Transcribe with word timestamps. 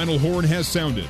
final 0.00 0.18
horn 0.18 0.46
has 0.46 0.66
sounded. 0.66 1.06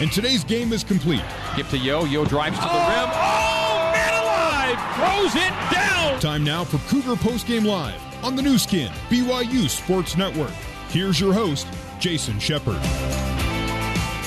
And 0.00 0.12
today's 0.12 0.44
game 0.44 0.72
is 0.72 0.84
complete. 0.84 1.24
Give 1.56 1.68
to 1.70 1.76
Yo. 1.76 2.04
Yo 2.04 2.24
drives 2.24 2.56
to 2.56 2.62
the 2.62 2.70
oh! 2.70 2.88
rim. 2.88 3.10
Oh, 3.12 3.90
man 3.92 4.22
alive! 4.22 4.94
Throws 4.94 5.34
it 5.34 5.74
down! 5.74 6.20
Time 6.20 6.44
now 6.44 6.62
for 6.62 6.78
Cougar 6.88 7.16
Postgame 7.16 7.66
Live 7.66 8.00
on 8.24 8.36
the 8.36 8.42
Nu 8.42 8.58
Skin, 8.58 8.92
BYU 9.08 9.68
Sports 9.68 10.16
Network. 10.16 10.52
Here's 10.90 11.18
your 11.18 11.32
host, 11.32 11.66
Jason 11.98 12.38
Shepard. 12.38 12.76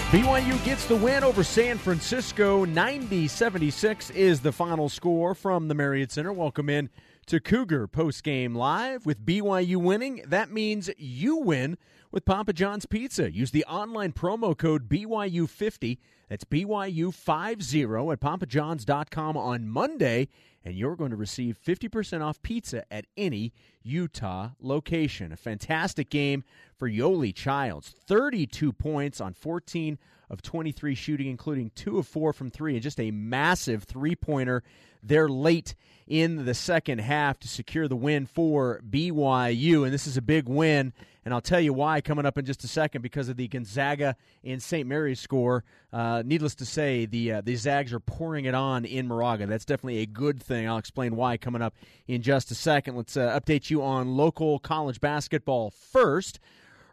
BYU 0.10 0.66
gets 0.66 0.86
the 0.86 0.98
win 0.98 1.24
over 1.24 1.42
San 1.42 1.78
Francisco. 1.78 2.66
90 2.66 3.30
76 3.30 4.10
is 4.10 4.42
the 4.42 4.52
final 4.52 4.90
score 4.90 5.34
from 5.34 5.70
the 5.70 5.74
Marriott 5.74 6.12
Center. 6.12 6.34
Welcome 6.34 6.70
in 6.70 6.90
to 7.28 7.40
Cougar 7.40 7.88
Post 7.88 8.26
Game 8.26 8.56
Live. 8.56 9.06
With 9.06 9.26
BYU 9.26 9.78
winning, 9.78 10.26
that 10.28 10.52
means 10.52 10.90
you 10.98 11.38
win 11.38 11.78
with 12.12 12.26
Papa 12.26 12.54
John's 12.54 12.86
Pizza. 12.86 13.32
Use 13.32 13.52
the 13.52 13.66
online 13.66 14.14
promo 14.14 14.58
code 14.58 14.90
BYU50. 14.90 15.98
That's 16.30 16.44
BYU50 16.44 18.14
at 18.14 18.20
papajohns.com 18.20 19.38
on 19.38 19.68
Monday, 19.68 20.28
and 20.64 20.76
you're 20.76 20.96
going 20.96 21.12
to 21.12 21.18
receive 21.18 21.58
50% 21.64 22.22
off 22.22 22.42
pizza 22.42 22.92
at 22.94 23.06
any 23.18 23.54
Utah 23.82 24.50
location. 24.60 25.32
A 25.32 25.38
fantastic 25.38 26.10
game 26.10 26.44
for 26.78 26.90
Yoeli 26.90 27.34
Childs. 27.34 27.90
32 27.90 28.74
points 28.74 29.20
on 29.20 29.34
14 29.34 29.98
of 30.30 30.42
23 30.44 30.94
shooting, 30.94 31.28
including 31.28 31.72
two 31.74 31.98
of 31.98 32.08
four 32.08 32.34
from 32.34 32.52
three, 32.52 32.74
and 32.74 32.84
just 32.84 33.00
a 33.00 33.12
massive 33.12 33.84
three 33.84 34.16
pointer 34.16 34.64
there 35.02 35.30
late 35.30 35.76
in 36.08 36.46
the 36.46 36.54
second 36.54 37.00
half 37.00 37.40
to 37.40 37.48
secure 37.48 37.88
the 37.88 37.96
win 37.96 38.26
for 38.26 38.82
BYU. 38.88 39.84
And 39.84 39.94
this 39.94 40.06
is 40.08 40.18
a 40.18 40.22
big 40.22 40.48
win, 40.48 40.94
and 41.30 41.36
I'll 41.36 41.42
tell 41.42 41.60
you 41.62 41.74
why 41.74 42.02
coming 42.02 42.26
up 42.26 42.40
in 42.40 42.46
just 42.46 42.64
a 42.64 42.68
second 42.68 43.04
because 43.04 43.30
of 43.30 43.38
the 43.38 43.48
Gonzaga 43.48 44.16
and 44.44 44.64
St. 44.64 44.88
Mary's 44.88 45.20
score. 45.20 45.64
Uh, 45.94 46.24
needless 46.26 46.56
to 46.56 46.66
say, 46.66 47.06
the 47.06 47.34
uh, 47.34 47.42
the 47.42 47.56
Zags 47.56 47.94
are 47.94 48.00
pouring 48.00 48.46
it 48.46 48.56
on 48.56 48.84
in 48.84 49.08
Moraga. 49.08 49.46
That's 49.46 49.64
definitely 49.64 50.00
a 50.00 50.08
good 50.08 50.42
thing. 50.42 50.68
I'll 50.68 50.80
explain 50.80 51.16
why 51.16 51.38
coming 51.38 51.62
up 51.62 51.76
in 52.08 52.24
just 52.24 52.50
a 52.50 52.56
second. 52.56 52.96
Let's 52.96 53.16
uh, 53.16 53.40
update 53.40 53.70
you 53.70 53.84
on 53.84 54.18
local 54.18 54.58
college 54.58 55.00
basketball 55.00 55.70
first. 55.70 56.40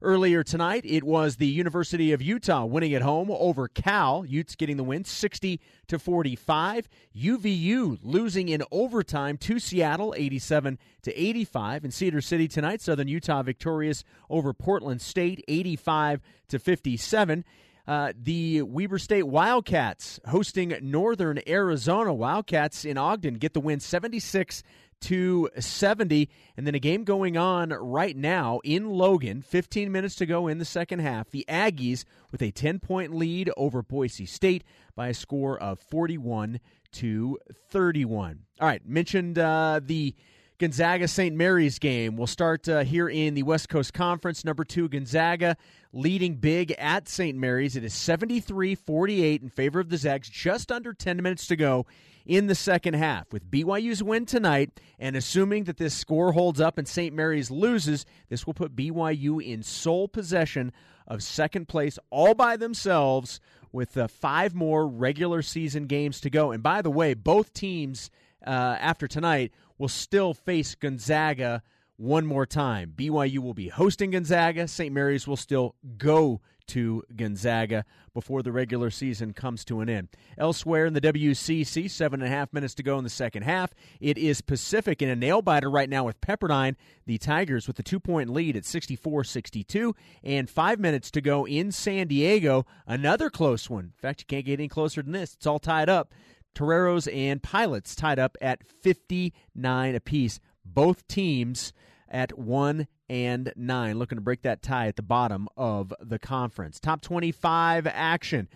Earlier 0.03 0.43
tonight, 0.43 0.83
it 0.85 1.05
was 1.05 1.37
the 1.37 1.47
University 1.47 2.13
of 2.13 2.21
Utah 2.21 2.67
winning 2.67 2.93
at 2.93 3.01
home 3.01 3.31
over 3.31 3.67
Cal. 3.67 4.27
Utes 4.27 4.55
getting 4.55 4.77
the 4.77 4.85
win 4.85 5.05
60 5.05 5.59
to 5.89 5.99
45. 5.99 6.87
UVU 7.17 7.99
losing 8.03 8.51
in 8.51 8.63
overtime 8.71 9.39
to 9.39 9.59
Seattle 9.59 10.15
87 10.17 10.79
to 11.03 11.19
85. 11.19 11.87
In 11.87 11.91
Cedar 11.91 12.21
City 12.21 12.47
tonight, 12.47 12.83
Southern 12.83 13.09
Utah 13.09 13.43
victorious 13.43 14.05
over 14.29 14.53
Portland 14.53 15.01
State 15.01 15.43
85 15.49 16.21
to 16.49 16.59
57. 16.59 17.45
Uh, 17.87 18.13
the 18.21 18.63
Weber 18.63 18.99
State 18.99 19.23
Wildcats 19.29 20.19
hosting 20.27 20.77
Northern 20.83 21.41
Arizona 21.47 22.13
Wildcats 22.13 22.85
in 22.85 22.99
Ogden 22.99 23.35
get 23.35 23.55
the 23.55 23.61
win 23.61 23.79
76 23.79 24.63
to 25.03 25.49
70. 25.59 26.29
And 26.57 26.67
then 26.67 26.75
a 26.75 26.79
game 26.81 27.05
going 27.05 27.37
on 27.37 27.71
right 27.71 28.17
now 28.17 28.61
in 28.65 28.89
Logan, 28.89 29.43
15 29.43 29.91
minutes 29.91 30.15
to 30.17 30.27
go 30.27 30.49
in 30.49 30.59
the 30.59 30.65
second 30.65 31.01
half. 31.01 31.31
The 31.31 31.45
Aggies 31.49 32.05
with 32.33 32.43
a 32.43 32.51
10 32.51 32.79
point 32.81 33.15
lead 33.15 33.51
over 33.57 33.83
Boise 33.83 34.27
State 34.27 34.65
by 34.95 35.09
a 35.09 35.15
score 35.15 35.59
of 35.59 35.79
41 35.79 36.61
to 36.93 37.39
31. 37.71 38.41
All 38.61 38.67
right, 38.67 38.87
mentioned 38.87 39.39
uh, 39.39 39.81
the 39.83 40.15
Gonzaga 40.59 41.07
St. 41.07 41.37
Mary's 41.37 41.79
game. 41.79 42.17
We'll 42.17 42.27
start 42.27 42.67
uh, 42.69 42.83
here 42.83 43.09
in 43.09 43.35
the 43.35 43.43
West 43.43 43.69
Coast 43.69 43.93
Conference. 43.93 44.45
Number 44.45 44.65
two, 44.65 44.89
Gonzaga 44.89 45.59
leading 45.93 46.37
big 46.37 46.73
at 46.79 47.09
St. 47.09 47.37
Mary's. 47.37 47.77
It 47.77 47.85
is 47.85 47.93
73 47.93 48.75
48 48.75 49.43
in 49.43 49.51
favor 49.51 49.81
of 49.81 49.91
the 49.91 49.99
Zags, 49.99 50.31
just 50.31 50.73
under 50.73 50.95
10 50.95 51.23
minutes 51.23 51.47
to 51.49 51.57
go 51.57 51.85
in 52.27 52.49
the 52.49 52.55
second 52.55 52.95
half. 52.95 53.33
With 53.33 53.51
BYU's 53.51 54.03
win 54.03 54.27
tonight, 54.27 54.81
and 54.99 55.17
assuming 55.17 55.65
that 55.65 55.79
this 55.79 55.95
score 55.95 56.33
holds 56.33 56.61
up 56.61 56.77
and 56.77 56.87
St. 56.87 57.15
Mary's 57.15 57.51
loses, 57.51 58.05
this 58.29 58.47
will 58.47 58.55
put 58.55 58.77
BYU 58.77 59.43
in 59.43 59.63
sole 59.63 60.09
possession 60.09 60.73
of 61.07 61.23
second 61.23 61.69
place 61.69 61.99
all 62.11 62.35
by 62.35 62.57
themselves 62.57 63.41
with 63.73 63.97
uh, 63.97 64.09
five 64.09 64.55
more 64.55 64.87
regular 64.87 65.43
season 65.43 65.87
games 65.87 66.21
to 66.21 66.31
go. 66.31 66.51
And 66.51 66.63
by 66.63 66.83
the 66.83 66.91
way, 66.91 67.15
both 67.15 67.53
teams 67.53 68.11
uh, 68.45 68.51
after 68.81 69.07
tonight 69.07 69.53
will 69.79 69.89
still 69.89 70.35
face 70.35 70.75
Gonzaga 70.75 71.63
one 71.97 72.27
more 72.27 72.47
time. 72.47 72.93
BYU 72.97 73.39
will 73.39 73.55
be 73.55 73.69
hosting 73.69 74.11
Gonzaga. 74.11 74.69
St. 74.69 74.93
Mary's 74.93 75.27
will 75.27 75.37
still 75.37 75.75
go 75.97 76.41
to 76.69 77.03
Gonzaga 77.15 77.85
before 78.15 78.43
the 78.43 78.53
regular 78.53 78.91
season 78.91 79.33
comes 79.33 79.65
to 79.67 79.81
an 79.81 79.89
end. 79.89 80.09
Elsewhere 80.39 80.87
in 80.87 80.95
the 80.95 81.01
WCC, 81.01 81.91
seven 81.91 82.23
and 82.23 82.33
a 82.33 82.35
half 82.35 82.53
minutes 82.53 82.75
to 82.75 82.83
go 82.83 82.99
in 82.99 83.05
the 83.05 83.11
second 83.11 83.43
half. 83.43 83.73
It 84.01 84.19
is 84.19 84.41
Pacific 84.41 85.03
in 85.03 85.09
a 85.09 85.17
nail 85.17 85.43
biter 85.43 85.71
right 85.71 85.89
now 85.89 86.05
with 86.05 86.21
Pepperdine. 86.21 86.77
The 87.07 87.19
Tigers 87.19 87.67
with 87.67 87.77
the 87.77 87.83
two 87.83 88.01
point 88.01 88.31
lead 88.31 88.57
at 88.57 88.65
64 88.65 89.25
62, 89.25 89.95
and 90.25 90.49
five 90.49 90.81
minutes 90.81 91.11
to 91.13 91.21
go 91.21 91.47
in 91.47 91.73
San 91.73 92.09
Diego. 92.09 92.67
Another 92.87 93.31
close 93.31 93.69
one. 93.69 93.85
In 93.85 93.93
fact, 94.01 94.21
you 94.21 94.27
can't 94.27 94.47
get 94.47 94.61
any 94.61 94.69
closer 94.69 95.03
than 95.03 95.13
this. 95.13 95.35
It's 95.35 95.47
all 95.47 95.59
tied 95.59 95.89
up. 95.89 96.13
Toreros 96.55 97.07
and 97.09 97.43
Pilots 97.43 97.95
tied 97.95 98.19
up 98.19 98.37
at 98.41 98.67
59 98.67 99.95
apiece. 99.95 100.41
Both 100.65 101.07
teams 101.07 101.73
at 102.09 102.39
1 102.39 102.87
and 103.09 103.53
9, 103.57 103.99
looking 103.99 104.17
to 104.17 104.23
break 104.23 104.43
that 104.43 104.63
tie 104.63 104.89
at 104.89 104.97
the 104.97 105.03
bottom 105.03 105.49
of 105.57 105.93
the 106.01 106.19
conference. 106.19 106.81
Top 106.81 107.03
25 107.03 107.87
action. 107.87 108.49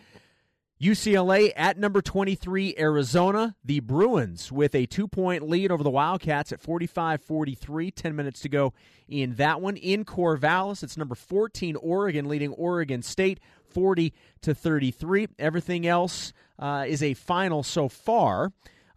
UCLA 0.81 1.53
at 1.57 1.79
number 1.79 2.01
23, 2.01 2.75
Arizona. 2.79 3.55
The 3.63 3.81
Bruins 3.81 4.51
with 4.51 4.75
a 4.75 4.87
two 4.87 5.07
point 5.07 5.47
lead 5.47 5.71
over 5.71 5.83
the 5.83 5.91
Wildcats 5.91 6.53
at 6.53 6.61
45 6.63 7.23
43. 7.23 7.91
10 7.91 8.17
minutes 8.17 8.41
to 8.41 8.49
go 8.49 8.73
in 9.07 9.35
that 9.35 9.61
one. 9.61 9.77
In 9.77 10.07
Corvallis, 10.07 10.83
it's 10.83 10.97
number 10.97 11.15
14, 11.15 11.77
Oregon, 11.77 12.29
leading 12.29 12.53
Oregon 12.55 13.03
State 13.03 13.41
40 13.69 14.15
to 14.41 14.55
33. 14.55 15.29
Everything 15.39 15.87
else 15.87 16.33
uh, 16.59 16.87
is 16.89 17.03
a 17.03 17.13
final 17.13 17.63
so 17.63 17.91
far. 17.91 18.51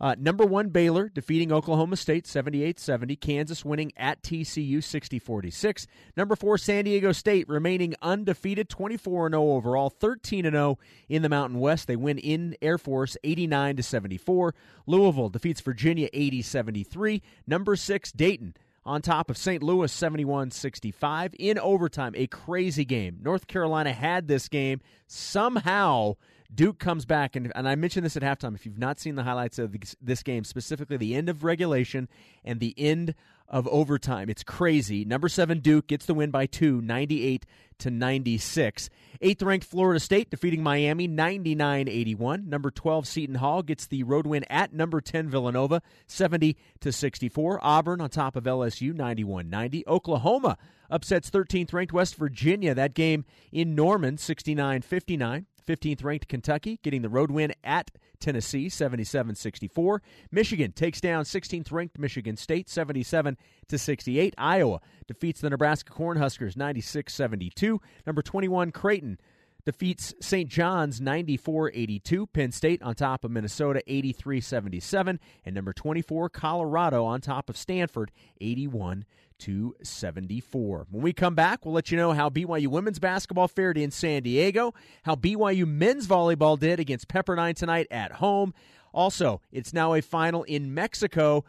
Uh, 0.04 0.16
number 0.20 0.46
one, 0.46 0.68
Baylor 0.68 1.08
defeating 1.08 1.54
Oklahoma 1.54 1.96
State 1.96 2.28
78 2.28 2.78
70. 2.78 3.16
Kansas 3.16 3.64
winning 3.64 3.94
at 3.96 4.22
TCU 4.22 4.84
60 4.84 5.18
46. 5.18 5.88
Number 6.18 6.36
four, 6.36 6.58
San 6.58 6.84
Diego 6.84 7.14
State 7.14 7.48
remaining 7.48 7.96
undefeated 8.02 8.68
24 8.68 9.30
0 9.30 9.42
overall, 9.42 9.90
13 9.90 10.44
0 10.44 10.78
in 11.08 11.22
the 11.22 11.30
Mountain 11.30 11.58
West. 11.58 11.88
They 11.88 11.96
win 11.96 12.18
in 12.18 12.58
Air 12.62 12.78
Force 12.78 13.16
89 13.24 13.82
74. 13.82 14.54
Louisville 14.88 15.30
defeats 15.30 15.62
Virginia 15.62 16.10
80 16.12 16.42
73. 16.42 17.22
Number 17.48 17.78
six, 17.78 18.12
Dayton 18.12 18.56
on 18.86 19.02
top 19.02 19.30
of 19.30 19.38
St. 19.38 19.64
Louis 19.64 19.90
71 19.90 20.52
65 20.52 21.34
in 21.40 21.58
overtime. 21.58 22.12
A 22.18 22.28
crazy 22.28 22.84
game. 22.84 23.20
North 23.22 23.48
Carolina 23.48 23.94
had 23.94 24.28
this 24.28 24.50
game. 24.50 24.82
Somehow 25.08 26.18
Duke 26.54 26.80
comes 26.80 27.06
back, 27.06 27.36
and, 27.36 27.52
and 27.56 27.68
I 27.68 27.76
mentioned 27.76 28.06
this 28.06 28.18
at 28.18 28.24
halftime. 28.24 28.56
If 28.56 28.66
you've 28.66 28.78
not 28.78 29.00
seen 29.00 29.16
the 29.16 29.24
highlights 29.24 29.60
of 29.60 29.76
this 30.02 30.24
game, 30.24 30.44
specifically 30.44 30.98
the 30.98 31.16
end 31.16 31.30
of 31.30 31.44
regulation 31.44 32.08
and 32.44 32.60
the 32.60 32.76
end 32.78 33.16
of 33.48 33.68
overtime, 33.68 34.30
it's 34.30 34.44
crazy. 34.44 35.06
Number 35.06 35.30
seven 35.30 35.60
Duke 35.60 35.88
gets 35.88 36.06
the 36.06 36.14
win 36.14 36.32
by 36.32 36.46
two, 36.46 36.82
98 36.82 37.46
to 37.80 37.90
96. 37.92 38.90
Eighth 39.22 39.42
ranked 39.42 39.66
Florida 39.66 40.00
State 40.00 40.30
defeating 40.30 40.64
Miami 40.64 41.08
99 41.08 41.88
81. 41.90 42.50
Number 42.50 42.72
12 42.72 43.08
Seton 43.08 43.36
Hall 43.36 43.64
gets 43.64 43.88
the 43.88 44.04
road 44.04 44.28
win 44.28 44.44
at 44.50 44.74
number 44.74 45.02
10 45.02 45.30
Villanova 45.30 45.82
70 46.08 46.56
to 46.82 46.92
64. 46.92 47.60
Auburn 47.62 48.02
on 48.02 48.10
top 48.10 48.36
of 48.36 48.44
LSU 48.44 48.94
91 48.94 49.50
90. 49.50 49.84
Oklahoma 49.88 50.58
upsets 50.90 51.30
13th 51.30 51.74
ranked 51.74 51.94
West 51.94 52.16
Virginia. 52.16 52.76
That 52.76 52.94
game 52.94 53.26
in 53.52 53.76
Norman 53.76 54.18
69 54.18 54.82
59. 54.82 55.48
15th 55.66 56.04
ranked 56.04 56.28
Kentucky 56.28 56.80
getting 56.84 57.02
the 57.02 57.10
road 57.10 57.32
win 57.32 57.54
at 57.64 57.92
Tennessee 58.20 58.68
77-64. 58.68 60.00
Michigan 60.32 60.72
takes 60.72 61.02
down 61.02 61.24
16th 61.26 61.72
ranked 61.72 62.00
Michigan 62.00 62.38
State 62.38 62.70
77 62.70 63.38
to 63.68 63.78
68. 63.78 64.34
Iowa 64.38 64.80
defeats 65.08 65.42
the 65.42 65.50
Nebraska 65.50 65.92
Cornhuskers 65.92 66.56
96-72. 66.56 67.80
Number 68.06 68.22
21 68.22 68.72
Creighton 68.72 69.18
defeats 69.66 70.14
St. 70.22 70.50
John's 70.50 71.00
94 71.00 71.72
82. 71.74 72.28
Penn 72.28 72.52
State 72.52 72.82
on 72.82 72.96
top 72.96 73.24
of 73.24 73.32
Minnesota 73.32 73.82
83 73.88 74.42
77. 74.42 75.20
And 75.46 75.56
number 75.56 75.74
24, 75.74 76.30
Colorado 76.30 77.06
on 77.06 77.22
top 77.22 77.50
of 77.50 77.58
Stanford 77.58 78.12
81 78.42 79.06
to 79.40 79.76
74. 79.84 80.88
When 80.90 81.04
we 81.04 81.14
come 81.14 81.36
back, 81.36 81.66
we'll 81.66 81.74
let 81.74 81.92
you 81.92 81.98
know 81.98 82.12
how 82.12 82.30
BYU 82.30 82.68
women's 82.68 83.00
basketball 83.00 83.48
fared 83.48 83.78
in 83.78 83.92
San 83.92 84.24
Diego, 84.24 84.74
how 85.04 85.16
BYU 85.16 85.68
men's 85.68 86.08
volleyball 86.08 86.60
did 86.60 86.80
against 86.80 87.08
Pepperdine 87.08 87.56
tonight 87.56 87.88
at 87.92 88.14
home. 88.14 88.54
Also, 88.94 89.42
it's 89.52 89.74
now 89.74 89.94
a 89.94 90.02
final 90.02 90.44
in 90.44 90.74
Mexico 90.74 91.44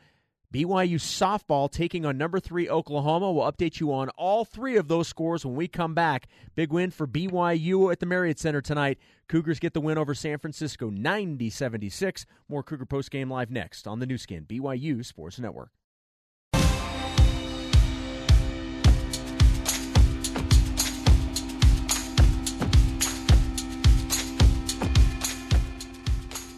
BYU 0.54 1.00
softball 1.00 1.68
taking 1.68 2.06
on 2.06 2.16
number 2.16 2.38
three 2.38 2.68
Oklahoma. 2.68 3.32
We'll 3.32 3.50
update 3.50 3.80
you 3.80 3.92
on 3.92 4.10
all 4.10 4.44
three 4.44 4.76
of 4.76 4.86
those 4.86 5.08
scores 5.08 5.44
when 5.44 5.56
we 5.56 5.66
come 5.66 5.94
back. 5.94 6.28
Big 6.54 6.72
win 6.72 6.92
for 6.92 7.08
BYU 7.08 7.90
at 7.90 7.98
the 7.98 8.06
Marriott 8.06 8.38
Center 8.38 8.60
tonight. 8.60 9.00
Cougars 9.28 9.58
get 9.58 9.74
the 9.74 9.80
win 9.80 9.98
over 9.98 10.14
San 10.14 10.38
Francisco 10.38 10.90
90 10.90 11.50
76. 11.50 12.24
More 12.48 12.62
Cougar 12.62 12.86
Post 12.86 13.10
Game 13.10 13.28
Live 13.28 13.50
next 13.50 13.88
on 13.88 13.98
the 13.98 14.06
Nu 14.06 14.16
Skin, 14.16 14.44
BYU 14.44 15.04
Sports 15.04 15.40
Network. 15.40 15.70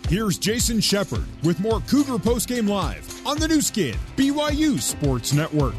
Here's 0.09 0.39
Jason 0.39 0.81
Shepard 0.81 1.25
with 1.43 1.59
more 1.59 1.81
Cougar 1.81 2.21
Post 2.21 2.47
Game 2.47 2.69
Live 2.69 3.27
on 3.27 3.41
the 3.41 3.49
Nu 3.49 3.61
Skin, 3.61 3.97
BYU 4.17 4.81
Sports 4.81 5.33
Network. 5.33 5.75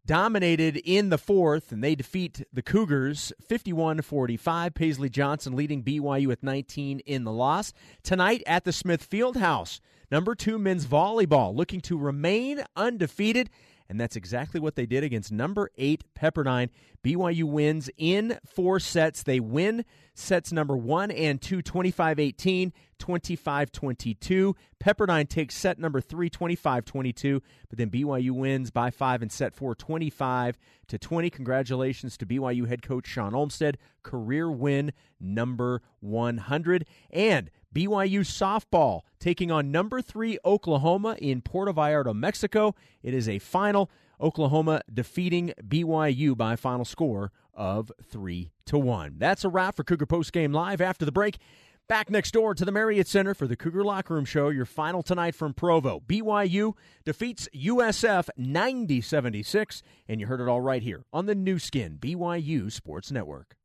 dominated 0.06 0.78
in 0.78 1.10
the 1.10 1.18
fourth, 1.18 1.72
and 1.72 1.84
they 1.84 1.96
defeat 1.96 2.44
the 2.52 2.62
Cougars 2.62 3.32
51 3.48 4.02
45. 4.02 4.74
Paisley 4.74 5.10
Johnson 5.10 5.56
leading 5.56 5.84
BYU 5.84 6.28
with 6.28 6.44
19 6.44 7.00
in 7.00 7.24
the 7.24 7.32
loss. 7.32 7.74
Tonight 8.04 8.44
at 8.46 8.64
the 8.64 8.72
Smith 8.72 9.08
Fieldhouse, 9.10 9.80
number 10.10 10.36
two 10.36 10.58
men's 10.58 10.86
volleyball 10.86 11.56
looking 11.56 11.82
to 11.82 11.98
remain 11.98 12.64
undefeated. 12.76 13.50
And 13.92 14.00
that's 14.00 14.16
exactly 14.16 14.62
what 14.62 14.76
they 14.76 14.86
did 14.86 15.04
against 15.04 15.34
number 15.34 15.70
eight 15.78 16.06
Pepperdine. 16.16 16.70
BYU 17.04 17.44
wins 17.44 17.90
in 17.98 18.40
four 18.46 18.80
sets. 18.80 19.22
They 19.22 19.42
win 19.42 19.84
sets 20.14 20.54
number 20.54 20.78
one 20.78 21.12
and 21.12 21.42
two, 21.42 21.62
25 21.62 22.18
18, 22.18 22.72
25 23.02 23.72
22. 23.72 24.56
Pepperdine 24.80 25.28
takes 25.28 25.56
set 25.56 25.80
number 25.80 26.00
three, 26.00 26.30
25 26.30 26.86
22, 26.86 27.42
but 27.68 27.78
then 27.78 27.90
BYU 27.90 28.32
wins 28.32 28.70
by 28.70 28.92
five 28.92 29.24
in 29.24 29.30
set 29.30 29.56
four, 29.56 29.74
25 29.76 30.58
to 30.88 30.98
20. 30.98 31.30
Congratulations 31.32 32.16
to 32.18 32.26
BYU 32.26 32.68
head 32.68 32.84
coach 32.84 33.08
Sean 33.08 33.34
Olmstead. 33.34 33.78
Career 34.04 34.50
win 34.52 34.94
number 35.20 35.82
100. 36.00 36.86
And 37.10 37.50
BYU 37.74 38.20
softball 38.20 39.02
taking 39.20 39.52
on 39.52 39.72
number 39.72 40.02
three 40.02 40.38
Oklahoma 40.46 41.18
in 41.20 41.42
Puerto 41.42 41.74
Vallarta, 41.74 42.16
Mexico. 42.16 42.76
It 43.02 43.14
is 43.14 43.28
a 43.28 43.40
final. 43.40 43.90
Oklahoma 44.22 44.82
defeating 44.94 45.52
BYU 45.68 46.38
by 46.38 46.54
a 46.54 46.58
final 46.58 46.86
score 46.86 47.32
of 47.56 47.92
three 48.04 48.52
to 48.66 48.78
one. 48.78 49.16
That's 49.18 49.44
a 49.44 49.50
wrap 49.50 49.76
for 49.76 49.84
Cougar 49.84 50.06
Post 50.06 50.32
Game 50.32 50.54
Live. 50.54 50.80
After 50.80 51.06
the 51.06 51.12
break, 51.12 51.40
back 51.92 52.10
next 52.10 52.32
door 52.32 52.56
to 52.56 52.64
the 52.64 52.72
Marriott 52.72 53.06
Center 53.06 53.34
for 53.34 53.48
the 53.48 53.58
Cougar 53.58 53.84
Locker 53.84 54.14
Room 54.14 54.24
Show. 54.24 54.48
Your 54.48 54.64
final 54.64 55.04
tonight 55.04 55.36
from 55.36 55.54
Provo. 55.54 56.02
BYU 56.08 56.72
defeats 57.04 57.50
USF 57.54 58.30
90 58.38 59.02
76, 59.02 59.84
and 60.08 60.22
you 60.22 60.28
heard 60.28 60.40
it 60.40 60.48
all 60.48 60.62
right 60.62 60.82
here 60.82 61.04
on 61.12 61.26
the 61.26 61.36
Nu 61.36 61.60
Skin 61.60 61.98
BYU 62.00 62.72
Sports 62.72 63.12
Network. 63.12 63.58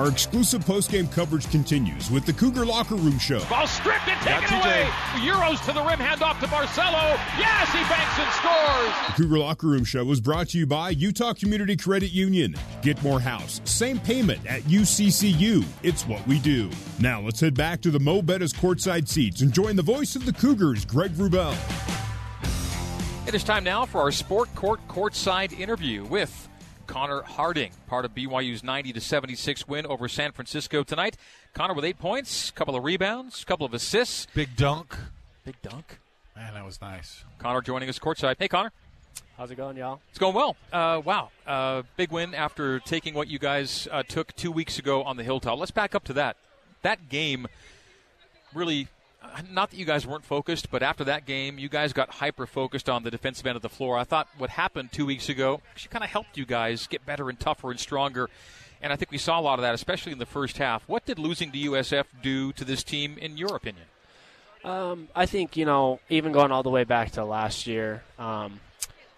Our 0.00 0.08
exclusive 0.08 0.64
post-game 0.64 1.08
coverage 1.08 1.50
continues 1.50 2.10
with 2.10 2.24
the 2.24 2.32
Cougar 2.32 2.64
Locker 2.64 2.94
Room 2.94 3.18
Show. 3.18 3.44
Ball 3.50 3.66
stripped 3.66 4.08
and 4.08 4.18
taken 4.22 4.56
away. 4.56 4.88
Euros 5.16 5.62
to 5.66 5.74
the 5.74 5.82
rim, 5.82 5.98
handoff 5.98 6.40
to 6.40 6.48
Barcello. 6.48 7.18
Yes, 7.38 7.70
he 7.70 7.80
banks 7.80 8.18
and 8.18 8.32
scores. 8.32 9.08
The 9.08 9.22
Cougar 9.22 9.38
Locker 9.38 9.66
Room 9.66 9.84
Show 9.84 10.02
was 10.06 10.22
brought 10.22 10.48
to 10.48 10.58
you 10.58 10.66
by 10.66 10.88
Utah 10.88 11.34
Community 11.34 11.76
Credit 11.76 12.10
Union. 12.10 12.54
Get 12.80 13.02
more 13.02 13.20
house, 13.20 13.60
same 13.64 13.98
payment 13.98 14.40
at 14.46 14.62
UCCU. 14.62 15.66
It's 15.82 16.06
what 16.06 16.26
we 16.26 16.38
do. 16.38 16.70
Now 16.98 17.20
let's 17.20 17.38
head 17.38 17.52
back 17.52 17.82
to 17.82 17.90
the 17.90 18.00
Mo' 18.00 18.22
Bettahs 18.22 18.54
courtside 18.54 19.06
seats 19.06 19.42
and 19.42 19.52
join 19.52 19.76
the 19.76 19.82
voice 19.82 20.16
of 20.16 20.24
the 20.24 20.32
Cougars, 20.32 20.86
Greg 20.86 21.10
Wrubell. 21.12 21.54
It 23.28 23.34
is 23.34 23.44
time 23.44 23.64
now 23.64 23.84
for 23.84 24.00
our 24.00 24.12
Sport 24.12 24.54
Court 24.54 24.80
courtside 24.88 25.60
interview 25.60 26.06
with 26.06 26.48
Connor 26.90 27.22
Harding, 27.22 27.70
part 27.86 28.04
of 28.04 28.16
BYU's 28.16 28.64
90 28.64 28.94
to 28.94 29.00
76 29.00 29.68
win 29.68 29.86
over 29.86 30.08
San 30.08 30.32
Francisco 30.32 30.82
tonight. 30.82 31.16
Connor 31.54 31.72
with 31.72 31.84
eight 31.84 32.00
points, 32.00 32.48
a 32.48 32.52
couple 32.52 32.74
of 32.74 32.82
rebounds, 32.82 33.44
a 33.44 33.46
couple 33.46 33.64
of 33.64 33.72
assists. 33.72 34.26
Big 34.34 34.56
dunk. 34.56 34.96
Big 35.44 35.54
dunk. 35.62 36.00
Man, 36.34 36.52
that 36.52 36.64
was 36.64 36.80
nice. 36.80 37.22
Connor 37.38 37.60
joining 37.60 37.88
us 37.88 38.00
courtside. 38.00 38.34
Hey, 38.40 38.48
Connor. 38.48 38.72
How's 39.38 39.52
it 39.52 39.54
going, 39.54 39.76
y'all? 39.76 40.00
It's 40.10 40.18
going 40.18 40.34
well. 40.34 40.56
Uh, 40.72 41.00
wow. 41.04 41.30
Uh, 41.46 41.82
big 41.96 42.10
win 42.10 42.34
after 42.34 42.80
taking 42.80 43.14
what 43.14 43.28
you 43.28 43.38
guys 43.38 43.86
uh, 43.92 44.02
took 44.02 44.34
two 44.34 44.50
weeks 44.50 44.80
ago 44.80 45.04
on 45.04 45.16
the 45.16 45.22
Hilltop. 45.22 45.60
Let's 45.60 45.70
back 45.70 45.94
up 45.94 46.02
to 46.06 46.12
that. 46.14 46.36
That 46.82 47.08
game 47.08 47.46
really 48.52 48.88
not 49.50 49.70
that 49.70 49.76
you 49.76 49.84
guys 49.84 50.06
weren't 50.06 50.24
focused, 50.24 50.70
but 50.70 50.82
after 50.82 51.04
that 51.04 51.26
game, 51.26 51.58
you 51.58 51.68
guys 51.68 51.92
got 51.92 52.10
hyper 52.10 52.46
focused 52.46 52.88
on 52.88 53.02
the 53.02 53.10
defensive 53.10 53.46
end 53.46 53.56
of 53.56 53.62
the 53.62 53.68
floor. 53.68 53.98
I 53.98 54.04
thought 54.04 54.28
what 54.38 54.50
happened 54.50 54.92
two 54.92 55.06
weeks 55.06 55.28
ago 55.28 55.60
actually 55.70 55.90
kind 55.90 56.04
of 56.04 56.10
helped 56.10 56.36
you 56.36 56.46
guys 56.46 56.86
get 56.86 57.04
better 57.04 57.28
and 57.28 57.38
tougher 57.38 57.70
and 57.70 57.78
stronger. 57.78 58.28
And 58.82 58.92
I 58.92 58.96
think 58.96 59.10
we 59.10 59.18
saw 59.18 59.38
a 59.38 59.42
lot 59.42 59.58
of 59.58 59.62
that, 59.62 59.74
especially 59.74 60.12
in 60.12 60.18
the 60.18 60.26
first 60.26 60.58
half. 60.58 60.82
What 60.88 61.04
did 61.04 61.18
losing 61.18 61.52
to 61.52 61.58
USF 61.58 62.04
do 62.22 62.52
to 62.54 62.64
this 62.64 62.82
team, 62.82 63.18
in 63.18 63.36
your 63.36 63.54
opinion? 63.54 63.84
Um, 64.64 65.08
I 65.14 65.26
think, 65.26 65.56
you 65.56 65.64
know, 65.64 66.00
even 66.08 66.32
going 66.32 66.50
all 66.50 66.62
the 66.62 66.70
way 66.70 66.84
back 66.84 67.12
to 67.12 67.24
last 67.24 67.66
year, 67.66 68.02
um, 68.18 68.60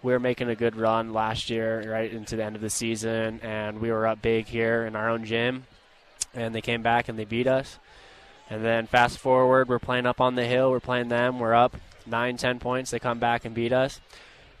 we 0.01 0.11
were 0.11 0.19
making 0.19 0.49
a 0.49 0.55
good 0.55 0.75
run 0.75 1.13
last 1.13 1.49
year, 1.49 1.89
right 1.89 2.11
into 2.11 2.35
the 2.35 2.43
end 2.43 2.55
of 2.55 2.61
the 2.61 2.69
season, 2.69 3.39
and 3.41 3.79
we 3.79 3.91
were 3.91 4.05
up 4.05 4.21
big 4.21 4.47
here 4.47 4.85
in 4.85 4.95
our 4.95 5.09
own 5.09 5.23
gym, 5.23 5.65
and 6.33 6.53
they 6.53 6.61
came 6.61 6.81
back 6.81 7.07
and 7.07 7.17
they 7.17 7.25
beat 7.25 7.47
us. 7.47 7.79
And 8.53 8.63
then 8.63 8.85
fast 8.85 9.17
forward, 9.17 9.67
we're 9.67 9.79
playing 9.79 10.05
up 10.05 10.21
on 10.21 10.35
the 10.35 10.45
hill. 10.45 10.69
We're 10.69 10.79
playing 10.79 11.07
them. 11.07 11.39
We're 11.39 11.55
up 11.55 11.75
nine, 12.05 12.37
ten 12.37 12.59
points. 12.59 12.91
They 12.91 12.99
come 12.99 13.17
back 13.17 13.45
and 13.45 13.55
beat 13.55 13.73
us. 13.73 13.99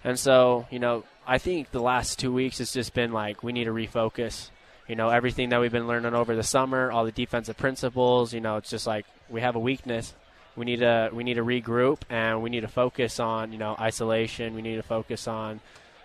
And 0.03 0.17
so, 0.17 0.65
you 0.71 0.79
know, 0.79 1.03
I 1.27 1.37
think 1.37 1.69
the 1.69 1.79
last 1.79 2.17
two 2.17 2.33
weeks 2.33 2.57
has 2.57 2.73
just 2.73 2.95
been 2.95 3.11
like 3.11 3.43
we 3.43 3.51
need 3.51 3.65
to 3.65 3.71
refocus. 3.71 4.49
You 4.87 4.95
know, 4.95 5.09
everything 5.09 5.49
that 5.49 5.61
we've 5.61 5.71
been 5.71 5.87
learning 5.87 6.15
over 6.15 6.35
the 6.35 6.41
summer, 6.41 6.91
all 6.91 7.05
the 7.05 7.11
defensive 7.11 7.55
principles. 7.55 8.33
You 8.33 8.41
know, 8.41 8.57
it's 8.57 8.71
just 8.71 8.87
like 8.87 9.05
we 9.29 9.41
have 9.41 9.55
a 9.55 9.59
weakness. 9.59 10.15
We 10.55 10.65
need 10.65 10.79
to 10.79 11.11
we 11.13 11.23
need 11.23 11.35
to 11.35 11.43
regroup 11.43 11.99
and 12.09 12.41
we 12.41 12.49
need 12.49 12.61
to 12.61 12.67
focus 12.67 13.19
on 13.19 13.51
you 13.51 13.59
know 13.59 13.75
isolation. 13.79 14.55
We 14.55 14.63
need 14.63 14.77
to 14.77 14.83
focus 14.83 15.27
on 15.27 15.59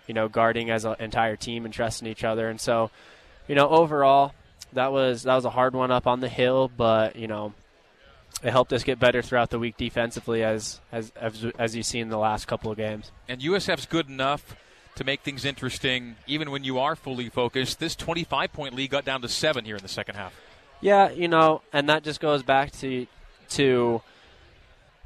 you 0.05 0.13
know 0.13 0.27
guarding 0.27 0.69
as 0.69 0.85
an 0.85 0.95
entire 0.99 1.35
team 1.35 1.65
and 1.65 1.73
trusting 1.73 2.07
each 2.07 2.23
other. 2.23 2.49
And 2.49 2.61
so, 2.61 2.91
you 3.47 3.55
know, 3.55 3.67
overall, 3.67 4.35
that 4.73 4.91
was 4.91 5.23
that 5.23 5.33
was 5.33 5.45
a 5.45 5.49
hard 5.49 5.73
one 5.73 5.89
up 5.89 6.05
on 6.05 6.19
the 6.19 6.29
hill, 6.29 6.69
but 6.77 7.15
you 7.15 7.27
know 7.27 7.55
it 8.41 8.51
helped 8.51 8.71
us 8.71 8.83
get 8.83 8.99
better 8.99 9.21
throughout 9.21 9.49
the 9.49 9.59
week 9.59 9.77
defensively, 9.77 10.43
as 10.43 10.79
as 10.91 11.11
as, 11.15 11.45
as 11.57 11.75
you 11.75 11.83
see 11.83 11.99
in 11.99 12.09
the 12.09 12.17
last 12.17 12.47
couple 12.47 12.71
of 12.71 12.77
games. 12.77 13.11
And 13.27 13.41
USF's 13.41 13.85
good 13.85 14.07
enough 14.07 14.55
to 14.95 15.03
make 15.03 15.21
things 15.21 15.45
interesting, 15.45 16.15
even 16.27 16.51
when 16.51 16.63
you 16.63 16.79
are 16.79 16.95
fully 16.95 17.29
focused. 17.29 17.79
This 17.79 17.95
25 17.95 18.53
point 18.53 18.73
lead 18.75 18.89
got 18.91 19.05
down 19.05 19.21
to 19.21 19.29
seven 19.29 19.65
here 19.65 19.75
in 19.75 19.81
the 19.81 19.89
second 19.89 20.15
half. 20.15 20.33
Yeah, 20.81 21.09
you 21.11 21.27
know, 21.27 21.61
and 21.73 21.89
that 21.89 22.03
just 22.03 22.19
goes 22.19 22.43
back 22.43 22.71
to 22.79 23.07
to 23.49 24.01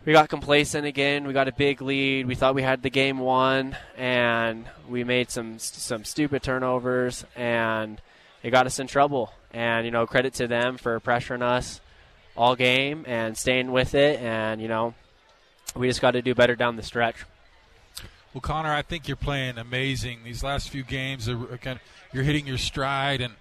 we 0.06 0.14
got 0.14 0.30
complacent 0.30 0.86
again. 0.86 1.26
We 1.26 1.34
got 1.34 1.48
a 1.48 1.54
big 1.54 1.82
lead. 1.82 2.28
We 2.28 2.36
thought 2.36 2.56
we 2.56 2.62
had 2.62 2.84
the 2.84 2.90
game 2.90 3.20
won, 3.20 3.78
and 3.98 4.66
we 4.88 5.04
made 5.04 5.32
some 5.32 5.58
some 5.60 6.04
stupid 6.04 6.44
turnovers, 6.44 7.26
and 7.36 8.02
it 8.44 8.52
got 8.52 8.68
us 8.68 8.80
in 8.80 8.88
trouble. 8.88 9.32
And 9.52 9.86
you 9.86 9.92
know, 9.92 10.06
credit 10.06 10.34
to 10.36 10.48
them 10.48 10.78
for 10.78 11.00
pressuring 11.00 11.42
us 11.42 11.82
all 12.36 12.56
game 12.56 13.06
and 13.08 13.38
staying 13.38 13.72
with 13.72 13.96
it. 13.96 14.20
And, 14.20 14.62
you 14.62 14.68
know, 14.68 14.94
we 15.76 15.88
just 15.88 16.02
got 16.02 16.12
to 16.12 16.22
do 16.22 16.34
better 16.36 16.56
down 16.56 16.76
the 16.76 16.84
stretch. 16.84 17.18
Well, 18.34 18.42
Connor, 18.42 18.74
I 18.74 18.82
think 18.82 19.08
you're 19.08 19.16
playing 19.18 19.58
amazing. 19.58 20.20
These 20.24 20.44
last 20.44 20.70
few 20.70 20.84
games, 20.84 21.28
you're 21.28 22.24
hitting 22.24 22.48
your 22.48 22.58
stride 22.58 23.22
and 23.22 23.36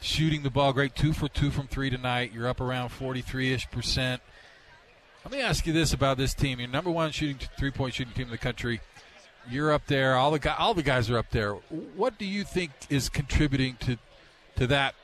shooting 0.00 0.42
the 0.42 0.50
ball 0.50 0.72
great. 0.72 0.94
Two 0.94 1.12
for 1.12 1.28
two 1.28 1.50
from 1.50 1.66
three 1.66 1.90
tonight. 1.90 2.32
You're 2.32 2.48
up 2.48 2.60
around 2.60 2.88
43 2.90 3.52
ish 3.52 3.70
percent. 3.70 4.22
Let 5.24 5.32
me 5.32 5.40
ask 5.42 5.66
you 5.66 5.74
this 5.74 5.92
about 5.92 6.16
this 6.16 6.32
team. 6.32 6.60
You're 6.60 6.68
number 6.68 6.90
one 6.90 7.10
shooting 7.10 7.38
three 7.58 7.70
point 7.70 7.94
shooting 7.94 8.14
team 8.14 8.26
in 8.26 8.30
the 8.30 8.38
country. 8.38 8.80
you're 9.50 9.70
up 9.72 9.86
there. 9.86 10.14
All 10.14 10.30
the 10.30 10.38
guy, 10.38 10.54
all 10.58 10.72
the 10.72 10.82
guys 10.82 11.10
are 11.10 11.18
up 11.18 11.30
there. 11.30 11.52
What 11.52 12.16
do 12.16 12.24
you 12.24 12.44
think 12.44 12.70
is 12.88 13.10
contributing 13.10 13.76
to 13.80 13.98
to 14.56 14.66
that 14.68 14.94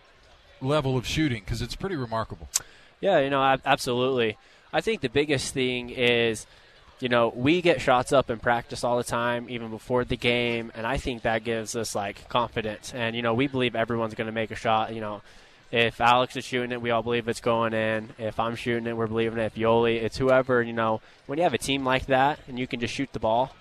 level 0.62 0.96
of 0.96 1.06
shooting? 1.06 1.42
Because 1.44 1.60
it's 1.60 1.76
pretty 1.76 1.96
remarkable. 1.96 2.48
Yeah, 3.04 3.18
you 3.18 3.28
know, 3.28 3.42
absolutely. 3.66 4.38
I 4.72 4.80
think 4.80 5.02
the 5.02 5.10
biggest 5.10 5.52
thing 5.52 5.90
is, 5.90 6.46
you 7.00 7.10
know, 7.10 7.30
we 7.36 7.60
get 7.60 7.82
shots 7.82 8.14
up 8.14 8.30
in 8.30 8.38
practice 8.38 8.82
all 8.82 8.96
the 8.96 9.04
time, 9.04 9.50
even 9.50 9.68
before 9.68 10.06
the 10.06 10.16
game, 10.16 10.72
and 10.74 10.86
I 10.86 10.96
think 10.96 11.20
that 11.20 11.44
gives 11.44 11.76
us 11.76 11.94
like 11.94 12.30
confidence. 12.30 12.94
And 12.94 13.14
you 13.14 13.20
know, 13.20 13.34
we 13.34 13.46
believe 13.46 13.76
everyone's 13.76 14.14
going 14.14 14.28
to 14.28 14.32
make 14.32 14.50
a 14.50 14.54
shot. 14.54 14.94
You 14.94 15.02
know, 15.02 15.20
if 15.70 16.00
Alex 16.00 16.34
is 16.36 16.46
shooting 16.46 16.72
it, 16.72 16.80
we 16.80 16.92
all 16.92 17.02
believe 17.02 17.28
it's 17.28 17.42
going 17.42 17.74
in. 17.74 18.08
If 18.16 18.40
I'm 18.40 18.56
shooting 18.56 18.86
it, 18.86 18.96
we're 18.96 19.06
believing 19.06 19.38
it. 19.38 19.44
If 19.44 19.54
Yoeli, 19.56 20.02
it's 20.02 20.16
whoever. 20.16 20.62
You 20.62 20.72
know, 20.72 21.02
when 21.26 21.36
you 21.36 21.42
have 21.42 21.52
a 21.52 21.58
team 21.58 21.84
like 21.84 22.06
that 22.06 22.38
and 22.48 22.58
you 22.58 22.66
can 22.66 22.80
just 22.80 22.94
shoot 22.94 23.12
the 23.12 23.20
ball, 23.20 23.54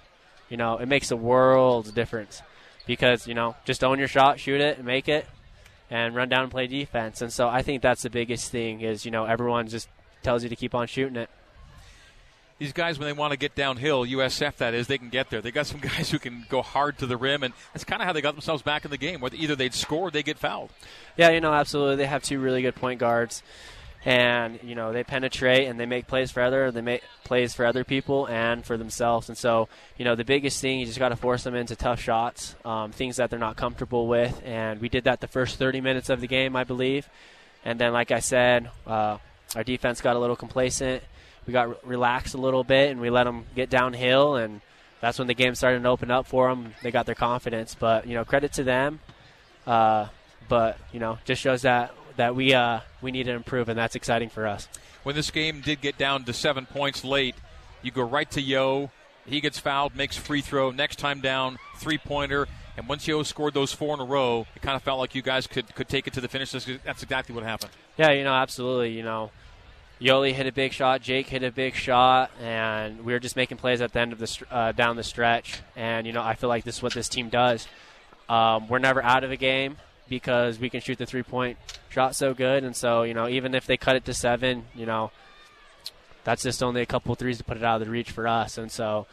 you 0.47 0.55
know, 0.55 0.77
it 0.77 0.85
makes 0.85 1.11
a 1.11 1.17
world 1.17 1.93
difference. 1.93 2.41
Because 2.87 3.27
you 3.27 3.33
know, 3.33 3.57
just 3.65 3.83
own 3.83 3.99
your 3.99 4.07
shot, 4.07 4.39
shoot 4.39 4.61
it, 4.61 4.77
and 4.77 4.87
make 4.87 5.09
it, 5.09 5.25
and 5.93 6.15
run 6.15 6.27
down 6.27 6.43
and 6.43 6.51
play 6.51 6.65
defense. 6.65 7.21
And 7.21 7.31
so 7.31 7.47
I 7.47 7.61
think 7.61 7.83
that's 7.83 8.01
the 8.01 8.09
biggest 8.09 8.51
thing 8.51 8.81
is 8.81 9.05
you 9.05 9.11
know 9.11 9.25
everyone 9.25 9.67
just 9.67 9.87
tells 10.23 10.41
you 10.43 10.49
to 10.49 10.55
keep 10.55 10.73
on 10.73 10.87
shooting 10.87 11.17
it 11.17 11.29
these 12.59 12.71
guys 12.71 12.97
when 12.97 13.07
they 13.07 13.13
want 13.13 13.31
to 13.31 13.37
get 13.37 13.55
downhill, 13.55 14.05
USF 14.05 14.55
that 14.57 14.73
is, 14.73 14.87
they 14.87 14.97
can 14.97 15.09
get 15.09 15.29
there. 15.29 15.41
They 15.41 15.51
got 15.51 15.67
some 15.67 15.79
guys 15.81 16.09
who 16.09 16.17
can 16.19 16.45
go 16.49 16.61
hard 16.61 16.97
to 16.99 17.05
the 17.05 17.17
rim, 17.17 17.43
and 17.43 17.53
that's 17.73 17.83
kind 17.83 18.01
of 18.01 18.05
how 18.05 18.13
they 18.13 18.21
got 18.21 18.35
themselves 18.35 18.61
back 18.61 18.85
in 18.85 18.91
the 18.91 18.97
game. 18.97 19.19
Where 19.19 19.31
either 19.33 19.55
they'd 19.55 19.73
score 19.73 20.07
or 20.07 20.11
they 20.11 20.23
get 20.23 20.37
fouled. 20.37 20.69
Yeah, 21.17 21.29
you 21.31 21.41
know, 21.41 21.53
absolutely. 21.53 21.97
They 21.97 22.05
have 22.05 22.23
two 22.23 22.39
really 22.39 22.61
good 22.61 22.75
point 22.75 22.99
guards, 22.99 23.43
and 24.05 24.59
you 24.63 24.75
know 24.75 24.91
they 24.91 25.03
penetrate 25.03 25.67
and 25.67 25.79
they 25.79 25.85
make 25.85 26.07
plays 26.07 26.31
for 26.31 26.41
other. 26.41 26.71
They 26.71 26.81
make 26.81 27.03
plays 27.23 27.53
for 27.53 27.65
other 27.65 27.83
people 27.83 28.27
and 28.27 28.65
for 28.65 28.77
themselves. 28.77 29.29
And 29.29 29.37
so, 29.37 29.69
you 29.97 30.05
know, 30.05 30.15
the 30.15 30.25
biggest 30.25 30.61
thing 30.61 30.79
you 30.79 30.85
just 30.85 30.99
got 30.99 31.09
to 31.09 31.15
force 31.15 31.43
them 31.43 31.55
into 31.55 31.75
tough 31.75 32.01
shots, 32.01 32.55
um, 32.65 32.91
things 32.91 33.17
that 33.17 33.29
they're 33.29 33.39
not 33.39 33.55
comfortable 33.55 34.07
with. 34.07 34.41
And 34.43 34.81
we 34.81 34.89
did 34.89 35.05
that 35.05 35.21
the 35.21 35.27
first 35.27 35.57
30 35.57 35.81
minutes 35.81 36.09
of 36.09 36.21
the 36.21 36.27
game, 36.27 36.55
I 36.55 36.63
believe. 36.63 37.07
And 37.63 37.79
then, 37.79 37.93
like 37.93 38.11
I 38.11 38.19
said, 38.19 38.69
uh, 38.85 39.17
our 39.55 39.63
defense 39.63 40.01
got 40.01 40.15
a 40.15 40.19
little 40.19 40.35
complacent 40.35 41.03
we 41.45 41.53
got 41.53 41.69
re- 41.69 41.75
relaxed 41.83 42.33
a 42.33 42.37
little 42.37 42.63
bit 42.63 42.91
and 42.91 43.01
we 43.01 43.09
let 43.09 43.25
them 43.25 43.45
get 43.55 43.69
downhill 43.69 44.35
and 44.35 44.61
that's 45.01 45.19
when 45.19 45.27
the 45.27 45.33
game 45.33 45.53
started 45.53 45.83
to 45.83 45.89
open 45.89 46.09
up 46.09 46.27
for 46.27 46.47
them. 46.47 46.73
They 46.81 46.89
got 46.89 47.05
their 47.05 47.15
confidence, 47.15 47.75
but 47.77 48.07
you 48.07 48.13
know, 48.13 48.23
credit 48.23 48.53
to 48.53 48.63
them. 48.63 49.01
Uh, 49.67 50.07
but 50.47 50.77
you 50.93 50.99
know, 50.99 51.17
just 51.25 51.41
shows 51.41 51.63
that 51.63 51.93
that 52.17 52.35
we 52.35 52.53
uh, 52.53 52.81
we 53.01 53.11
need 53.11 53.23
to 53.23 53.31
improve, 53.31 53.69
and 53.69 53.77
that's 53.77 53.95
exciting 53.95 54.29
for 54.29 54.47
us. 54.47 54.67
When 55.03 55.15
this 55.15 55.31
game 55.31 55.61
did 55.61 55.81
get 55.81 55.97
down 55.97 56.23
to 56.25 56.33
seven 56.33 56.65
points 56.65 57.03
late, 57.03 57.35
you 57.81 57.91
go 57.91 58.03
right 58.03 58.29
to 58.31 58.41
Yo. 58.41 58.91
He 59.25 59.41
gets 59.41 59.59
fouled, 59.59 59.95
makes 59.95 60.17
free 60.17 60.41
throw. 60.41 60.71
Next 60.71 60.97
time 60.99 61.21
down, 61.21 61.57
three 61.77 61.97
pointer. 61.97 62.47
And 62.75 62.87
once 62.87 63.07
Yo 63.07 63.21
scored 63.23 63.53
those 63.53 63.71
four 63.71 63.93
in 63.93 63.99
a 63.99 64.05
row, 64.05 64.47
it 64.55 64.61
kind 64.61 64.75
of 64.75 64.81
felt 64.81 64.99
like 64.99 65.13
you 65.13 65.21
guys 65.21 65.47
could 65.47 65.73
could 65.75 65.87
take 65.87 66.07
it 66.07 66.13
to 66.13 66.21
the 66.21 66.27
finish. 66.27 66.51
That's 66.51 67.03
exactly 67.03 67.35
what 67.35 67.43
happened. 67.43 67.71
Yeah, 67.97 68.11
you 68.11 68.23
know, 68.23 68.33
absolutely. 68.33 68.91
You 68.91 69.03
know, 69.03 69.31
Yoeli 70.01 70.33
hit 70.33 70.47
a 70.47 70.51
big 70.51 70.73
shot, 70.73 71.01
Jake 71.01 71.27
hit 71.27 71.43
a 71.43 71.51
big 71.51 71.75
shot, 71.75 72.31
and 72.41 73.05
we 73.05 73.13
were 73.13 73.19
just 73.19 73.35
making 73.35 73.57
plays 73.57 73.79
at 73.79 73.93
the 73.93 73.99
end 73.99 74.11
of 74.13 74.19
the 74.19 74.45
uh, 74.49 74.71
down 74.71 74.95
the 74.95 75.03
stretch. 75.03 75.61
And 75.75 76.07
you 76.07 76.13
know, 76.13 76.23
I 76.23 76.35
feel 76.35 76.49
like 76.49 76.63
this 76.63 76.77
is 76.77 76.83
what 76.83 76.93
this 76.93 77.07
team 77.07 77.29
does. 77.29 77.67
Um, 78.27 78.67
we're 78.67 78.79
never 78.79 79.03
out 79.03 79.23
of 79.23 79.31
a 79.31 79.37
game 79.37 79.77
because 80.09 80.59
we 80.59 80.69
can 80.69 80.81
shoot 80.81 80.97
the 80.97 81.05
three 81.05 81.23
point 81.23 81.57
shot 81.89 82.15
so 82.15 82.33
good, 82.33 82.63
and 82.63 82.75
so 82.75 83.03
you 83.03 83.13
know, 83.13 83.27
even 83.27 83.55
if 83.55 83.65
they 83.65 83.77
cut 83.77 83.95
it 83.95 84.05
to 84.05 84.13
seven, 84.13 84.65
you 84.75 84.85
know, 84.85 85.11
that's 86.23 86.43
just 86.43 86.63
only 86.63 86.81
a 86.81 86.85
couple 86.85 87.13
threes 87.15 87.37
to 87.37 87.43
put 87.43 87.57
it 87.57 87.63
out 87.63 87.81
of 87.81 87.85
the 87.85 87.91
reach 87.91 88.11
for 88.11 88.27
us. 88.27 88.57
And 88.57 88.71
so, 88.71 89.07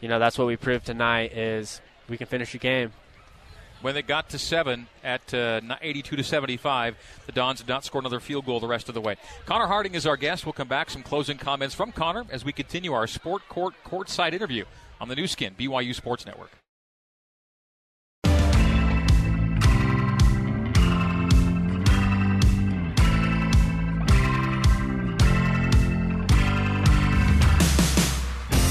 you 0.00 0.08
know, 0.08 0.18
that's 0.18 0.38
what 0.38 0.46
we 0.46 0.56
proved 0.56 0.86
tonight 0.86 1.32
is 1.32 1.80
we 2.08 2.16
can 2.16 2.26
finish 2.26 2.54
a 2.54 2.58
game 2.58 2.92
when 3.82 3.94
they 3.94 4.02
got 4.02 4.28
to 4.30 4.38
seven 4.38 4.86
at 5.02 5.32
uh, 5.32 5.60
82 5.80 6.16
to 6.16 6.24
75, 6.24 6.96
the 7.26 7.32
Dons 7.32 7.60
did 7.60 7.68
not 7.68 7.84
score 7.84 8.00
another 8.00 8.20
field 8.20 8.46
goal 8.46 8.60
the 8.60 8.66
rest 8.66 8.88
of 8.88 8.94
the 8.94 9.00
way. 9.00 9.16
Connor 9.46 9.66
Harding 9.66 9.94
is 9.94 10.06
our 10.06 10.16
guest. 10.16 10.44
We'll 10.44 10.52
come 10.52 10.68
back 10.68 10.90
some 10.90 11.02
closing 11.02 11.38
comments 11.38 11.74
from 11.74 11.92
Connor 11.92 12.26
as 12.30 12.44
we 12.44 12.52
continue 12.52 12.92
our 12.92 13.06
Sport 13.06 13.42
Court 13.48 13.74
courtside 13.84 14.32
interview 14.32 14.64
on 15.00 15.08
the 15.08 15.16
Nu 15.16 15.26
Skin 15.26 15.54
BYU 15.58 15.94
Sports 15.94 16.26
Network. 16.26 16.59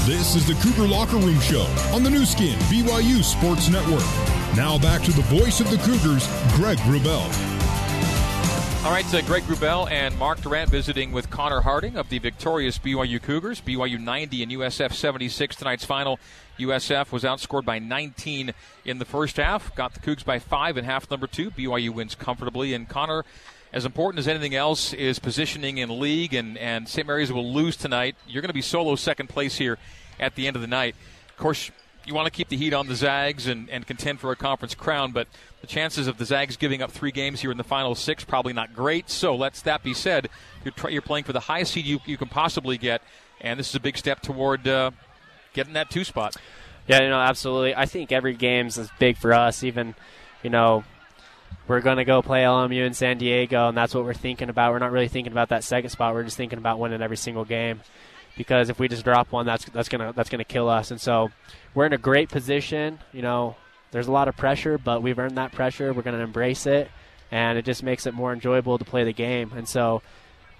This 0.06 0.34
is 0.34 0.46
the 0.46 0.54
Cougar 0.54 0.88
Locker 0.88 1.18
Room 1.18 1.38
Show 1.40 1.66
on 1.92 2.02
the 2.02 2.08
Nu 2.08 2.24
Skin 2.24 2.58
BYU 2.70 3.22
Sports 3.22 3.68
Network. 3.68 4.00
Now 4.56 4.78
back 4.78 5.02
to 5.02 5.12
the 5.12 5.20
voice 5.22 5.60
of 5.60 5.70
the 5.70 5.76
Cougars, 5.76 6.26
Greg 6.54 6.78
Wrubell. 6.78 7.20
All 8.82 8.90
right, 8.90 9.04
so 9.04 9.20
Greg 9.20 9.42
Wrubell 9.42 9.90
and 9.90 10.18
Mark 10.18 10.40
Durrant 10.40 10.70
visiting 10.70 11.12
with 11.12 11.28
Connor 11.28 11.60
Harding 11.60 11.98
of 11.98 12.08
the 12.08 12.18
victorious 12.18 12.78
BYU 12.78 13.20
Cougars. 13.20 13.60
BYU 13.60 14.00
90 14.00 14.42
and 14.42 14.52
USF 14.52 14.94
76 14.94 15.54
tonight's 15.54 15.84
final. 15.84 16.18
USF 16.58 17.12
was 17.12 17.22
outscored 17.22 17.66
by 17.66 17.78
19 17.78 18.54
in 18.86 18.98
the 18.98 19.04
first 19.04 19.36
half, 19.36 19.74
got 19.74 19.92
the 19.92 20.00
Cougs 20.00 20.24
by 20.24 20.38
five 20.38 20.78
in 20.78 20.86
half 20.86 21.10
number 21.10 21.26
two. 21.26 21.50
BYU 21.50 21.90
wins 21.90 22.14
comfortably, 22.14 22.72
and 22.72 22.88
Connor 22.88 23.26
as 23.72 23.84
important 23.84 24.18
as 24.18 24.28
anything 24.28 24.54
else 24.54 24.92
is 24.92 25.18
positioning 25.18 25.78
in 25.78 26.00
league, 26.00 26.34
and, 26.34 26.58
and 26.58 26.88
St. 26.88 27.06
Mary's 27.06 27.32
will 27.32 27.52
lose 27.52 27.76
tonight. 27.76 28.16
You're 28.26 28.42
going 28.42 28.48
to 28.48 28.54
be 28.54 28.62
solo 28.62 28.96
second 28.96 29.28
place 29.28 29.56
here 29.56 29.78
at 30.18 30.34
the 30.34 30.46
end 30.46 30.56
of 30.56 30.62
the 30.62 30.68
night. 30.68 30.94
Of 31.28 31.36
course, 31.36 31.70
you 32.04 32.14
want 32.14 32.26
to 32.26 32.32
keep 32.32 32.48
the 32.48 32.56
heat 32.56 32.72
on 32.72 32.88
the 32.88 32.94
Zags 32.94 33.46
and, 33.46 33.70
and 33.70 33.86
contend 33.86 34.20
for 34.20 34.32
a 34.32 34.36
conference 34.36 34.74
crown, 34.74 35.12
but 35.12 35.28
the 35.60 35.66
chances 35.66 36.06
of 36.06 36.18
the 36.18 36.24
Zags 36.24 36.56
giving 36.56 36.82
up 36.82 36.90
three 36.90 37.12
games 37.12 37.40
here 37.40 37.50
in 37.50 37.58
the 37.58 37.64
final 37.64 37.94
six 37.94 38.24
probably 38.24 38.52
not 38.52 38.74
great. 38.74 39.08
So 39.10 39.36
let's 39.36 39.62
that 39.62 39.82
be 39.82 39.94
said, 39.94 40.28
you're, 40.64 40.90
you're 40.90 41.02
playing 41.02 41.24
for 41.24 41.32
the 41.32 41.40
highest 41.40 41.72
seed 41.72 41.86
you, 41.86 42.00
you 42.06 42.16
can 42.16 42.28
possibly 42.28 42.78
get, 42.78 43.02
and 43.40 43.58
this 43.58 43.68
is 43.68 43.74
a 43.74 43.80
big 43.80 43.96
step 43.96 44.20
toward 44.20 44.66
uh, 44.66 44.90
getting 45.52 45.74
that 45.74 45.90
two 45.90 46.04
spot. 46.04 46.36
Yeah, 46.88 47.02
you 47.02 47.08
know, 47.08 47.20
absolutely. 47.20 47.76
I 47.76 47.86
think 47.86 48.10
every 48.10 48.34
game's 48.34 48.76
is 48.76 48.90
big 48.98 49.16
for 49.16 49.32
us. 49.32 49.62
Even, 49.62 49.94
you 50.42 50.50
know, 50.50 50.82
we're 51.68 51.80
going 51.80 51.98
to 51.98 52.04
go 52.04 52.22
play 52.22 52.42
LMU 52.42 52.84
in 52.84 52.94
San 52.94 53.18
Diego, 53.18 53.68
and 53.68 53.76
that's 53.76 53.94
what 53.94 54.04
we're 54.04 54.14
thinking 54.14 54.48
about. 54.48 54.72
We're 54.72 54.80
not 54.80 54.92
really 54.92 55.08
thinking 55.08 55.32
about 55.32 55.50
that 55.50 55.64
second 55.64 55.90
spot. 55.90 56.14
We're 56.14 56.24
just 56.24 56.36
thinking 56.36 56.58
about 56.58 56.78
winning 56.78 57.02
every 57.02 57.16
single 57.16 57.44
game 57.44 57.80
because 58.36 58.70
if 58.70 58.78
we 58.78 58.88
just 58.88 59.04
drop 59.04 59.32
one, 59.32 59.46
that's 59.46 59.64
that's 59.66 59.88
gonna 59.88 60.12
that's 60.14 60.30
gonna 60.30 60.44
kill 60.44 60.68
us. 60.68 60.90
And 60.90 61.00
so 61.00 61.30
we're 61.74 61.86
in 61.86 61.92
a 61.92 61.98
great 61.98 62.28
position. 62.28 62.98
You 63.12 63.22
know, 63.22 63.56
there's 63.90 64.08
a 64.08 64.12
lot 64.12 64.28
of 64.28 64.36
pressure, 64.36 64.78
but 64.78 65.02
we've 65.02 65.18
earned 65.18 65.36
that 65.36 65.52
pressure. 65.52 65.92
We're 65.92 66.02
gonna 66.02 66.18
embrace 66.18 66.66
it, 66.66 66.90
and 67.30 67.58
it 67.58 67.64
just 67.64 67.82
makes 67.82 68.06
it 68.06 68.14
more 68.14 68.32
enjoyable 68.32 68.78
to 68.78 68.84
play 68.84 69.04
the 69.04 69.12
game. 69.12 69.52
And 69.54 69.68
so 69.68 70.02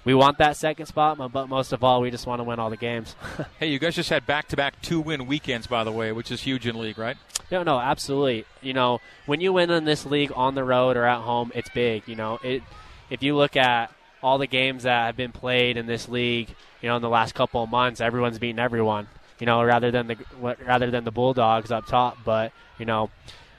we 0.04 0.14
want 0.14 0.38
that 0.38 0.56
second 0.56 0.86
spot, 0.86 1.18
but 1.32 1.48
most 1.48 1.72
of 1.72 1.84
all, 1.84 2.00
we 2.00 2.10
just 2.10 2.26
want 2.26 2.40
to 2.40 2.44
win 2.44 2.58
all 2.58 2.70
the 2.70 2.76
games. 2.76 3.14
hey, 3.58 3.68
you 3.68 3.78
guys 3.78 3.94
just 3.94 4.10
had 4.10 4.26
back-to-back 4.26 4.80
two-win 4.80 5.26
weekends, 5.26 5.66
by 5.66 5.84
the 5.84 5.92
way, 5.92 6.12
which 6.12 6.30
is 6.30 6.42
huge 6.42 6.66
in 6.66 6.80
league, 6.80 6.98
right? 6.98 7.16
No, 7.50 7.62
no, 7.62 7.78
absolutely. 7.78 8.46
You 8.62 8.72
know, 8.72 9.00
when 9.26 9.40
you 9.40 9.52
win 9.52 9.70
in 9.70 9.84
this 9.84 10.06
league 10.06 10.32
on 10.34 10.54
the 10.54 10.64
road 10.64 10.96
or 10.96 11.04
at 11.04 11.20
home, 11.20 11.52
it's 11.54 11.68
big. 11.70 12.06
You 12.06 12.16
know, 12.16 12.38
it. 12.42 12.62
If 13.10 13.22
you 13.22 13.36
look 13.36 13.56
at 13.56 13.92
all 14.22 14.38
the 14.38 14.46
games 14.46 14.84
that 14.84 15.06
have 15.06 15.16
been 15.16 15.32
played 15.32 15.76
in 15.76 15.86
this 15.86 16.08
league, 16.08 16.54
you 16.80 16.88
know, 16.88 16.96
in 16.96 17.02
the 17.02 17.08
last 17.08 17.34
couple 17.34 17.62
of 17.62 17.70
months, 17.70 18.00
everyone's 18.00 18.38
beaten 18.38 18.60
everyone. 18.60 19.08
You 19.40 19.46
know, 19.46 19.62
rather 19.62 19.90
than 19.90 20.06
the 20.06 20.16
rather 20.40 20.90
than 20.90 21.04
the 21.04 21.10
Bulldogs 21.10 21.72
up 21.72 21.86
top, 21.86 22.18
but 22.24 22.52
you 22.78 22.84
know, 22.84 23.10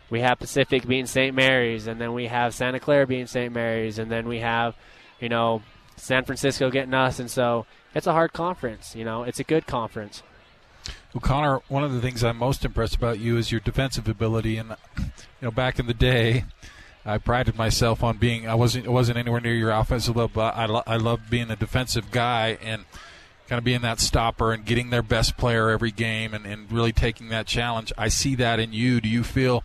we 0.09 0.21
have 0.21 0.39
Pacific 0.39 0.87
beating 0.87 1.05
St. 1.05 1.35
Mary's, 1.35 1.87
and 1.87 1.99
then 1.99 2.13
we 2.13 2.27
have 2.27 2.53
Santa 2.53 2.79
Clara 2.79 3.07
beating 3.07 3.27
St. 3.27 3.53
Mary's, 3.53 3.99
and 3.99 4.09
then 4.11 4.27
we 4.27 4.39
have, 4.39 4.75
you 5.19 5.29
know, 5.29 5.61
San 6.01 6.25
Francisco 6.25 6.71
getting 6.71 6.95
us, 6.95 7.19
and 7.19 7.29
so 7.29 7.67
it's 7.93 8.07
a 8.07 8.11
hard 8.11 8.33
conference. 8.33 8.95
You 8.95 9.05
know, 9.05 9.21
it's 9.21 9.39
a 9.39 9.43
good 9.43 9.67
conference. 9.67 10.23
Well, 11.13 11.21
Connor, 11.21 11.59
one 11.67 11.83
of 11.83 11.93
the 11.93 12.01
things 12.01 12.23
I'm 12.23 12.37
most 12.37 12.65
impressed 12.65 12.95
about 12.95 13.19
you 13.19 13.37
is 13.37 13.51
your 13.51 13.61
defensive 13.61 14.07
ability, 14.07 14.57
and 14.57 14.75
you 14.97 15.05
know, 15.41 15.51
back 15.51 15.77
in 15.77 15.85
the 15.85 15.93
day, 15.93 16.45
I 17.05 17.19
prided 17.19 17.55
myself 17.55 18.03
on 18.03 18.17
being. 18.17 18.47
I 18.47 18.55
wasn't. 18.55 18.87
Wasn't 18.87 19.15
anywhere 19.15 19.41
near 19.41 19.53
your 19.53 19.69
offensive 19.69 20.15
level, 20.15 20.31
but 20.33 20.55
I, 20.55 20.65
lo- 20.65 20.83
I 20.87 20.97
love 20.97 21.29
being 21.29 21.51
a 21.51 21.55
defensive 21.55 22.09
guy 22.09 22.57
and 22.63 22.85
kind 23.47 23.59
of 23.59 23.63
being 23.63 23.81
that 23.81 23.99
stopper 23.99 24.53
and 24.53 24.65
getting 24.65 24.89
their 24.89 25.03
best 25.03 25.37
player 25.37 25.69
every 25.69 25.91
game 25.91 26.33
and, 26.33 26.47
and 26.47 26.71
really 26.71 26.93
taking 26.93 27.29
that 27.29 27.45
challenge. 27.45 27.93
I 27.95 28.07
see 28.07 28.33
that 28.35 28.59
in 28.59 28.73
you. 28.73 29.01
Do 29.01 29.09
you 29.09 29.23
feel 29.23 29.63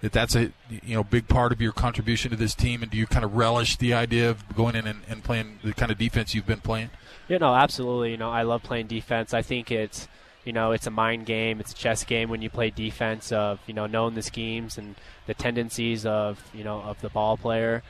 that 0.00 0.12
that's 0.12 0.34
a 0.34 0.52
you 0.70 0.94
know 0.94 1.04
big 1.04 1.28
part 1.28 1.52
of 1.52 1.60
your 1.60 1.72
contribution 1.72 2.30
to 2.30 2.36
this 2.36 2.54
team, 2.54 2.82
and 2.82 2.90
do 2.90 2.96
you 2.96 3.06
kind 3.06 3.24
of 3.24 3.36
relish 3.36 3.76
the 3.76 3.94
idea 3.94 4.30
of 4.30 4.54
going 4.54 4.74
in 4.76 4.86
and, 4.86 5.00
and 5.08 5.24
playing 5.24 5.58
the 5.62 5.72
kind 5.72 5.90
of 5.90 5.98
defense 5.98 6.34
you've 6.34 6.46
been 6.46 6.60
playing? 6.60 6.90
Yeah, 7.28 7.38
no, 7.38 7.54
absolutely. 7.54 8.12
You 8.12 8.16
know, 8.16 8.30
I 8.30 8.42
love 8.42 8.62
playing 8.62 8.86
defense. 8.86 9.34
I 9.34 9.42
think 9.42 9.70
it's 9.70 10.08
you 10.44 10.52
know, 10.52 10.72
it's 10.72 10.86
a 10.86 10.90
mind 10.90 11.26
game, 11.26 11.60
it's 11.60 11.72
a 11.72 11.74
chess 11.74 12.04
game 12.04 12.30
when 12.30 12.40
you 12.40 12.48
play 12.48 12.70
defense 12.70 13.32
of, 13.32 13.60
you 13.66 13.74
know, 13.74 13.84
knowing 13.84 14.14
the 14.14 14.22
schemes 14.22 14.78
and 14.78 14.94
the 15.26 15.34
tendencies 15.34 16.06
of, 16.06 16.42
you 16.54 16.64
know, 16.64 16.80
of 16.80 16.98
the 17.02 17.10
ball 17.10 17.36
player. 17.36 17.82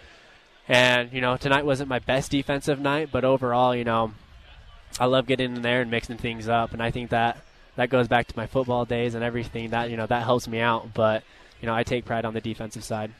And, 0.66 1.12
you 1.12 1.20
know, 1.20 1.36
tonight 1.36 1.64
wasn't 1.64 1.88
my 1.88 2.00
best 2.00 2.32
defensive 2.32 2.80
night, 2.80 3.10
but 3.12 3.24
overall, 3.24 3.76
you 3.76 3.84
know, 3.84 4.12
I 4.98 5.04
love 5.04 5.26
getting 5.26 5.54
in 5.54 5.62
there 5.62 5.82
and 5.82 5.90
mixing 5.90 6.16
things 6.16 6.48
up 6.48 6.72
and 6.72 6.82
I 6.82 6.90
think 6.90 7.10
that 7.10 7.38
that 7.78 7.90
goes 7.90 8.08
back 8.08 8.26
to 8.26 8.36
my 8.36 8.48
football 8.48 8.84
days 8.84 9.14
and 9.14 9.22
everything. 9.22 9.70
That 9.70 9.88
you 9.88 9.96
know 9.96 10.06
that 10.06 10.24
helps 10.24 10.48
me 10.48 10.58
out. 10.58 10.92
But 10.94 11.22
you 11.60 11.66
know 11.66 11.74
I 11.74 11.82
take 11.82 12.04
pride 12.04 12.24
on 12.24 12.34
the 12.34 12.40
defensive 12.40 12.84
side. 12.84 13.12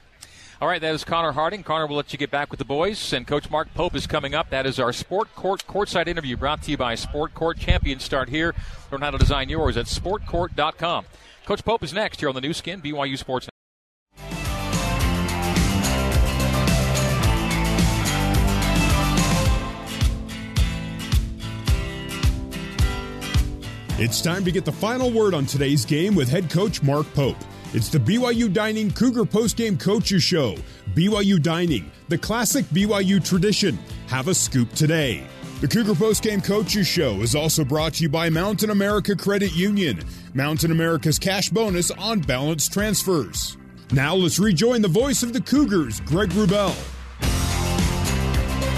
All 0.61 0.67
right, 0.67 0.81
that 0.81 0.93
is 0.93 1.05
Connor 1.05 1.31
Harding. 1.31 1.63
Connor 1.63 1.87
will 1.87 1.97
let 1.97 2.13
you 2.13 2.19
get 2.19 2.33
back 2.33 2.51
with 2.51 2.59
the 2.59 2.65
boys, 2.65 3.13
and 3.13 3.27
Coach 3.27 3.49
Mark 3.49 3.73
Pope 3.75 3.95
is 3.95 4.09
coming 4.09 4.35
up. 4.35 4.51
That 4.51 4.67
is 4.67 4.81
our 4.81 4.93
Sport 4.93 5.33
Court 5.37 5.65
courtside 5.69 6.09
interview 6.09 6.37
brought 6.37 6.63
to 6.63 6.73
you 6.73 6.77
by 6.77 6.97
Sport 6.97 7.33
Court. 7.33 7.59
Champions 7.59 8.03
start 8.03 8.29
here. 8.29 8.57
Learn 8.91 9.03
how 9.03 9.13
to 9.13 9.19
design 9.19 9.49
yours 9.49 9.77
at 9.77 9.87
sportcourt.com. 9.87 11.05
Coach 11.47 11.65
Pope 11.65 11.85
is 11.85 11.93
next 11.93 12.19
here 12.19 12.29
on 12.29 12.35
the 12.35 12.41
Nu 12.41 12.53
Skin 12.53 12.83
BYU 12.83 13.17
Sports. 13.17 13.49
It's 24.01 24.21
time 24.23 24.45
to 24.45 24.53
get 24.53 24.65
the 24.65 24.73
final 24.73 25.11
word 25.11 25.35
on 25.35 25.45
today's 25.45 25.85
game 25.85 26.15
with 26.15 26.29
head 26.29 26.51
coach 26.51 26.83
Mark 26.85 27.13
Pope. 27.15 27.37
It's 27.75 27.91
the 27.91 27.99
BYU 27.99 28.51
Dining 28.51 28.91
Cougar 28.91 29.25
Postgame 29.25 29.79
Coaches 29.79 30.23
Show. 30.23 30.57
BYU 30.95 31.41
Dining, 31.41 31.93
the 32.09 32.17
classic 32.17 32.65
BYU 32.67 33.23
tradition. 33.23 33.79
Have 34.07 34.29
a 34.29 34.35
scoop 34.35 34.73
today. 34.73 35.27
The 35.61 35.69
Cougar 35.69 35.93
Postgame 35.93 36.43
Coaches 36.43 36.87
Show 36.87 37.21
is 37.21 37.35
also 37.35 37.67
brought 37.67 37.93
to 37.95 38.05
you 38.05 38.09
by 38.09 38.31
Mountain 38.31 38.71
America 38.71 39.15
Credit 39.15 39.55
Union. 39.55 40.03
Mountain 40.33 40.71
America's 40.71 41.19
cash 41.19 41.51
bonus 41.51 41.91
on 41.91 42.21
balance 42.21 42.71
transfers. 42.71 43.59
Now 43.93 44.15
let's 44.15 44.39
rejoin 44.39 44.81
the 44.81 44.89
voice 44.89 45.23
of 45.23 45.35
the 45.35 45.41
Cougars, 45.43 46.01
Greg 46.01 46.31
Wrubell. 46.31 46.75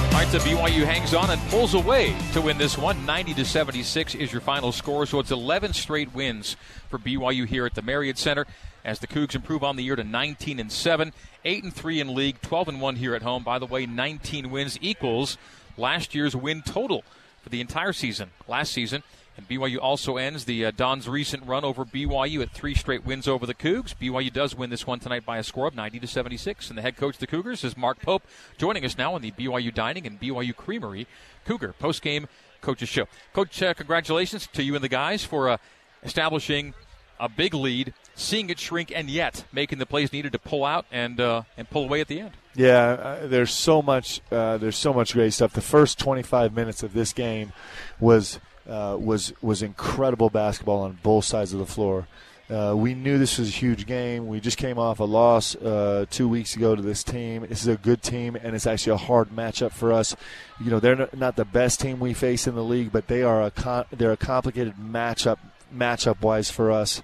All 0.07 0.27
right, 0.27 0.27
so 0.33 0.41
BYU 0.41 0.85
hangs 0.85 1.15
on 1.15 1.31
and 1.31 1.41
pulls 1.43 1.75
away 1.75 2.17
to 2.33 2.41
win 2.41 2.59
this 2.59 2.77
one. 2.77 3.07
90 3.07 3.35
to 3.35 3.45
76 3.45 4.17
is 4.17 4.33
your 4.33 4.41
final 4.41 4.73
score. 4.73 5.07
So 5.07 5.21
it's 5.21 5.31
11 5.31 5.75
straight 5.75 6.13
wins 6.13 6.57
for 6.89 6.99
BYU 6.99 7.47
here 7.47 7.65
at 7.67 7.75
the 7.75 7.83
Marriott 7.83 8.19
Center 8.19 8.47
as 8.85 8.99
the 8.99 9.07
Cougs 9.07 9.35
improve 9.35 9.63
on 9.63 9.77
the 9.77 9.85
year 9.85 9.97
to 9.97 10.05
19 10.05 10.59
and 10.59 10.71
7, 10.71 11.13
8 11.45 11.65
and 11.65 11.75
3 11.75 12.01
in 12.01 12.15
league, 12.15 12.41
12 12.43 12.69
and 12.69 12.81
1 12.81 12.97
here 12.97 13.15
at 13.15 13.23
home. 13.23 13.43
By 13.43 13.59
the 13.59 13.67
way, 13.67 13.87
19 13.87 14.51
wins 14.51 14.79
equals 14.81 15.37
last 15.77 16.15
year's 16.15 16.37
win 16.37 16.63
total 16.63 17.05
for 17.43 17.49
the 17.49 17.61
entire 17.61 17.93
season 17.93 18.31
last 18.49 18.73
season. 18.73 19.03
And 19.37 19.49
BYU 19.49 19.79
also 19.81 20.19
ends 20.19 20.45
the 20.45 20.67
uh, 20.67 20.71
Don's 20.77 21.09
recent 21.09 21.47
run 21.47 21.65
over 21.65 21.85
BYU 21.85 22.43
at 22.43 22.51
three 22.51 22.75
straight 22.75 23.07
wins 23.07 23.27
over 23.27 23.47
the 23.47 23.55
Cougs. 23.55 23.95
BYU 23.95 24.31
does 24.31 24.55
win 24.55 24.69
this 24.69 24.87
one 24.87 25.01
tonight 25.01 25.25
by 25.25 25.39
a 25.39 25.43
score 25.43 25.67
of 25.67 25.75
90 25.75 26.01
to 26.01 26.07
76. 26.07 26.69
And 26.69 26.77
the 26.77 26.83
head 26.83 26.97
coach 26.97 27.15
of 27.15 27.21
the 27.21 27.27
Cougars 27.27 27.65
is 27.65 27.77
Mark 27.77 28.03
Pope, 28.03 28.23
joining 28.59 28.85
us 28.85 28.99
now 28.99 29.15
on 29.15 29.23
the 29.23 29.31
BYU 29.31 29.73
Dining 29.73 30.07
and 30.07 30.21
BYU 30.21 30.55
Creamery 30.55 31.07
Cougar 31.47 31.73
post-game 31.79 32.27
coaches 32.61 32.91
show. 32.91 33.07
Coach, 33.33 33.63
uh, 33.63 33.73
congratulations 33.73 34.47
to 34.49 34.63
you 34.63 34.75
and 34.75 34.85
the 34.85 34.89
guys 34.89 35.25
for 35.25 35.49
uh, 35.49 35.57
establishing 36.03 36.75
a 37.19 37.29
big 37.29 37.55
lead, 37.55 37.95
seeing 38.21 38.51
it 38.51 38.59
shrink, 38.59 38.93
and 38.95 39.11
yet 39.11 39.45
making 39.53 39.79
the 39.79 39.87
plays 39.87 40.13
needed 40.13 40.33
to 40.33 40.39
pull 40.39 40.65
out 40.65 40.87
and 40.93 41.21
uh, 41.21 41.43
and 41.57 41.69
pull 41.71 41.85
away 41.85 42.01
at 42.01 42.09
the 42.09 42.21
end. 42.21 42.33
Yeah, 42.55 42.93
uh, 42.93 43.27
there's 43.27 43.53
so 43.53 43.83
much. 43.83 44.21
Uh, 44.31 44.59
there's 44.59 44.77
so 44.77 44.93
much 44.93 45.15
great 45.15 45.33
stuff. 45.33 45.53
The 45.53 45.61
first 45.61 45.99
25 45.99 46.55
minutes 46.55 46.83
of 46.83 46.93
this 46.93 47.13
game 47.13 47.53
was 47.99 48.39
uh, 48.69 48.97
was 48.99 49.33
was 49.43 49.63
incredible 49.63 50.31
basketball 50.31 50.83
on 50.83 50.99
both 51.03 51.25
sides 51.25 51.53
of 51.53 51.59
the 51.59 51.67
floor. 51.67 52.07
Uh, 52.51 52.75
we 52.77 52.95
knew 52.95 53.17
this 53.17 53.39
was 53.39 53.49
a 53.49 53.53
huge 53.53 53.87
game. 53.87 54.27
We 54.27 54.41
just 54.41 54.59
came 54.59 54.77
off 54.77 54.99
a 54.99 55.05
loss 55.05 55.55
uh, 55.55 56.07
two 56.11 56.29
weeks 56.29 56.57
ago 56.57 56.75
to 56.75 56.83
this 56.83 57.05
team. 57.05 57.47
This 57.49 57.63
is 57.63 57.69
a 57.69 57.77
good 57.77 58.03
team, 58.03 58.35
and 58.35 58.57
it's 58.57 58.67
actually 58.67 58.95
a 58.95 58.97
hard 58.97 59.29
matchup 59.31 59.71
for 59.71 59.93
us. 59.93 60.17
You 60.59 60.73
know, 60.73 60.81
they're 60.81 61.09
not 61.17 61.37
the 61.37 61.45
best 61.45 61.79
team 61.79 62.01
we 62.01 62.13
face 62.13 62.49
in 62.49 62.57
the 62.57 62.65
league, 62.65 62.91
but 62.91 63.07
they 63.07 63.23
are 63.23 63.43
a 63.43 63.87
they're 63.93 64.11
a 64.11 64.17
complicated 64.17 64.75
matchup 64.77 65.39
matchup 65.73 66.23
wise 66.23 66.51
for 66.51 66.73
us. 66.73 67.03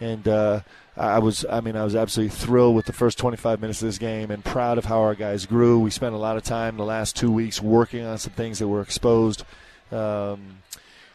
And 0.00 0.26
uh, 0.26 0.60
I 0.96 1.18
was, 1.18 1.44
I 1.48 1.60
mean, 1.60 1.76
I 1.76 1.84
was 1.84 1.94
absolutely 1.94 2.36
thrilled 2.36 2.74
with 2.74 2.86
the 2.86 2.92
first 2.92 3.18
25 3.18 3.60
minutes 3.60 3.82
of 3.82 3.88
this 3.88 3.98
game 3.98 4.30
and 4.30 4.44
proud 4.44 4.78
of 4.78 4.84
how 4.84 5.00
our 5.00 5.14
guys 5.14 5.46
grew. 5.46 5.78
We 5.78 5.90
spent 5.90 6.14
a 6.14 6.18
lot 6.18 6.36
of 6.36 6.42
time 6.42 6.76
the 6.76 6.84
last 6.84 7.16
two 7.16 7.30
weeks 7.30 7.60
working 7.60 8.04
on 8.04 8.18
some 8.18 8.32
things 8.32 8.58
that 8.58 8.68
were 8.68 8.82
exposed. 8.82 9.44
Um, 9.92 10.58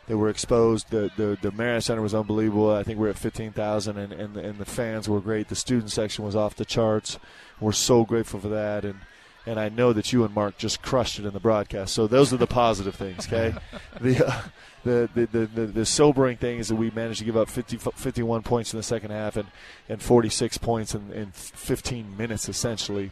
they 0.08 0.16
were 0.16 0.30
exposed. 0.30 0.90
The, 0.90 1.12
the 1.18 1.38
the 1.40 1.52
Marriott 1.52 1.84
Center 1.84 2.02
was 2.02 2.16
unbelievable. 2.16 2.74
I 2.74 2.82
think 2.82 3.00
we 3.00 3.08
are 3.08 3.12
at 3.12 3.18
15,000, 3.18 3.98
and, 3.98 4.12
and 4.12 4.38
and 4.38 4.58
the 4.58 4.66
fans 4.66 5.08
were 5.08 5.20
great. 5.20 5.50
The 5.50 5.56
student 5.56 5.92
section 5.92 6.26
was 6.26 6.36
off 6.36 6.56
the 6.56 6.66
charts. 6.66 7.20
We're 7.60 7.74
so 7.74 8.06
grateful 8.06 8.40
for 8.40 8.50
that, 8.50 8.86
and 8.86 9.02
and 9.50 9.60
I 9.60 9.70
know 9.70 9.94
that 9.94 10.14
you 10.14 10.24
and 10.24 10.34
Mark 10.36 10.60
just 10.60 10.84
crushed 10.84 11.18
it 11.18 11.26
in 11.26 11.34
the 11.34 11.40
broadcast. 11.40 11.96
So 11.96 12.06
those 12.06 12.32
are 12.32 12.38
the 12.38 12.46
positive 12.46 12.94
things. 12.94 13.26
Okay, 13.26 13.56
the, 14.00 14.28
uh, 14.28 14.42
the, 14.84 15.10
the, 15.16 15.26
the, 15.26 15.46
the, 15.48 15.66
the 15.66 15.86
sobering 15.88 16.38
thing 16.38 16.60
is 16.60 16.68
that 16.68 16.76
we 16.76 16.92
managed 16.92 17.18
to 17.18 17.26
give 17.26 17.36
up 17.36 17.50
50, 17.50 17.78
51 17.78 18.44
points 18.44 18.74
in 18.74 18.78
the 18.78 18.84
second 18.84 19.10
half 19.10 19.38
and 19.38 19.48
and 19.90 20.04
46 20.04 20.60
points 20.60 20.94
in, 20.94 21.12
in 21.12 21.32
15 21.32 22.16
minutes 22.16 22.48
essentially, 22.48 23.10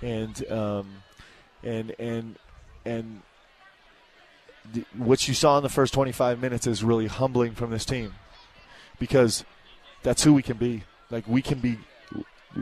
and 0.00 0.48
um, 0.52 1.02
and 1.64 1.96
and 1.98 2.36
and 2.84 3.22
what 4.96 5.26
you 5.26 5.34
saw 5.34 5.56
in 5.56 5.64
the 5.64 5.68
first 5.68 5.92
25 5.92 6.40
minutes 6.40 6.68
is 6.68 6.84
really 6.84 7.08
humbling 7.08 7.56
from 7.56 7.70
this 7.70 7.84
team 7.84 8.14
because 9.00 9.44
that's 10.04 10.22
who 10.22 10.32
we 10.32 10.42
can 10.42 10.58
be. 10.58 10.84
Like 11.10 11.26
we 11.26 11.42
can 11.42 11.58
be 11.58 11.78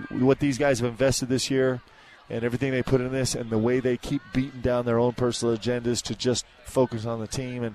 what 0.09 0.39
these 0.39 0.57
guys 0.57 0.81
have 0.81 0.89
invested 0.89 1.29
this 1.29 1.51
year 1.51 1.83
and 2.31 2.45
everything 2.45 2.71
they 2.71 2.83
put 2.83 3.01
in 3.01 3.13
this 3.13 3.35
and 3.35 3.51
the 3.51 3.59
way 3.59 3.81
they 3.81 3.97
keep 3.97 4.23
beating 4.33 4.61
down 4.61 4.87
their 4.87 4.99
own 4.99 5.13
personal 5.13 5.57
agendas 5.57 6.01
to 6.03 6.15
just 6.15 6.47
focus 6.65 7.05
on 7.05 7.21
the 7.21 7.27
team 7.27 7.63
and 7.63 7.75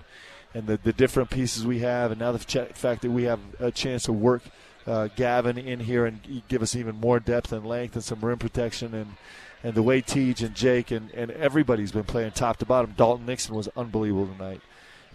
and 0.53 0.67
the, 0.67 0.77
the 0.77 0.93
different 0.93 1.29
pieces 1.29 1.65
we 1.65 1.79
have 1.79 2.11
and 2.11 2.19
now 2.19 2.31
the 2.31 2.39
ch- 2.39 2.73
fact 2.73 3.01
that 3.01 3.11
we 3.11 3.23
have 3.23 3.39
a 3.59 3.71
chance 3.71 4.03
to 4.03 4.13
work 4.13 4.41
uh, 4.87 5.09
Gavin 5.15 5.57
in 5.57 5.81
here 5.81 6.05
and 6.05 6.43
give 6.47 6.61
us 6.61 6.75
even 6.75 6.99
more 6.99 7.19
depth 7.19 7.51
and 7.51 7.65
length 7.65 7.95
and 7.95 8.03
some 8.03 8.21
rim 8.21 8.39
protection 8.39 8.93
and 8.93 9.15
and 9.63 9.73
the 9.73 9.81
way 9.81 9.99
Teej 9.99 10.45
and 10.45 10.53
Jake 10.53 10.91
and, 10.91 11.09
and 11.11 11.31
everybody's 11.31 11.91
been 11.91 12.03
playing 12.03 12.31
top 12.31 12.57
to 12.57 12.67
bottom. 12.67 12.93
Dalton 12.95 13.25
Nixon 13.25 13.55
was 13.55 13.67
unbelievable 13.75 14.27
tonight. 14.27 14.61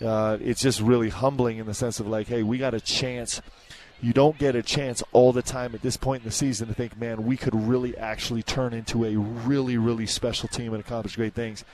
Uh, 0.04 0.38
it's 0.40 0.60
just 0.60 0.80
really 0.80 1.08
humbling 1.08 1.58
in 1.58 1.66
the 1.66 1.74
sense 1.74 2.00
of 2.00 2.08
like, 2.08 2.26
hey, 2.26 2.42
we 2.42 2.58
got 2.58 2.74
a 2.74 2.80
chance. 2.80 3.40
You 4.00 4.12
don't 4.12 4.38
get 4.38 4.56
a 4.56 4.62
chance 4.62 5.02
all 5.12 5.32
the 5.32 5.42
time 5.42 5.74
at 5.74 5.82
this 5.82 5.96
point 5.96 6.22
in 6.22 6.28
the 6.28 6.34
season 6.34 6.68
to 6.68 6.74
think, 6.74 6.98
man, 6.98 7.24
we 7.24 7.36
could 7.36 7.54
really 7.54 7.96
actually 7.96 8.42
turn 8.42 8.72
into 8.72 9.04
a 9.04 9.16
really, 9.16 9.76
really 9.76 10.06
special 10.06 10.48
team 10.48 10.72
and 10.72 10.82
accomplish 10.82 11.16
great 11.16 11.34
things. 11.34 11.64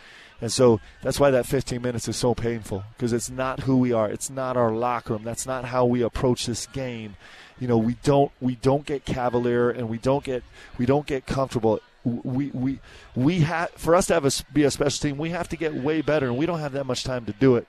And 0.41 0.53
so 0.53 0.81
that's 1.03 1.19
why 1.19 1.31
that 1.31 1.47
15 1.47 1.81
minutes 1.81 2.09
is 2.09 2.17
so 2.17 2.35
painful 2.35 2.85
because 2.97 3.13
it's 3.13 3.31
not 3.31 3.61
who 3.61 3.79
we 3.79 3.93
are. 3.93 4.11
It's 4.11 4.29
not 4.29 4.57
our 4.57 4.71
locker 4.71 5.15
room. 5.15 5.23
That's 5.25 5.47
not 5.47 5.67
how 5.67 5.87
we 5.87 6.03
approach 6.03 6.47
this 6.47 6.67
game. 6.67 7.17
You 7.59 7.69
know, 7.69 7.79
we 7.79 7.95
don't 8.03 8.31
we 8.41 8.57
don't 8.57 8.85
get 8.85 9.07
cavalier 9.07 9.71
and 9.71 9.89
we 9.89 9.97
don't 9.97 10.23
get 10.23 10.43
we 10.77 10.85
don't 10.85 11.07
get 11.07 11.25
comfortable 11.25 11.81
we 12.07 12.51
we 12.53 12.79
we 13.15 13.41
have 13.41 13.71
for 13.71 13.95
us 13.95 14.07
to 14.07 14.15
have 14.15 14.25
a 14.25 14.31
be 14.53 14.65
a 14.65 14.71
special 14.71 15.09
team, 15.09 15.19
we 15.19 15.31
have 15.31 15.49
to 15.49 15.57
get 15.57 15.75
way 15.75 16.03
better, 16.03 16.27
and 16.27 16.37
we 16.37 16.47
don't 16.47 16.61
have 16.61 16.73
that 16.73 16.85
much 16.85 17.03
time 17.03 17.25
to 17.27 17.33
do 17.33 17.57
it. 17.57 17.67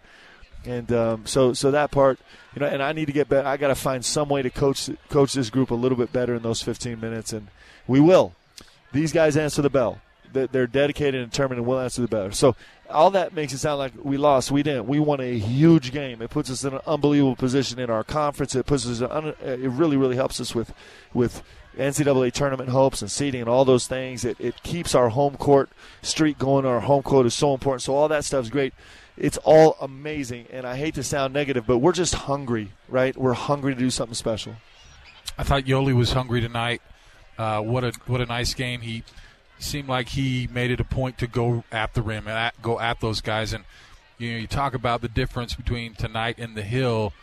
And 0.67 0.91
um, 0.91 1.25
so 1.25 1.53
so 1.53 1.71
that 1.71 1.91
part, 1.91 2.19
you 2.53 2.59
know, 2.59 2.67
and 2.67 2.83
I 2.83 2.91
need 2.91 3.05
to 3.05 3.13
get 3.13 3.29
better. 3.29 3.47
I 3.47 3.57
got 3.57 3.69
to 3.69 3.75
find 3.75 4.03
some 4.03 4.27
way 4.27 4.41
to 4.41 4.49
coach 4.49 4.89
coach 5.09 5.33
this 5.33 5.49
group 5.49 5.71
a 5.71 5.75
little 5.75 5.97
bit 5.97 6.11
better 6.11 6.35
in 6.35 6.43
those 6.43 6.61
15 6.61 6.99
minutes, 6.99 7.31
and 7.31 7.47
we 7.87 7.99
will. 7.99 8.33
These 8.91 9.13
guys 9.13 9.37
answer 9.37 9.61
the 9.61 9.69
bell. 9.69 10.01
They're 10.33 10.67
dedicated 10.67 11.21
and 11.21 11.31
determined, 11.31 11.59
and 11.59 11.67
will 11.67 11.79
answer 11.79 12.01
the 12.01 12.07
bell. 12.07 12.31
So 12.31 12.55
all 12.89 13.09
that 13.11 13.33
makes 13.33 13.53
it 13.53 13.59
sound 13.59 13.79
like 13.79 13.93
we 14.01 14.17
lost. 14.17 14.51
We 14.51 14.61
didn't. 14.61 14.87
We 14.87 14.99
won 14.99 15.19
a 15.21 15.37
huge 15.37 15.91
game. 15.91 16.21
It 16.21 16.29
puts 16.29 16.49
us 16.49 16.63
in 16.63 16.73
an 16.73 16.81
unbelievable 16.85 17.35
position 17.35 17.79
in 17.79 17.89
our 17.89 18.03
conference. 18.03 18.53
It 18.53 18.65
puts 18.65 18.85
us. 18.85 19.01
Un, 19.01 19.33
it 19.41 19.69
really, 19.71 19.97
really 19.97 20.15
helps 20.15 20.41
us 20.41 20.53
with, 20.53 20.73
with 21.13 21.43
NCAA 21.77 22.31
tournament 22.33 22.69
hopes 22.69 23.01
and 23.01 23.09
seeding 23.09 23.41
and 23.41 23.49
all 23.49 23.65
those 23.65 23.87
things. 23.87 24.25
It, 24.25 24.39
it 24.39 24.61
keeps 24.63 24.93
our 24.93 25.09
home 25.09 25.37
court 25.37 25.69
streak 26.01 26.37
going. 26.37 26.65
Our 26.65 26.81
home 26.81 27.03
court 27.03 27.25
is 27.25 27.33
so 27.33 27.53
important. 27.53 27.83
So 27.83 27.95
all 27.95 28.07
that 28.09 28.25
stuff 28.25 28.43
is 28.43 28.49
great. 28.49 28.73
It's 29.17 29.37
all 29.39 29.77
amazing. 29.81 30.47
And 30.51 30.65
I 30.65 30.77
hate 30.77 30.95
to 30.95 31.03
sound 31.03 31.33
negative, 31.33 31.65
but 31.65 31.79
we're 31.79 31.91
just 31.91 32.13
hungry, 32.13 32.71
right? 32.87 33.17
We're 33.17 33.33
hungry 33.33 33.73
to 33.73 33.79
do 33.79 33.89
something 33.89 34.13
special. 34.13 34.55
I 35.37 35.43
thought 35.43 35.63
Yoeli 35.63 35.95
was 35.95 36.13
hungry 36.13 36.41
tonight. 36.41 36.81
Uh, 37.37 37.61
what 37.61 37.83
a 37.83 37.91
what 38.07 38.21
a 38.21 38.25
nice 38.25 38.53
game. 38.53 38.81
He 38.81 39.03
seemed 39.59 39.87
like 39.87 40.09
he 40.09 40.47
made 40.51 40.71
it 40.71 40.79
a 40.79 40.83
point 40.83 41.17
to 41.19 41.27
go 41.27 41.63
at 41.71 41.93
the 41.93 42.01
rim 42.01 42.27
and 42.27 42.37
at, 42.37 42.61
go 42.61 42.79
at 42.79 42.99
those 42.99 43.21
guys. 43.21 43.53
And 43.53 43.63
you 44.17 44.31
know, 44.31 44.37
you 44.37 44.47
talk 44.47 44.73
about 44.73 45.01
the 45.01 45.07
difference 45.07 45.53
between 45.53 45.93
tonight 45.93 46.37
and 46.39 46.55
the 46.55 46.63
Hill. 46.63 47.13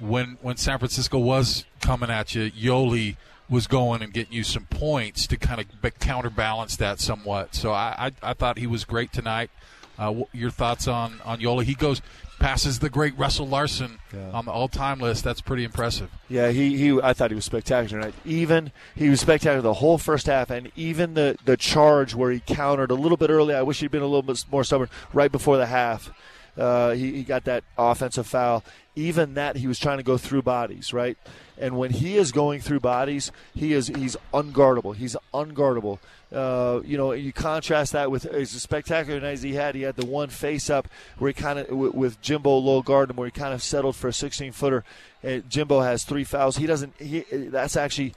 When 0.00 0.38
when 0.42 0.56
San 0.56 0.78
Francisco 0.78 1.18
was 1.18 1.64
coming 1.80 2.10
at 2.10 2.34
you, 2.34 2.50
Yoeli 2.50 3.16
was 3.50 3.66
going 3.66 4.02
and 4.02 4.12
getting 4.12 4.32
you 4.32 4.44
some 4.44 4.66
points 4.66 5.26
to 5.26 5.36
kind 5.36 5.60
of 5.60 5.98
counterbalance 5.98 6.76
that 6.76 7.00
somewhat. 7.00 7.54
So 7.54 7.72
I, 7.72 8.12
I, 8.22 8.30
I 8.30 8.34
thought 8.34 8.58
he 8.58 8.66
was 8.66 8.84
great 8.84 9.12
tonight. 9.12 9.50
Uh, 9.98 10.22
your 10.32 10.50
thoughts 10.50 10.86
on 10.86 11.20
on 11.24 11.40
Yoeli? 11.40 11.64
He 11.64 11.74
goes 11.74 12.00
passes 12.38 12.78
the 12.78 12.88
great 12.88 13.18
Russell 13.18 13.48
Larson 13.48 13.98
yeah. 14.14 14.30
on 14.30 14.44
the 14.44 14.52
all-time 14.52 15.00
list. 15.00 15.24
That's 15.24 15.40
pretty 15.40 15.64
impressive. 15.64 16.10
Yeah, 16.28 16.50
he, 16.50 16.76
he 16.76 17.00
I 17.00 17.12
thought 17.12 17.30
he 17.30 17.34
was 17.34 17.44
spectacular 17.44 18.00
tonight. 18.00 18.14
Even 18.24 18.72
he 18.94 19.08
was 19.08 19.20
spectacular 19.20 19.60
the 19.60 19.74
whole 19.74 19.98
first 19.98 20.26
half, 20.26 20.50
and 20.50 20.70
even 20.76 21.14
the 21.14 21.36
the 21.44 21.56
charge 21.56 22.14
where 22.14 22.30
he 22.30 22.40
countered 22.40 22.90
a 22.90 22.94
little 22.94 23.16
bit 23.16 23.30
early. 23.30 23.54
I 23.54 23.62
wish 23.62 23.80
he'd 23.80 23.90
been 23.90 24.02
a 24.02 24.06
little 24.06 24.22
bit 24.22 24.44
more 24.50 24.64
stubborn 24.64 24.88
right 25.12 25.32
before 25.32 25.56
the 25.56 25.66
half. 25.66 26.10
Uh, 26.56 26.90
he, 26.90 27.12
he 27.12 27.22
got 27.22 27.44
that 27.44 27.62
offensive 27.76 28.26
foul. 28.26 28.64
Even 28.96 29.34
that, 29.34 29.56
he 29.56 29.68
was 29.68 29.78
trying 29.78 29.98
to 29.98 30.02
go 30.02 30.18
through 30.18 30.42
bodies, 30.42 30.92
right? 30.92 31.16
And 31.60 31.76
when 31.76 31.90
he 31.90 32.16
is 32.16 32.32
going 32.32 32.60
through 32.60 32.80
bodies, 32.80 33.32
he 33.54 33.72
is 33.72 33.88
he's 33.88 34.16
unguardable. 34.32 34.94
He's 34.94 35.16
unguardable. 35.34 35.98
Uh, 36.32 36.80
you 36.84 36.96
know, 36.96 37.12
you 37.12 37.32
contrast 37.32 37.92
that 37.92 38.10
with 38.10 38.26
as 38.26 38.50
spectacular 38.50 39.18
night 39.20 39.32
as 39.32 39.42
he 39.42 39.54
had. 39.54 39.74
He 39.74 39.82
had 39.82 39.96
the 39.96 40.06
one 40.06 40.28
face 40.28 40.70
up 40.70 40.88
where 41.18 41.28
he 41.28 41.34
kind 41.34 41.58
of 41.58 41.70
with 41.70 42.20
Jimbo 42.20 42.58
Lull 42.58 42.82
guard 42.82 43.10
him, 43.10 43.16
where 43.16 43.26
he 43.26 43.32
kind 43.32 43.54
of 43.54 43.62
settled 43.62 43.96
for 43.96 44.08
a 44.08 44.12
16 44.12 44.52
footer. 44.52 44.84
Jimbo 45.48 45.80
has 45.80 46.04
three 46.04 46.24
fouls. 46.24 46.56
He 46.56 46.66
doesn't. 46.66 46.94
He 47.00 47.24
that's 47.30 47.76
actually 47.76 48.14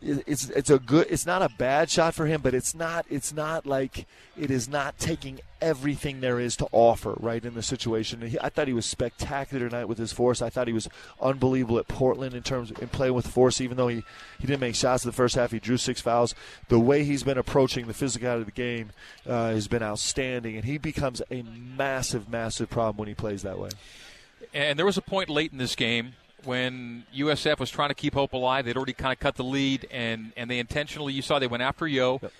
it's 0.00 0.48
it's 0.50 0.70
a 0.70 0.78
good 0.78 1.06
it's 1.10 1.26
not 1.26 1.42
a 1.42 1.48
bad 1.48 1.90
shot 1.90 2.14
for 2.14 2.26
him 2.26 2.40
but 2.40 2.54
it's 2.54 2.74
not 2.74 3.04
it's 3.10 3.32
not 3.32 3.66
like 3.66 4.06
it 4.36 4.50
is 4.50 4.68
not 4.68 4.96
taking 4.98 5.40
everything 5.60 6.20
there 6.20 6.38
is 6.38 6.56
to 6.56 6.68
offer 6.70 7.14
right 7.18 7.44
in 7.44 7.54
the 7.54 7.62
situation. 7.62 8.20
He, 8.22 8.38
I 8.40 8.48
thought 8.48 8.68
he 8.68 8.72
was 8.72 8.86
spectacular 8.86 9.68
tonight 9.68 9.86
with 9.86 9.98
his 9.98 10.12
force. 10.12 10.40
I 10.40 10.50
thought 10.50 10.68
he 10.68 10.72
was 10.72 10.88
unbelievable 11.20 11.78
at 11.78 11.88
Portland 11.88 12.34
in 12.34 12.44
terms 12.44 12.70
of 12.70 12.80
in 12.80 12.88
playing 12.88 13.14
with 13.14 13.26
force 13.26 13.60
even 13.60 13.76
though 13.76 13.88
he 13.88 14.04
he 14.38 14.46
didn't 14.46 14.60
make 14.60 14.76
shots 14.76 15.04
in 15.04 15.08
the 15.08 15.16
first 15.16 15.34
half. 15.34 15.50
He 15.50 15.58
drew 15.58 15.76
six 15.76 16.00
fouls. 16.00 16.34
The 16.68 16.78
way 16.78 17.04
he's 17.04 17.24
been 17.24 17.38
approaching 17.38 17.86
the 17.86 17.92
physicality 17.92 18.40
of 18.40 18.46
the 18.46 18.52
game 18.52 18.90
uh, 19.26 19.50
has 19.50 19.68
been 19.68 19.82
outstanding 19.82 20.56
and 20.56 20.64
he 20.64 20.78
becomes 20.78 21.22
a 21.30 21.42
massive 21.42 22.28
massive 22.28 22.70
problem 22.70 22.98
when 22.98 23.08
he 23.08 23.14
plays 23.14 23.42
that 23.42 23.58
way. 23.58 23.70
And 24.54 24.78
there 24.78 24.86
was 24.86 24.96
a 24.96 25.02
point 25.02 25.28
late 25.28 25.50
in 25.52 25.58
this 25.58 25.74
game 25.74 26.14
when 26.44 27.04
USF 27.14 27.58
was 27.58 27.70
trying 27.70 27.88
to 27.88 27.94
keep 27.94 28.14
hope 28.14 28.32
alive. 28.32 28.64
They'd 28.64 28.76
already 28.76 28.92
kind 28.92 29.12
of 29.12 29.20
cut 29.20 29.36
the 29.36 29.44
lead, 29.44 29.86
and 29.90 30.32
and 30.36 30.50
they 30.50 30.58
intentionally 30.58 31.12
you 31.12 31.22
saw 31.22 31.38
they 31.38 31.46
went 31.46 31.62
after 31.62 31.86
Yo, 31.86 32.20
yep. 32.22 32.32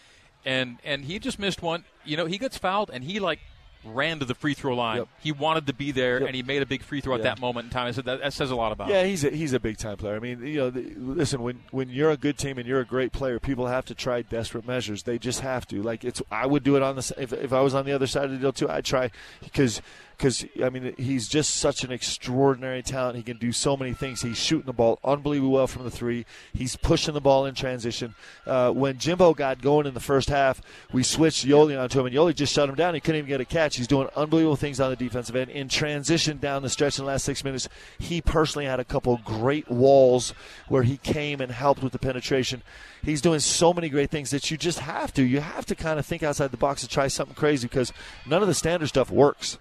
and 0.45 0.79
and 0.85 1.05
he 1.05 1.19
just 1.19 1.39
missed 1.39 1.63
one. 1.63 1.85
You 2.05 2.17
know, 2.17 2.27
he 2.27 2.39
gets 2.39 2.59
fouled, 2.59 2.91
and 2.93 3.05
he 3.05 3.21
like 3.21 3.41
ran 3.85 4.19
to 4.19 4.25
the 4.25 4.35
free 4.35 4.55
throw 4.55 4.75
line. 4.75 4.99
Yep. 4.99 5.09
He 5.21 5.33
wanted 5.33 5.67
to 5.67 5.73
be 5.73 5.93
there, 5.93 6.21
yep. 6.21 6.29
and 6.29 6.37
he 6.37 6.43
made 6.43 6.63
a 6.63 6.67
big 6.67 6.83
free 6.83 7.01
throw 7.01 7.15
at 7.15 7.23
that 7.23 7.41
moment 7.41 7.65
in 7.65 7.71
time. 7.71 7.87
I 7.87 7.91
said 7.93 8.05
that, 8.07 8.21
that 8.21 8.33
says 8.33 8.51
a 8.51 8.57
lot 8.57 8.73
about. 8.73 8.89
Yeah, 8.89 9.03
him. 9.03 9.09
he's 9.09 9.25
a, 9.25 9.31
he's 9.31 9.53
a 9.53 9.61
big 9.61 9.79
time 9.79 9.97
player. 9.97 10.17
I 10.17 10.19
mean, 10.19 10.45
you 10.47 10.59
know, 10.59 10.71
the, 10.71 10.95
listen, 10.97 11.43
when 11.43 11.63
when 11.71 11.89
you're 11.89 12.11
a 12.11 12.17
good 12.17 12.39
team 12.39 12.59
and 12.59 12.67
you're 12.67 12.81
a 12.81 12.87
great 12.87 13.13
player, 13.13 13.39
people 13.39 13.67
have 13.67 13.85
to 13.87 13.95
try 13.95 14.23
desperate 14.23 14.67
measures. 14.67 15.05
They 15.05 15.19
just 15.19 15.41
have 15.41 15.67
to. 15.69 15.83
Like 15.83 16.05
it's, 16.05 16.23
I 16.31 16.47
would 16.47 16.63
do 16.63 16.77
it 16.77 16.83
on 16.83 16.97
the 16.97 17.15
if 17.19 17.33
if 17.33 17.53
I 17.53 17.61
was 17.61 17.75
on 17.75 17.85
the 17.85 17.93
other 17.93 18.07
side 18.07 18.25
of 18.25 18.33
the 18.33 18.39
deal 18.39 18.53
too. 18.53 18.69
I'd 18.69 18.85
try 18.85 19.11
because 19.43 19.81
because 20.19 20.45
I 20.63 20.69
mean 20.69 20.95
he's 20.99 21.29
just 21.29 21.57
such 21.57 21.85
an 21.85 21.93
extraordinary 21.93 22.83
talent. 22.83 23.17
He 23.17 23.23
can 23.23 23.39
do 23.39 23.53
so 23.53 23.77
many 23.77 23.95
things. 23.95 24.21
He's 24.21 24.37
shooting 24.37 24.67
the 24.67 24.73
ball 24.73 24.99
unbelievably 25.05 25.49
well 25.49 25.69
from 25.69 25.85
the 25.85 25.93
three. 25.93 26.27
He's 26.53 26.75
pushing 26.75 27.15
the 27.15 27.21
ball 27.21 27.47
in 27.47 27.55
transition. 27.55 28.17
Uh, 28.45 28.73
when 28.73 28.99
Jimbo 28.99 29.35
got 29.35 29.63
going 29.63 29.87
in 29.87 29.95
the 29.95 30.01
first 30.01 30.29
half, 30.29 30.61
we 30.93 31.05
switched 31.05 31.47
Yoeli 31.47 31.81
onto 31.81 32.01
him, 32.01 32.07
and 32.07 32.15
Yoeli 32.15 32.35
just 32.35 32.53
shut 32.53 32.69
him 32.69 32.75
down. 32.75 32.95
He 32.95 33.01
couldn't 33.01 33.21
even 33.21 33.29
get 33.29 33.41
a 33.41 33.45
catch. 33.45 33.77
He's 33.77 33.87
doing 33.87 34.09
unbelievable 34.17 34.57
things 34.57 34.81
on 34.81 34.91
the 34.91 34.97
defensive 34.97 35.37
end. 35.37 35.51
In 35.51 35.69
transition 35.69 36.39
down 36.39 36.63
the 36.63 36.69
stretch 36.69 36.99
in 36.99 37.05
the 37.05 37.11
last 37.11 37.25
six 37.25 37.45
minutes, 37.45 37.69
he 37.99 38.21
personally 38.21 38.67
had 38.67 38.81
a 38.81 38.85
couple 38.85 39.21
great 39.25 39.71
walls 39.71 40.35
where 40.67 40.83
he 40.83 40.97
came 40.97 41.41
and 41.41 41.53
helped 41.53 41.83
with 41.83 41.93
the 41.93 41.99
penetration. 41.99 42.63
He's 43.03 43.21
doing 43.21 43.39
so 43.39 43.73
many 43.73 43.89
great 43.89 44.11
things 44.11 44.31
that 44.31 44.51
you 44.51 44.57
just 44.57 44.81
have 44.81 45.15
to. 45.15 45.23
You 45.23 45.41
have 45.41 45.65
to 45.67 45.77
kind 45.77 46.01
of 46.01 46.07
think 46.07 46.25
outside 46.25 46.51
the 46.51 46.57
box 46.57 46.83
and 46.83 46.91
try 46.91 47.07
something 47.07 47.37
crazy 47.37 47.69
because 47.69 47.93
none 48.27 48.43
of 48.43 48.49
the 48.49 48.55
standard 48.55 48.89
stuff 48.89 49.11
works 49.11 49.59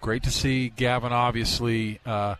great 0.00 0.22
to 0.24 0.30
see 0.30 0.68
Gavin. 0.70 1.12
Obviously, 1.12 2.00
uh, 2.04 2.36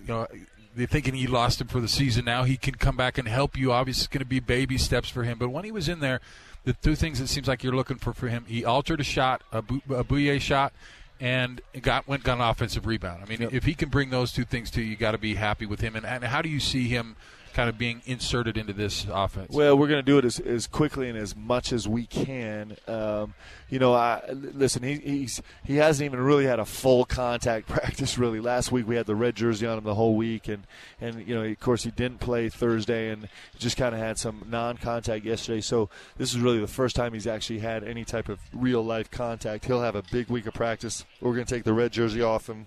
you 0.00 0.08
know 0.08 0.26
they're 0.74 0.86
thinking 0.86 1.14
he 1.14 1.26
lost 1.26 1.60
him 1.60 1.66
for 1.66 1.80
the 1.80 1.88
season. 1.88 2.24
Now 2.24 2.44
he 2.44 2.56
can 2.56 2.74
come 2.74 2.96
back 2.96 3.18
and 3.18 3.28
help 3.28 3.56
you. 3.56 3.72
Obviously, 3.72 4.02
it's 4.02 4.08
going 4.08 4.20
to 4.20 4.24
be 4.24 4.40
baby 4.40 4.78
steps 4.78 5.08
for 5.08 5.24
him. 5.24 5.38
But 5.38 5.50
when 5.50 5.64
he 5.64 5.72
was 5.72 5.88
in 5.88 6.00
there, 6.00 6.20
the 6.64 6.72
two 6.72 6.94
things 6.94 7.20
it 7.20 7.28
seems 7.28 7.48
like 7.48 7.62
you're 7.62 7.74
looking 7.74 7.98
for 7.98 8.12
for 8.12 8.28
him, 8.28 8.44
he 8.46 8.64
altered 8.64 9.00
a 9.00 9.04
shot, 9.04 9.42
a, 9.52 9.58
a 9.58 10.04
Bouyea 10.04 10.40
shot, 10.40 10.72
and 11.20 11.60
got 11.80 12.06
went 12.08 12.24
got 12.24 12.38
an 12.38 12.44
offensive 12.44 12.86
rebound. 12.86 13.22
I 13.22 13.28
mean, 13.28 13.42
yep. 13.42 13.52
if 13.52 13.64
he 13.64 13.74
can 13.74 13.88
bring 13.88 14.10
those 14.10 14.32
two 14.32 14.44
things 14.44 14.70
to 14.72 14.82
you, 14.82 14.90
you 14.90 14.96
got 14.96 15.12
to 15.12 15.18
be 15.18 15.34
happy 15.34 15.66
with 15.66 15.80
him. 15.80 15.96
And, 15.96 16.06
and 16.06 16.24
how 16.24 16.42
do 16.42 16.48
you 16.48 16.60
see 16.60 16.88
him? 16.88 17.16
Kind 17.52 17.68
of 17.68 17.78
being 17.78 18.02
inserted 18.06 18.56
into 18.56 18.72
this 18.72 19.06
offense? 19.10 19.54
Well, 19.54 19.76
we're 19.76 19.88
going 19.88 20.04
to 20.04 20.10
do 20.10 20.18
it 20.18 20.24
as, 20.24 20.38
as 20.40 20.66
quickly 20.66 21.08
and 21.08 21.18
as 21.18 21.36
much 21.36 21.72
as 21.72 21.86
we 21.86 22.06
can. 22.06 22.76
Um, 22.88 23.34
you 23.68 23.78
know, 23.78 23.94
I, 23.94 24.22
listen, 24.30 24.82
he, 24.82 24.96
he's 24.96 25.42
he 25.64 25.76
hasn't 25.76 26.04
even 26.04 26.20
really 26.20 26.44
had 26.44 26.58
a 26.58 26.64
full 26.64 27.04
contact 27.04 27.68
practice. 27.68 28.18
Really, 28.18 28.40
last 28.40 28.72
week 28.72 28.86
we 28.86 28.96
had 28.96 29.06
the 29.06 29.14
red 29.14 29.34
jersey 29.34 29.66
on 29.66 29.78
him 29.78 29.84
the 29.84 29.94
whole 29.94 30.14
week, 30.14 30.48
and 30.48 30.66
and 31.00 31.26
you 31.26 31.34
know, 31.34 31.42
of 31.42 31.60
course, 31.60 31.84
he 31.84 31.90
didn't 31.90 32.20
play 32.20 32.48
Thursday, 32.48 33.10
and 33.10 33.28
just 33.58 33.76
kind 33.76 33.94
of 33.94 34.00
had 34.00 34.18
some 34.18 34.44
non-contact 34.48 35.24
yesterday. 35.24 35.60
So 35.60 35.88
this 36.16 36.34
is 36.34 36.40
really 36.40 36.60
the 36.60 36.66
first 36.66 36.96
time 36.96 37.14
he's 37.14 37.26
actually 37.26 37.60
had 37.60 37.84
any 37.84 38.04
type 38.04 38.28
of 38.28 38.40
real 38.52 38.82
life 38.82 39.10
contact. 39.10 39.64
He'll 39.64 39.82
have 39.82 39.96
a 39.96 40.02
big 40.10 40.28
week 40.28 40.46
of 40.46 40.54
practice. 40.54 41.04
We're 41.20 41.34
going 41.34 41.46
to 41.46 41.54
take 41.54 41.64
the 41.64 41.72
red 41.72 41.92
jersey 41.92 42.22
off 42.22 42.48
him 42.48 42.66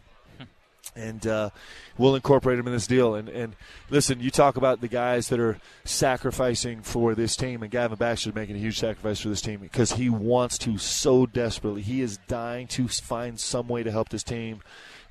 and 0.96 1.26
uh, 1.26 1.50
we'll 1.98 2.16
incorporate 2.16 2.60
him 2.60 2.68
in 2.68 2.74
this 2.74 2.88
deal. 2.88 3.16
And, 3.16 3.30
and 3.30 3.56
listen, 3.90 4.20
you 4.20 4.30
talk 4.30 4.58
about 4.58 4.82
the 4.82 4.88
guys 4.88 5.30
that 5.30 5.40
are 5.40 5.58
sacrificing 5.84 6.82
for 6.82 7.16
this 7.16 7.36
team, 7.36 7.64
and 7.64 7.72
Gavin 7.72 7.98
Baxter 7.98 8.30
is 8.30 8.36
making 8.36 8.56
a 8.56 8.60
huge 8.60 8.80
sacrifice 8.80 9.20
for 9.20 9.30
this 9.30 9.42
team 9.42 9.60
because 9.60 9.94
he 9.94 10.10
wants 10.10 10.58
to 10.60 10.78
so 10.78 11.26
desperately. 11.26 11.82
He 11.82 12.02
is 12.02 12.18
dying 12.28 12.68
to 12.68 12.88
find 12.88 13.40
some 13.40 13.68
way 13.68 13.84
to 13.84 13.92
help 13.92 14.10
this 14.10 14.24
team. 14.24 14.62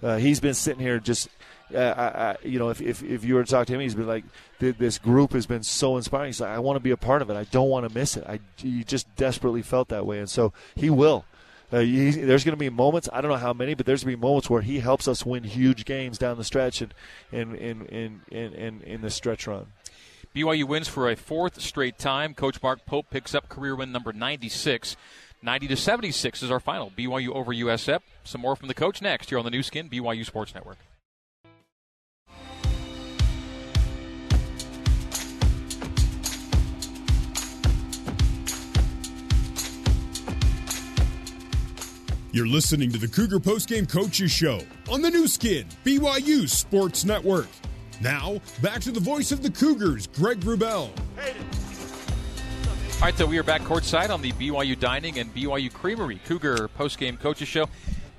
Uh, 0.02 0.16
he's 0.16 0.40
been 0.40 0.54
sitting 0.54 0.80
here 0.80 0.98
just. 0.98 1.28
Uh, 1.74 1.78
I, 1.78 2.04
I, 2.04 2.36
you 2.44 2.58
know, 2.58 2.68
if, 2.68 2.82
if, 2.82 3.02
if 3.02 3.24
you 3.24 3.34
were 3.34 3.42
to 3.42 3.50
talk 3.50 3.66
to 3.68 3.72
him, 3.72 3.80
he's 3.80 3.94
been 3.94 4.06
like, 4.06 4.24
this 4.58 4.98
group 4.98 5.32
has 5.32 5.46
been 5.46 5.62
so 5.62 5.96
inspiring. 5.96 6.28
He's 6.28 6.40
like, 6.40 6.50
I 6.50 6.58
want 6.58 6.76
to 6.76 6.80
be 6.80 6.90
a 6.90 6.96
part 6.96 7.22
of 7.22 7.30
it. 7.30 7.36
I 7.36 7.44
don't 7.44 7.70
want 7.70 7.88
to 7.88 7.94
miss 7.94 8.16
it. 8.18 8.24
I, 8.28 8.40
he 8.56 8.84
just 8.84 9.12
desperately 9.16 9.62
felt 9.62 9.88
that 9.88 10.04
way, 10.04 10.18
and 10.18 10.28
so 10.28 10.52
he 10.74 10.90
will. 10.90 11.24
Uh, 11.72 11.80
he, 11.80 12.10
there's 12.10 12.44
going 12.44 12.52
to 12.52 12.58
be 12.58 12.70
moments. 12.70 13.08
I 13.12 13.20
don't 13.20 13.30
know 13.30 13.36
how 13.36 13.52
many, 13.52 13.74
but 13.74 13.86
there's 13.86 14.04
going 14.04 14.12
to 14.12 14.16
be 14.18 14.20
moments 14.20 14.48
where 14.48 14.62
he 14.62 14.80
helps 14.80 15.08
us 15.08 15.24
win 15.24 15.44
huge 15.44 15.84
games 15.84 16.18
down 16.18 16.36
the 16.36 16.44
stretch 16.44 16.80
and 16.80 16.94
in 17.32 17.54
in 17.56 17.86
in 18.30 18.52
in 18.54 18.80
in, 18.82 19.10
stretch 19.10 19.46
run. 19.46 19.66
BYU 20.34 20.64
wins 20.64 20.88
for 20.88 21.10
a 21.10 21.16
fourth 21.16 21.60
straight 21.60 21.98
time. 21.98 22.34
Coach 22.34 22.62
Mark 22.62 22.84
Pope 22.86 23.06
picks 23.10 23.34
up 23.34 23.48
career 23.48 23.74
win 23.76 23.92
number 23.92 24.12
96. 24.12 24.96
90 25.42 25.68
to 25.68 25.76
76 25.76 26.42
is 26.42 26.50
our 26.50 26.60
final. 26.60 26.90
BYU 26.90 27.28
over 27.30 27.52
USF. 27.52 28.00
Some 28.24 28.40
more 28.40 28.56
from 28.56 28.68
the 28.68 28.74
coach 28.74 29.02
next 29.02 29.28
here 29.28 29.38
on 29.38 29.44
the 29.44 29.50
Nu 29.50 29.62
Skin 29.62 29.88
BYU 29.90 30.24
Sports 30.24 30.54
Network. 30.54 30.78
You're 42.34 42.48
listening 42.48 42.90
to 42.90 42.98
the 42.98 43.06
Cougar 43.06 43.38
Postgame 43.38 43.88
Coaches 43.88 44.32
Show 44.32 44.58
on 44.90 45.02
the 45.02 45.08
Nu 45.08 45.28
Skin, 45.28 45.68
BYU 45.84 46.48
Sports 46.48 47.04
Network. 47.04 47.46
Now, 48.00 48.40
back 48.60 48.80
to 48.80 48.90
the 48.90 48.98
voice 48.98 49.30
of 49.30 49.40
the 49.40 49.50
Cougars, 49.50 50.08
Greg 50.08 50.40
Wrubell. 50.40 50.90
All 52.96 53.00
right, 53.00 53.16
so 53.16 53.24
we 53.24 53.38
are 53.38 53.44
back 53.44 53.60
courtside 53.60 54.10
on 54.10 54.20
the 54.20 54.32
BYU 54.32 54.76
Dining 54.76 55.20
and 55.20 55.32
BYU 55.32 55.72
Creamery 55.72 56.20
Cougar 56.26 56.70
Postgame 56.76 57.20
Coaches 57.20 57.46
Show. 57.46 57.68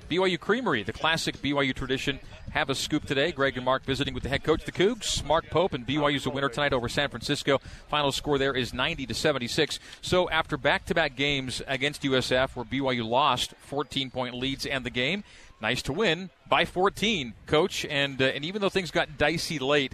BYU 0.08 0.40
Creamery, 0.40 0.82
the 0.82 0.94
classic 0.94 1.36
BYU 1.42 1.74
tradition, 1.74 2.18
have 2.56 2.70
a 2.70 2.74
scoop 2.74 3.04
today. 3.04 3.32
Greg 3.32 3.54
and 3.56 3.66
Mark 3.66 3.84
visiting 3.84 4.14
with 4.14 4.22
the 4.22 4.30
head 4.30 4.42
coach 4.42 4.64
the 4.64 4.72
Cougs, 4.72 5.22
Mark 5.26 5.50
Pope, 5.50 5.74
and 5.74 5.86
BYU's 5.86 6.24
a 6.24 6.30
winner 6.30 6.48
tonight 6.48 6.72
over 6.72 6.88
San 6.88 7.10
Francisco. 7.10 7.58
Final 7.88 8.10
score 8.10 8.38
there 8.38 8.54
is 8.54 8.72
90 8.72 9.04
to 9.04 9.12
76. 9.12 9.78
So 10.00 10.30
after 10.30 10.56
back-to-back 10.56 11.16
games 11.16 11.60
against 11.66 12.00
USF, 12.00 12.56
where 12.56 12.64
BYU 12.64 13.06
lost 13.06 13.52
14-point 13.70 14.34
leads 14.34 14.64
and 14.64 14.86
the 14.86 14.90
game, 14.90 15.22
nice 15.60 15.82
to 15.82 15.92
win 15.92 16.30
by 16.48 16.64
14, 16.64 17.34
coach. 17.44 17.84
And 17.84 18.22
uh, 18.22 18.24
and 18.24 18.42
even 18.42 18.62
though 18.62 18.70
things 18.70 18.90
got 18.90 19.18
dicey 19.18 19.58
late, 19.58 19.92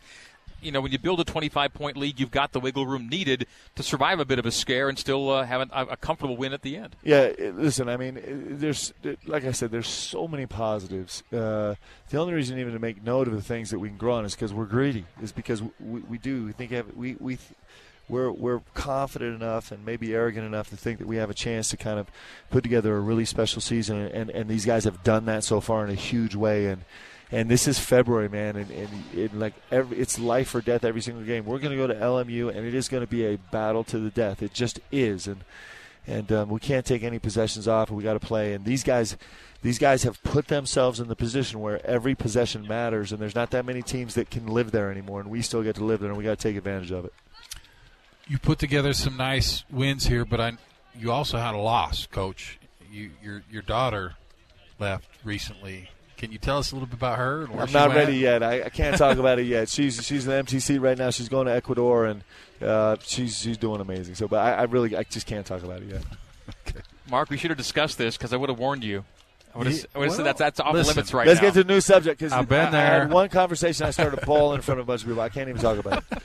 you 0.63 0.73
know, 0.73 0.81
when 0.81 0.93
you 0.93 0.99
build 0.99 1.21
a 1.21 1.25
25 1.25 1.75
point 1.75 1.97
lead, 1.97 2.21
you've 2.21 2.31
got 2.31 2.53
the 2.53 2.61
wiggle 2.61 2.87
room 2.87 3.09
needed 3.09 3.47
to 3.77 3.83
survive 3.83 4.21
a 4.21 4.25
bit 4.25 4.39
of 4.39 4.47
a 4.47 4.51
scare 4.51 4.89
and 4.89 4.99
still 4.99 5.31
uh, 5.31 5.45
have 5.45 5.61
a, 5.61 5.87
a, 5.91 5.97
comfortable 5.97 6.37
win 6.37 6.53
at 6.53 6.63
the 6.63 6.77
end. 6.77 6.97
Yeah, 7.03 7.33
listen, 7.39 7.89
I 7.89 7.97
mean, 7.97 8.21
there's, 8.59 8.93
like 9.27 9.45
I 9.45 9.53
said, 9.53 9.71
there's 9.71 9.89
so 9.89 10.29
many 10.29 10.47
positives. 10.47 11.23
Uh, 11.33 11.75
the 12.11 12.19
only 12.19 12.35
reason 12.35 12.59
even 12.59 12.73
to 12.73 12.79
make 12.79 13.03
note 13.03 13.29
of 13.29 13.35
the 13.35 13.43
things 13.43 13.71
that 13.71 13.79
we 13.79 13.89
can 13.89 13.99
grow 13.99 14.15
on 14.15 14.25
is 14.25 14.35
because 14.35 14.53
we're 14.53 14.67
greedy, 14.67 15.05
is 15.23 15.33
because 15.33 15.63
we, 15.81 16.01
we 16.01 16.19
do. 16.19 16.47
We 16.47 16.53
think 16.53 16.73
we, 16.97 17.17
we, 17.19 17.39
we're, 18.09 18.31
we're 18.31 18.61
confident 18.75 19.35
enough 19.35 19.73
and 19.73 19.85
maybe 19.85 20.15
arrogant 20.15 20.47
enough 20.47 20.69
to 20.71 20.77
think 20.77 20.99
that 20.99 21.07
we 21.07 21.17
have 21.17 21.31
a 21.31 21.35
chance 21.35 21.69
to 21.71 21.77
kind 21.77 21.99
of 21.99 22.09
put 22.51 22.63
together 22.63 22.97
a 22.97 23.01
really 23.01 23.25
special 23.25 23.61
season, 23.61 23.99
and, 23.99 24.31
and 24.31 24.49
these 24.49 24.67
guys 24.67 24.85
have 24.85 25.03
done 25.03 25.25
that 25.27 25.45
so 25.45 25.61
far 25.61 25.85
in 25.85 25.91
a 25.91 25.95
huge 25.95 26.35
way. 26.35 26.67
And 26.67 26.85
and 27.33 27.49
this 27.49 27.67
is 27.67 27.79
February, 27.79 28.29
man, 28.29 28.57
and, 28.57 28.71
and, 28.71 28.89
and 29.15 29.41
like 29.41 29.55
every, 29.71 29.97
it's 29.97 30.19
life 30.19 30.55
or 30.55 30.61
death 30.61 30.85
every 30.85 31.01
single 31.01 31.25
game. 31.25 31.47
We're 31.47 31.59
going 31.59 31.77
to 31.77 31.79
go 31.79 31.87
to 31.87 31.95
LMU, 31.95 32.55
and 32.55 32.67
it 32.67 32.75
is 32.75 32.89
going 32.89 33.03
to 33.03 33.07
be 33.07 33.25
a 33.25 33.39
battle 33.39 33.85
to 33.85 33.99
the 33.99 34.11
death. 34.11 34.43
It 34.43 34.53
just 34.53 34.81
is, 34.93 35.27
and 35.27 35.43
and 36.07 36.31
um, 36.31 36.49
we 36.51 36.61
can't 36.61 36.85
take 36.85 37.03
any 37.03 37.19
possessions 37.19 37.67
off. 37.67 37.91
We 37.91 38.03
got 38.03 38.15
to 38.15 38.21
play, 38.21 38.53
and 38.53 38.65
these 38.67 38.85
guys, 38.85 39.17
these 39.63 39.79
guys 39.79 40.03
have 40.03 40.23
put 40.23 40.49
themselves 40.49 41.01
in 41.01 41.09
the 41.09 41.17
position 41.17 41.61
where 41.61 41.85
every 41.87 42.15
possession 42.15 42.69
matters, 42.69 43.13
and 43.13 43.21
there's 43.21 43.35
not 43.35 43.51
that 43.53 43.65
many 43.65 43.83
teams 43.83 44.15
that 44.15 44.29
can 44.29 44.47
live 44.47 44.71
there 44.71 44.91
anymore, 44.91 45.21
and 45.21 45.31
we 45.31 45.41
still 45.41 45.63
get 45.63 45.77
to 45.77 45.85
live 45.85 46.01
there, 46.01 46.11
and 46.11 46.19
we 46.19 46.25
got 46.25 46.39
to 46.39 46.49
take 46.49 46.57
advantage 46.57 46.91
of 46.91 47.07
it. 47.07 47.15
You 48.29 48.39
put 48.39 48.59
together 48.59 48.93
some 48.93 49.17
nice 49.17 49.65
wins 49.71 50.07
here, 50.07 50.25
but 50.27 50.41
I, 50.41 50.53
you 50.99 51.11
also 51.11 51.39
had 51.39 51.55
a 51.55 51.59
loss, 51.59 52.07
Coach. 52.07 52.59
You, 52.91 53.11
your 53.23 53.43
your 53.51 53.63
daughter 53.63 54.17
left 54.79 55.09
recently. 55.25 55.89
Can 56.23 56.31
you 56.31 56.39
tell 56.39 56.59
us 56.59 56.71
a 56.71 56.77
little 56.77 56.87
bit 56.87 56.95
about 56.95 57.19
her? 57.19 57.49
I'm 57.59 57.73
not 57.73 57.89
ready 57.97 58.17
yet. 58.17 58.45
I, 58.45 58.63
I, 58.63 58.69
can't 58.69 58.97
talk 58.97 59.19
about 59.19 59.41
it 59.41 59.47
yet. 59.47 59.69
She's 59.69 60.07
she's 60.07 60.25
an 60.29 60.47
MTC 60.47 60.81
right 60.81 60.97
now. 60.97 61.11
She's 61.11 61.29
going 61.29 61.49
to 61.49 61.53
Ecuador 61.53 62.07
and 62.07 62.23
uh, 62.63 62.95
she's 63.03 63.41
she's 63.41 63.57
doing 63.59 63.81
amazing. 63.81 64.15
So, 64.15 64.29
but 64.29 64.37
I, 64.39 64.53
I, 64.53 64.63
really 64.63 64.95
I 64.95 65.03
just 65.03 65.27
can't 65.27 65.45
talk 65.45 65.65
about 65.65 65.83
it 65.83 65.89
yet. 65.89 66.03
okay. 66.69 66.81
Mark, 67.11 67.29
we 67.29 67.37
should 67.37 67.51
have 67.51 67.59
discussed 67.59 67.99
this 67.99 68.17
because 68.17 68.33
I 68.33 68.37
would 68.37 68.51
have 68.51 68.59
warned 68.61 68.85
you. 68.85 69.05
I 69.53 69.59
would 69.59 69.67
have, 69.67 69.87
well, 69.97 70.11
said 70.13 70.25
that's 70.25 70.39
that's 70.39 70.61
off 70.61 70.75
listen, 70.75 70.95
limits 70.95 71.13
right 71.13 71.27
let's 71.27 71.41
now. 71.41 71.47
Let's 71.47 71.57
get 71.57 71.61
to 71.61 71.67
the 71.67 71.75
new 71.75 71.81
subject 71.81 72.21
because 72.21 72.33
I've 72.33 72.49
been 72.49 72.71
there. 72.71 72.81
I 72.81 72.99
had 73.01 73.11
one 73.11 73.29
conversation. 73.29 73.85
I 73.85 73.91
started 73.91 74.25
bawling 74.25 74.57
in 74.57 74.63
front 74.63 74.79
of 74.79 74.87
a 74.87 74.93
bunch 74.93 75.03
of 75.03 75.09
people. 75.09 75.23
I 75.23 75.29
can't 75.29 75.49
even 75.49 75.61
talk 75.61 75.77
about 75.77 76.05
it. 76.09 76.19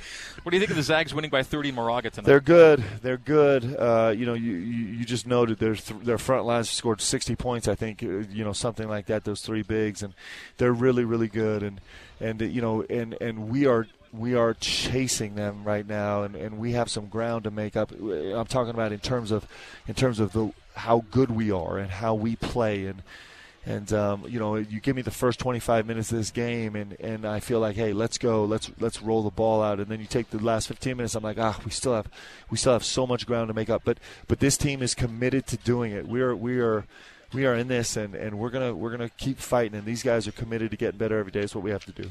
What 0.44 0.50
do 0.50 0.58
you 0.58 0.60
think 0.60 0.72
of 0.72 0.76
the 0.76 0.82
Zags 0.82 1.14
winning 1.14 1.30
by 1.30 1.42
30 1.42 1.70
in 1.70 1.74
Moraga 1.74 2.10
tonight? 2.10 2.26
They're 2.26 2.38
good. 2.38 2.84
They're 3.00 3.16
good. 3.16 3.64
Uh, 3.64 4.12
you 4.14 4.26
know, 4.26 4.34
you, 4.34 4.52
you, 4.52 5.02
just 5.06 5.26
noted 5.26 5.58
their 5.58 5.74
th- 5.74 6.02
their 6.02 6.18
front 6.18 6.44
lines 6.44 6.68
scored 6.68 7.00
60 7.00 7.34
points. 7.34 7.66
I 7.66 7.74
think 7.74 8.02
uh, 8.02 8.24
you 8.30 8.44
know 8.44 8.52
something 8.52 8.86
like 8.86 9.06
that. 9.06 9.24
Those 9.24 9.40
three 9.40 9.62
bigs, 9.62 10.02
and 10.02 10.12
they're 10.58 10.74
really 10.74 11.06
really 11.06 11.28
good. 11.28 11.62
And 11.62 11.80
and 12.20 12.42
you 12.42 12.60
know, 12.60 12.82
and 12.90 13.16
and 13.22 13.48
we 13.48 13.66
are 13.66 13.86
we 14.12 14.34
are 14.34 14.52
chasing 14.52 15.34
them 15.34 15.64
right 15.64 15.86
now, 15.86 16.24
and, 16.24 16.36
and 16.36 16.58
we 16.58 16.72
have 16.72 16.90
some 16.90 17.06
ground 17.06 17.44
to 17.44 17.50
make 17.50 17.74
up. 17.74 17.90
I'm 17.92 18.44
talking 18.44 18.74
about 18.74 18.92
in 18.92 19.00
terms 19.00 19.30
of 19.30 19.48
in 19.88 19.94
terms 19.94 20.20
of 20.20 20.34
the 20.34 20.52
how 20.74 21.04
good 21.10 21.30
we 21.30 21.52
are 21.52 21.78
and 21.78 21.90
how 21.90 22.14
we 22.14 22.36
play 22.36 22.84
and 22.84 23.02
and 23.66 23.92
um, 23.92 24.24
you 24.28 24.38
know 24.38 24.56
you 24.56 24.80
give 24.80 24.94
me 24.94 25.02
the 25.02 25.10
first 25.10 25.38
25 25.38 25.86
minutes 25.86 26.12
of 26.12 26.18
this 26.18 26.30
game 26.30 26.76
and, 26.76 26.92
and 27.00 27.24
I 27.24 27.40
feel 27.40 27.60
like 27.60 27.76
hey 27.76 27.92
let's 27.92 28.18
go 28.18 28.44
let's 28.44 28.70
let's 28.78 29.00
roll 29.00 29.22
the 29.22 29.30
ball 29.30 29.62
out. 29.62 29.80
And 29.80 29.88
then 29.88 30.00
you 30.00 30.06
take 30.06 30.30
the 30.30 30.38
last 30.38 30.68
15 30.68 30.96
minutes 30.96 31.14
I'm 31.14 31.22
like 31.22 31.38
ah 31.38 31.58
we 31.64 31.70
still 31.70 31.94
have 31.94 32.08
we 32.50 32.56
still 32.56 32.72
have 32.72 32.84
so 32.84 33.06
much 33.06 33.26
ground 33.26 33.48
to 33.48 33.54
make 33.54 33.70
up. 33.70 33.82
But 33.84 33.98
but 34.28 34.40
this 34.40 34.56
team 34.56 34.82
is 34.82 34.94
committed 34.94 35.46
to 35.48 35.56
doing 35.56 35.92
it. 35.92 36.06
We 36.06 36.20
are 36.20 36.36
we 36.36 36.60
are 36.60 36.84
we 37.32 37.46
are 37.46 37.54
in 37.54 37.68
this 37.68 37.96
and, 37.96 38.14
and 38.14 38.38
we're 38.38 38.50
gonna 38.50 38.74
we're 38.74 38.90
gonna 38.90 39.08
keep 39.08 39.38
fighting 39.38 39.76
and 39.76 39.86
these 39.86 40.02
guys 40.02 40.28
are 40.28 40.32
committed 40.32 40.70
to 40.72 40.76
getting 40.76 40.98
better 40.98 41.18
every 41.18 41.32
day. 41.32 41.40
Is 41.40 41.54
what 41.54 41.64
we 41.64 41.70
have 41.70 41.84
to 41.86 41.92
do. 41.92 42.10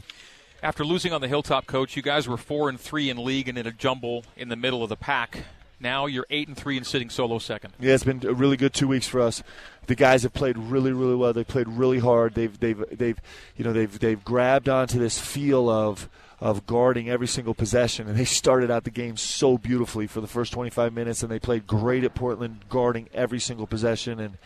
After 0.63 0.85
losing 0.85 1.11
on 1.13 1.21
the 1.21 1.27
hilltop 1.27 1.67
coach 1.67 1.95
you 1.95 2.01
guys 2.01 2.27
were 2.27 2.37
four 2.37 2.69
and 2.69 2.79
three 2.79 3.09
in 3.09 3.23
league 3.23 3.47
and 3.47 3.57
in 3.57 3.67
a 3.67 3.71
jumble 3.71 4.25
in 4.35 4.49
the 4.49 4.55
middle 4.55 4.81
of 4.81 4.89
the 4.89 4.95
pack 4.95 5.43
now 5.79 6.05
you're 6.05 6.25
eight 6.29 6.47
and 6.47 6.57
three 6.57 6.77
and 6.77 6.86
sitting 6.86 7.09
solo 7.09 7.39
second. 7.39 7.73
Yeah, 7.79 7.93
it's 7.93 8.03
been 8.03 8.25
a 8.25 8.33
really 8.33 8.57
good 8.57 8.73
two 8.73 8.88
weeks 8.88 9.07
for 9.07 9.21
us. 9.21 9.43
The 9.88 9.95
guys 9.95 10.23
have 10.23 10.33
played 10.33 10.57
really, 10.57 10.93
really 10.93 11.15
well. 11.15 11.33
They 11.33 11.43
played 11.43 11.67
really 11.67 11.99
hard. 11.99 12.36
They've, 12.36 12.57
they've, 12.57 12.83
they've, 12.91 13.19
you 13.57 13.65
know, 13.65 13.73
they've, 13.73 13.99
they've 13.99 14.23
grabbed 14.23 14.69
onto 14.69 14.99
this 14.99 15.19
feel 15.19 15.69
of 15.69 16.09
of 16.39 16.65
guarding 16.65 17.09
every 17.09 17.27
single 17.27 17.53
possession, 17.53 18.05
and 18.09 18.17
they 18.19 18.25
started 18.25 18.69
out 18.69 18.83
the 18.83 18.91
game 18.91 19.15
so 19.15 19.57
beautifully 19.57 20.07
for 20.07 20.19
the 20.19 20.27
first 20.27 20.51
25 20.51 20.91
minutes, 20.91 21.23
and 21.23 21.31
they 21.31 21.39
played 21.39 21.65
great 21.65 22.03
at 22.03 22.13
Portland, 22.13 22.59
guarding 22.67 23.07
every 23.13 23.39
single 23.39 23.65
possession 23.65 24.19
and 24.19 24.38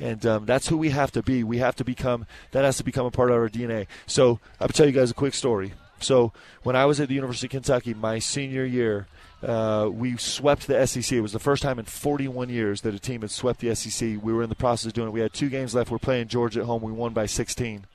and 0.00 0.26
um, 0.26 0.44
that's 0.44 0.68
who 0.68 0.76
we 0.76 0.90
have 0.90 1.12
to 1.12 1.22
be. 1.22 1.44
We 1.44 1.58
have 1.58 1.76
to 1.76 1.84
become 1.84 2.26
that 2.52 2.64
has 2.64 2.78
to 2.78 2.84
become 2.84 3.06
a 3.06 3.10
part 3.10 3.30
of 3.30 3.36
our 3.36 3.48
DNA. 3.48 3.86
So 4.06 4.40
I'll 4.60 4.68
tell 4.68 4.86
you 4.86 4.92
guys 4.92 5.10
a 5.10 5.14
quick 5.14 5.34
story. 5.34 5.74
So 6.00 6.32
when 6.62 6.76
I 6.76 6.84
was 6.84 7.00
at 7.00 7.08
the 7.08 7.14
University 7.14 7.46
of 7.46 7.52
Kentucky, 7.52 7.94
my 7.94 8.18
senior 8.18 8.64
year, 8.64 9.06
uh, 9.44 9.88
we 9.88 10.16
swept 10.16 10.66
the 10.66 10.86
SEC. 10.86 11.12
It 11.12 11.20
was 11.20 11.32
the 11.32 11.38
first 11.38 11.62
time 11.62 11.78
in 11.78 11.84
41 11.84 12.48
years 12.48 12.80
that 12.80 12.94
a 12.94 12.98
team 12.98 13.20
had 13.20 13.30
swept 13.30 13.60
the 13.60 13.74
SEC. 13.74 14.18
We 14.22 14.32
were 14.32 14.42
in 14.42 14.48
the 14.48 14.54
process 14.54 14.86
of 14.86 14.92
doing 14.94 15.08
it. 15.08 15.12
We 15.12 15.20
had 15.20 15.32
two 15.32 15.50
games 15.50 15.74
left. 15.74 15.90
We're 15.90 15.98
playing 15.98 16.28
Georgia 16.28 16.60
at 16.60 16.66
home. 16.66 16.82
We 16.82 16.92
won 16.92 17.12
by 17.12 17.26
16. 17.26 17.86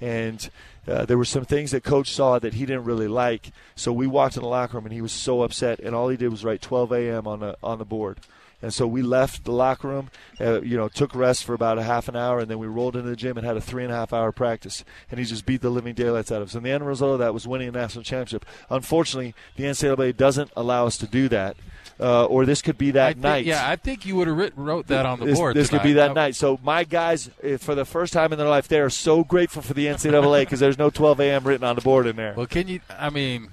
And 0.00 0.50
uh, 0.86 1.06
there 1.06 1.18
were 1.18 1.24
some 1.24 1.44
things 1.44 1.70
that 1.70 1.82
coach 1.82 2.12
saw 2.12 2.38
that 2.38 2.54
he 2.54 2.66
didn't 2.66 2.84
really 2.84 3.08
like. 3.08 3.50
So 3.74 3.92
we 3.92 4.06
walked 4.06 4.36
in 4.36 4.42
the 4.42 4.48
locker 4.48 4.76
room, 4.76 4.86
and 4.86 4.92
he 4.92 5.00
was 5.00 5.12
so 5.12 5.42
upset. 5.42 5.80
And 5.80 5.94
all 5.94 6.08
he 6.08 6.16
did 6.16 6.28
was 6.28 6.44
write 6.44 6.60
12 6.60 6.92
a.m. 6.92 7.26
on 7.26 7.40
the 7.40 7.56
on 7.62 7.78
the 7.78 7.84
board. 7.84 8.18
And 8.66 8.74
so 8.74 8.84
we 8.84 9.00
left 9.00 9.44
the 9.44 9.52
locker 9.52 9.86
room, 9.86 10.10
uh, 10.40 10.60
you 10.60 10.76
know, 10.76 10.88
took 10.88 11.14
rest 11.14 11.44
for 11.44 11.54
about 11.54 11.78
a 11.78 11.84
half 11.84 12.08
an 12.08 12.16
hour, 12.16 12.40
and 12.40 12.50
then 12.50 12.58
we 12.58 12.66
rolled 12.66 12.96
into 12.96 13.08
the 13.08 13.14
gym 13.14 13.38
and 13.38 13.46
had 13.46 13.56
a 13.56 13.60
three 13.60 13.84
and 13.84 13.92
a 13.92 13.94
half 13.94 14.12
hour 14.12 14.32
practice. 14.32 14.84
And 15.08 15.20
he 15.20 15.24
just 15.24 15.46
beat 15.46 15.60
the 15.60 15.70
living 15.70 15.94
daylights 15.94 16.32
out 16.32 16.42
of 16.42 16.48
us. 16.48 16.56
And 16.56 16.66
the 16.66 16.72
end 16.72 16.84
result 16.84 17.12
of 17.12 17.18
that 17.20 17.32
was 17.32 17.46
winning 17.46 17.68
a 17.68 17.70
national 17.70 18.02
championship. 18.02 18.44
Unfortunately, 18.68 19.36
the 19.54 19.62
NCAA 19.62 20.16
doesn't 20.16 20.50
allow 20.56 20.84
us 20.84 20.98
to 20.98 21.06
do 21.06 21.28
that. 21.28 21.56
Uh, 22.00 22.24
or 22.24 22.44
this 22.44 22.60
could 22.60 22.76
be 22.76 22.90
that 22.90 23.12
think, 23.14 23.22
night. 23.22 23.44
Yeah, 23.46 23.70
I 23.70 23.76
think 23.76 24.04
you 24.04 24.16
would 24.16 24.26
have 24.26 24.36
written 24.36 24.64
wrote 24.64 24.88
that 24.88 25.06
on 25.06 25.20
the 25.20 25.26
this, 25.26 25.38
board. 25.38 25.54
This 25.54 25.68
tonight. 25.68 25.82
could 25.82 25.86
be 25.86 25.92
that 25.92 26.12
night. 26.12 26.34
So 26.34 26.58
my 26.64 26.82
guys, 26.82 27.30
eh, 27.44 27.56
for 27.56 27.76
the 27.76 27.84
first 27.84 28.12
time 28.12 28.32
in 28.32 28.38
their 28.38 28.48
life, 28.48 28.66
they 28.66 28.80
are 28.80 28.90
so 28.90 29.22
grateful 29.22 29.62
for 29.62 29.74
the 29.74 29.86
NCAA 29.86 30.42
because 30.42 30.58
there's 30.58 30.76
no 30.76 30.90
12 30.90 31.20
a.m. 31.20 31.44
written 31.44 31.64
on 31.64 31.76
the 31.76 31.82
board 31.82 32.08
in 32.08 32.16
there. 32.16 32.34
Well, 32.36 32.46
can 32.46 32.66
you? 32.66 32.80
I 32.90 33.10
mean, 33.10 33.48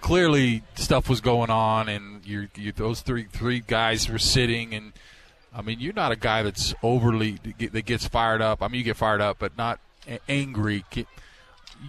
clearly 0.00 0.62
stuff 0.74 1.08
was 1.08 1.20
going 1.20 1.50
on, 1.50 1.88
and 1.88 2.26
you 2.26 2.48
those 2.72 3.00
three 3.00 3.24
three 3.24 3.60
guys 3.60 4.08
were 4.08 4.18
sitting, 4.18 4.74
and 4.74 4.92
I 5.54 5.62
mean, 5.62 5.80
you're 5.80 5.94
not 5.94 6.12
a 6.12 6.16
guy 6.16 6.42
that's 6.42 6.74
overly 6.82 7.38
that 7.58 7.84
gets 7.84 8.06
fired 8.06 8.42
up. 8.42 8.62
I 8.62 8.68
mean, 8.68 8.78
you 8.78 8.84
get 8.84 8.96
fired 8.96 9.20
up, 9.20 9.38
but 9.38 9.56
not 9.56 9.80
angry. 10.28 10.84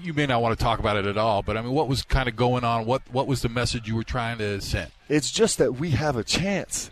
You 0.01 0.13
may 0.13 0.25
not 0.25 0.41
want 0.41 0.57
to 0.57 0.63
talk 0.63 0.79
about 0.79 0.97
it 0.97 1.05
at 1.05 1.17
all, 1.17 1.41
but 1.41 1.57
I 1.57 1.61
mean, 1.61 1.71
what 1.71 1.87
was 1.87 2.01
kind 2.03 2.27
of 2.27 2.35
going 2.35 2.63
on? 2.63 2.85
What 2.85 3.01
what 3.11 3.27
was 3.27 3.41
the 3.41 3.49
message 3.49 3.87
you 3.87 3.95
were 3.95 4.03
trying 4.03 4.37
to 4.39 4.61
send? 4.61 4.91
It's 5.09 5.31
just 5.31 5.57
that 5.57 5.73
we 5.73 5.91
have 5.91 6.15
a 6.15 6.23
chance. 6.23 6.91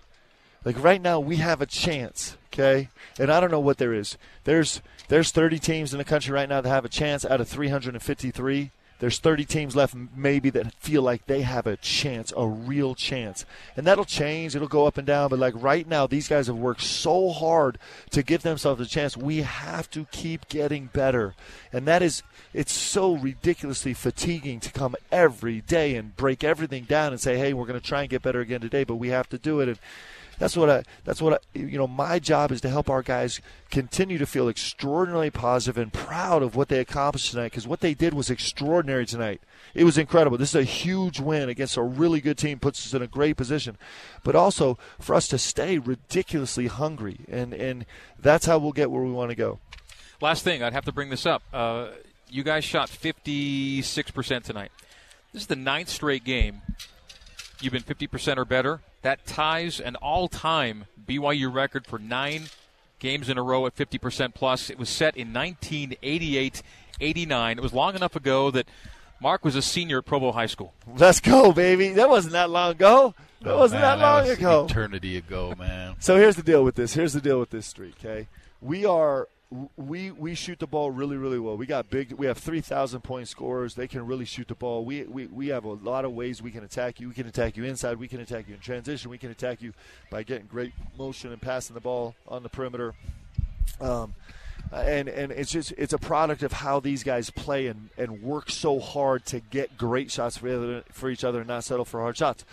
Like 0.63 0.81
right 0.81 1.01
now, 1.01 1.19
we 1.19 1.37
have 1.37 1.61
a 1.61 1.65
chance. 1.65 2.37
Okay, 2.53 2.89
and 3.19 3.31
I 3.31 3.39
don't 3.39 3.51
know 3.51 3.59
what 3.59 3.77
there 3.77 3.93
is. 3.93 4.17
There's 4.45 4.81
there's 5.07 5.31
30 5.31 5.59
teams 5.59 5.93
in 5.93 5.97
the 5.97 6.05
country 6.05 6.33
right 6.33 6.49
now 6.49 6.61
that 6.61 6.69
have 6.69 6.85
a 6.85 6.89
chance 6.89 7.25
out 7.25 7.41
of 7.41 7.47
353 7.47 8.71
there's 8.99 9.19
30 9.19 9.45
teams 9.45 9.75
left, 9.75 9.93
maybe, 10.15 10.49
that 10.51 10.73
feel 10.75 11.01
like 11.01 11.25
they 11.25 11.41
have 11.41 11.67
a 11.67 11.75
chance, 11.77 12.31
a 12.35 12.47
real 12.47 12.95
chance. 12.95 13.45
And 13.75 13.85
that'll 13.85 14.05
change. 14.05 14.55
It'll 14.55 14.67
go 14.67 14.87
up 14.87 14.97
and 14.97 15.05
down. 15.05 15.29
But 15.29 15.39
like 15.39 15.53
right 15.57 15.87
now, 15.87 16.07
these 16.07 16.29
guys 16.29 16.47
have 16.47 16.55
worked 16.55 16.81
so 16.81 17.29
hard 17.31 17.77
to 18.11 18.23
give 18.23 18.43
themselves 18.43 18.79
a 18.79 18.85
chance. 18.85 19.17
We 19.17 19.41
have 19.41 19.89
to 19.91 20.05
keep 20.11 20.47
getting 20.47 20.89
better. 20.93 21.35
And 21.73 21.85
that 21.87 22.01
is, 22.01 22.23
it's 22.53 22.71
so 22.71 23.15
ridiculously 23.15 23.93
fatiguing 23.93 24.61
to 24.61 24.71
come 24.71 24.95
every 25.11 25.61
day 25.61 25.95
and 25.95 26.15
break 26.15 26.43
everything 26.43 26.85
down 26.85 27.11
and 27.11 27.19
say, 27.19 27.37
hey, 27.37 27.53
we're 27.53 27.65
going 27.65 27.79
to 27.79 27.85
try 27.85 28.01
and 28.01 28.09
get 28.09 28.21
better 28.21 28.39
again 28.39 28.61
today, 28.61 28.85
but 28.85 28.95
we 28.95 29.09
have 29.09 29.27
to 29.29 29.37
do 29.37 29.59
it. 29.59 29.67
And 29.67 29.79
that's 30.37 30.57
what 30.57 30.69
I. 30.69 30.83
That's 31.03 31.21
what 31.21 31.33
I. 31.33 31.57
You 31.57 31.77
know, 31.77 31.87
my 31.87 32.19
job 32.19 32.51
is 32.51 32.61
to 32.61 32.69
help 32.69 32.89
our 32.89 33.01
guys 33.01 33.41
continue 33.71 34.17
to 34.17 34.25
feel 34.25 34.49
extraordinarily 34.49 35.31
positive 35.31 35.77
and 35.77 35.91
proud 35.91 36.43
of 36.43 36.55
what 36.55 36.69
they 36.69 36.79
accomplished 36.79 37.31
tonight. 37.31 37.51
Because 37.51 37.67
what 37.67 37.79
they 37.79 37.93
did 37.93 38.13
was 38.13 38.29
extraordinary 38.29 39.05
tonight. 39.05 39.41
It 39.73 39.83
was 39.83 39.97
incredible. 39.97 40.37
This 40.37 40.49
is 40.49 40.61
a 40.61 40.63
huge 40.63 41.19
win 41.19 41.49
against 41.49 41.77
a 41.77 41.81
really 41.81 42.21
good 42.21 42.37
team. 42.37 42.59
Puts 42.59 42.85
us 42.85 42.93
in 42.93 43.01
a 43.01 43.07
great 43.07 43.37
position, 43.37 43.77
but 44.23 44.35
also 44.35 44.77
for 44.99 45.15
us 45.15 45.27
to 45.29 45.37
stay 45.37 45.77
ridiculously 45.77 46.67
hungry, 46.67 47.19
and 47.29 47.53
and 47.53 47.85
that's 48.19 48.45
how 48.45 48.57
we'll 48.57 48.71
get 48.71 48.91
where 48.91 49.03
we 49.03 49.11
want 49.11 49.29
to 49.29 49.35
go. 49.35 49.59
Last 50.21 50.43
thing, 50.43 50.63
I'd 50.63 50.73
have 50.73 50.85
to 50.85 50.93
bring 50.93 51.09
this 51.09 51.25
up. 51.25 51.43
Uh, 51.53 51.87
you 52.29 52.43
guys 52.43 52.63
shot 52.63 52.89
56% 52.89 54.43
tonight. 54.43 54.71
This 55.33 55.43
is 55.43 55.47
the 55.47 55.55
ninth 55.55 55.89
straight 55.89 56.23
game. 56.23 56.61
You've 57.61 57.73
been 57.73 57.83
50% 57.83 58.37
or 58.37 58.45
better. 58.45 58.81
That 59.05 59.23
ties 59.27 59.79
an 59.79 59.95
all 59.97 60.27
time 60.27 60.85
BYU 61.05 61.53
record 61.53 61.85
for 61.85 61.99
nine 61.99 62.45
games 62.97 63.29
in 63.29 63.37
a 63.37 63.43
row 63.43 63.67
at 63.67 63.75
50% 63.75 64.33
plus. 64.33 64.71
It 64.71 64.79
was 64.79 64.89
set 64.89 65.15
in 65.15 65.31
1988 65.31 66.63
89. 66.99 67.57
It 67.59 67.61
was 67.61 67.71
long 67.71 67.93
enough 67.93 68.15
ago 68.15 68.49
that 68.49 68.67
Mark 69.21 69.45
was 69.45 69.55
a 69.55 69.61
senior 69.61 69.99
at 69.99 70.05
Provo 70.05 70.31
High 70.31 70.47
School. 70.47 70.73
Let's 70.87 71.19
go, 71.19 71.51
baby. 71.51 71.89
That 71.89 72.09
wasn't 72.09 72.31
that 72.31 72.49
long 72.49 72.71
ago. 72.71 73.13
That 73.41 73.53
oh, 73.53 73.59
wasn't 73.59 73.81
man, 73.81 73.99
that 73.99 74.03
long 74.03 74.27
that 74.27 74.39
ago. 74.39 74.65
Eternity 74.65 75.17
ago, 75.17 75.53
man. 75.55 75.97
So 75.99 76.15
here's 76.15 76.35
the 76.35 76.41
deal 76.41 76.63
with 76.63 76.73
this. 76.73 76.95
Here's 76.95 77.13
the 77.13 77.21
deal 77.21 77.39
with 77.39 77.51
this 77.51 77.67
streak, 77.67 78.03
okay? 78.03 78.27
We 78.59 78.87
are 78.87 79.27
we 79.77 80.11
we 80.11 80.35
shoot 80.35 80.59
the 80.59 80.67
ball 80.67 80.91
really 80.91 81.17
really 81.17 81.39
well. 81.39 81.57
We 81.57 81.65
got 81.65 81.89
big. 81.89 82.13
We 82.13 82.25
have 82.27 82.37
three 82.37 82.61
thousand 82.61 83.01
point 83.01 83.27
scorers. 83.27 83.75
They 83.75 83.87
can 83.87 84.05
really 84.05 84.25
shoot 84.25 84.47
the 84.47 84.55
ball. 84.55 84.85
We, 84.85 85.03
we 85.03 85.27
we 85.27 85.47
have 85.47 85.65
a 85.65 85.73
lot 85.73 86.05
of 86.05 86.13
ways 86.13 86.41
we 86.41 86.51
can 86.51 86.63
attack 86.63 86.99
you. 86.99 87.07
We 87.09 87.13
can 87.13 87.27
attack 87.27 87.57
you 87.57 87.63
inside. 87.63 87.97
We 87.97 88.07
can 88.07 88.19
attack 88.19 88.47
you 88.47 88.55
in 88.55 88.61
transition. 88.61 89.09
We 89.09 89.17
can 89.17 89.31
attack 89.31 89.61
you 89.61 89.73
by 90.09 90.23
getting 90.23 90.47
great 90.47 90.73
motion 90.97 91.31
and 91.31 91.41
passing 91.41 91.73
the 91.73 91.81
ball 91.81 92.15
on 92.27 92.43
the 92.43 92.49
perimeter. 92.49 92.93
Um, 93.79 94.15
and 94.71 95.07
and 95.07 95.31
it's 95.31 95.51
just 95.51 95.73
it's 95.77 95.93
a 95.93 95.97
product 95.97 96.43
of 96.43 96.51
how 96.51 96.79
these 96.79 97.03
guys 97.03 97.29
play 97.29 97.67
and, 97.67 97.89
and 97.97 98.21
work 98.21 98.49
so 98.49 98.79
hard 98.79 99.25
to 99.27 99.39
get 99.39 99.77
great 99.77 100.11
shots 100.11 100.37
for, 100.37 100.83
for 100.91 101.09
each 101.09 101.23
other 101.23 101.39
and 101.39 101.47
not 101.47 101.63
settle 101.63 101.85
for 101.85 102.01
hard 102.01 102.17
shots. 102.17 102.45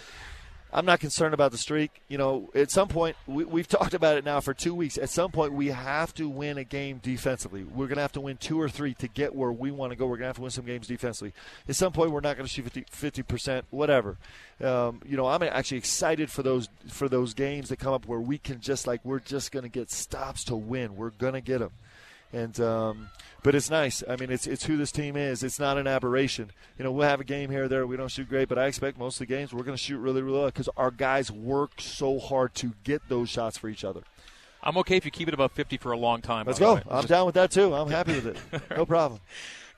I'm 0.74 0.86
not 0.86 1.00
concerned 1.00 1.34
about 1.34 1.52
the 1.52 1.58
streak. 1.58 2.02
You 2.08 2.16
know, 2.16 2.50
at 2.54 2.70
some 2.70 2.88
point, 2.88 3.16
we, 3.26 3.60
have 3.60 3.68
talked 3.68 3.92
about 3.92 4.16
it 4.16 4.24
now 4.24 4.40
for 4.40 4.54
two 4.54 4.74
weeks. 4.74 4.96
At 4.96 5.10
some 5.10 5.30
point, 5.30 5.52
we 5.52 5.68
have 5.68 6.14
to 6.14 6.28
win 6.28 6.56
a 6.56 6.64
game 6.64 6.98
defensively. 7.02 7.62
We're 7.62 7.88
going 7.88 7.96
to 7.96 8.02
have 8.02 8.12
to 8.12 8.22
win 8.22 8.38
two 8.38 8.58
or 8.60 8.70
three 8.70 8.94
to 8.94 9.08
get 9.08 9.34
where 9.34 9.52
we 9.52 9.70
want 9.70 9.92
to 9.92 9.96
go. 9.96 10.06
We're 10.06 10.16
going 10.16 10.22
to 10.22 10.28
have 10.28 10.36
to 10.36 10.42
win 10.42 10.50
some 10.50 10.64
games 10.64 10.86
defensively. 10.86 11.34
At 11.68 11.76
some 11.76 11.92
point, 11.92 12.10
we're 12.10 12.20
not 12.20 12.36
going 12.36 12.46
to 12.46 12.52
shoot 12.52 12.86
50 12.90 13.22
percent, 13.22 13.66
whatever. 13.70 14.16
Um, 14.62 15.00
you 15.04 15.16
know, 15.16 15.26
I'm 15.26 15.42
actually 15.42 15.78
excited 15.78 16.30
for 16.30 16.42
those 16.42 16.68
for 16.88 17.08
those 17.08 17.34
games 17.34 17.68
that 17.68 17.78
come 17.78 17.92
up 17.92 18.06
where 18.06 18.20
we 18.20 18.38
can 18.38 18.60
just 18.60 18.86
like 18.86 19.04
we're 19.04 19.20
just 19.20 19.52
going 19.52 19.64
to 19.64 19.68
get 19.68 19.90
stops 19.90 20.44
to 20.44 20.56
win. 20.56 20.96
We're 20.96 21.10
going 21.10 21.34
to 21.34 21.40
get 21.42 21.58
them, 21.58 21.72
and 22.32 22.58
um, 22.60 23.08
but 23.42 23.54
it's 23.54 23.70
nice. 23.70 24.02
I 24.08 24.16
mean, 24.16 24.30
it's 24.30 24.46
it's 24.46 24.64
who 24.64 24.76
this 24.76 24.92
team 24.92 25.16
is. 25.16 25.42
It's 25.42 25.58
not 25.58 25.78
an 25.78 25.86
aberration. 25.86 26.50
You 26.78 26.84
know, 26.84 26.92
we'll 26.92 27.08
have 27.08 27.20
a 27.20 27.24
game 27.24 27.50
here 27.50 27.64
or 27.64 27.68
there. 27.68 27.86
We 27.86 27.96
don't 27.96 28.10
shoot 28.10 28.28
great, 28.28 28.48
but 28.48 28.58
I 28.58 28.66
expect 28.66 28.98
most 28.98 29.16
of 29.16 29.26
the 29.26 29.34
games 29.34 29.52
we're 29.52 29.64
going 29.64 29.76
to 29.76 29.82
shoot 29.82 29.98
really, 29.98 30.22
really 30.22 30.38
well 30.38 30.46
because 30.46 30.68
our 30.76 30.90
guys 30.90 31.30
work 31.30 31.80
so 31.80 32.18
hard 32.18 32.54
to 32.56 32.72
get 32.84 33.08
those 33.08 33.28
shots 33.28 33.58
for 33.58 33.68
each 33.68 33.84
other. 33.84 34.02
I'm 34.62 34.76
okay 34.78 34.96
if 34.96 35.04
you 35.04 35.10
keep 35.10 35.26
it 35.26 35.34
above 35.34 35.52
50 35.52 35.76
for 35.78 35.90
a 35.90 35.98
long 35.98 36.22
time. 36.22 36.46
Let's 36.46 36.60
go. 36.60 36.80
I'm 36.88 37.06
down 37.06 37.26
with 37.26 37.34
that 37.34 37.50
too. 37.50 37.74
I'm 37.74 37.90
happy 37.90 38.14
with 38.14 38.26
it. 38.26 38.62
No 38.76 38.86
problem. 38.86 39.20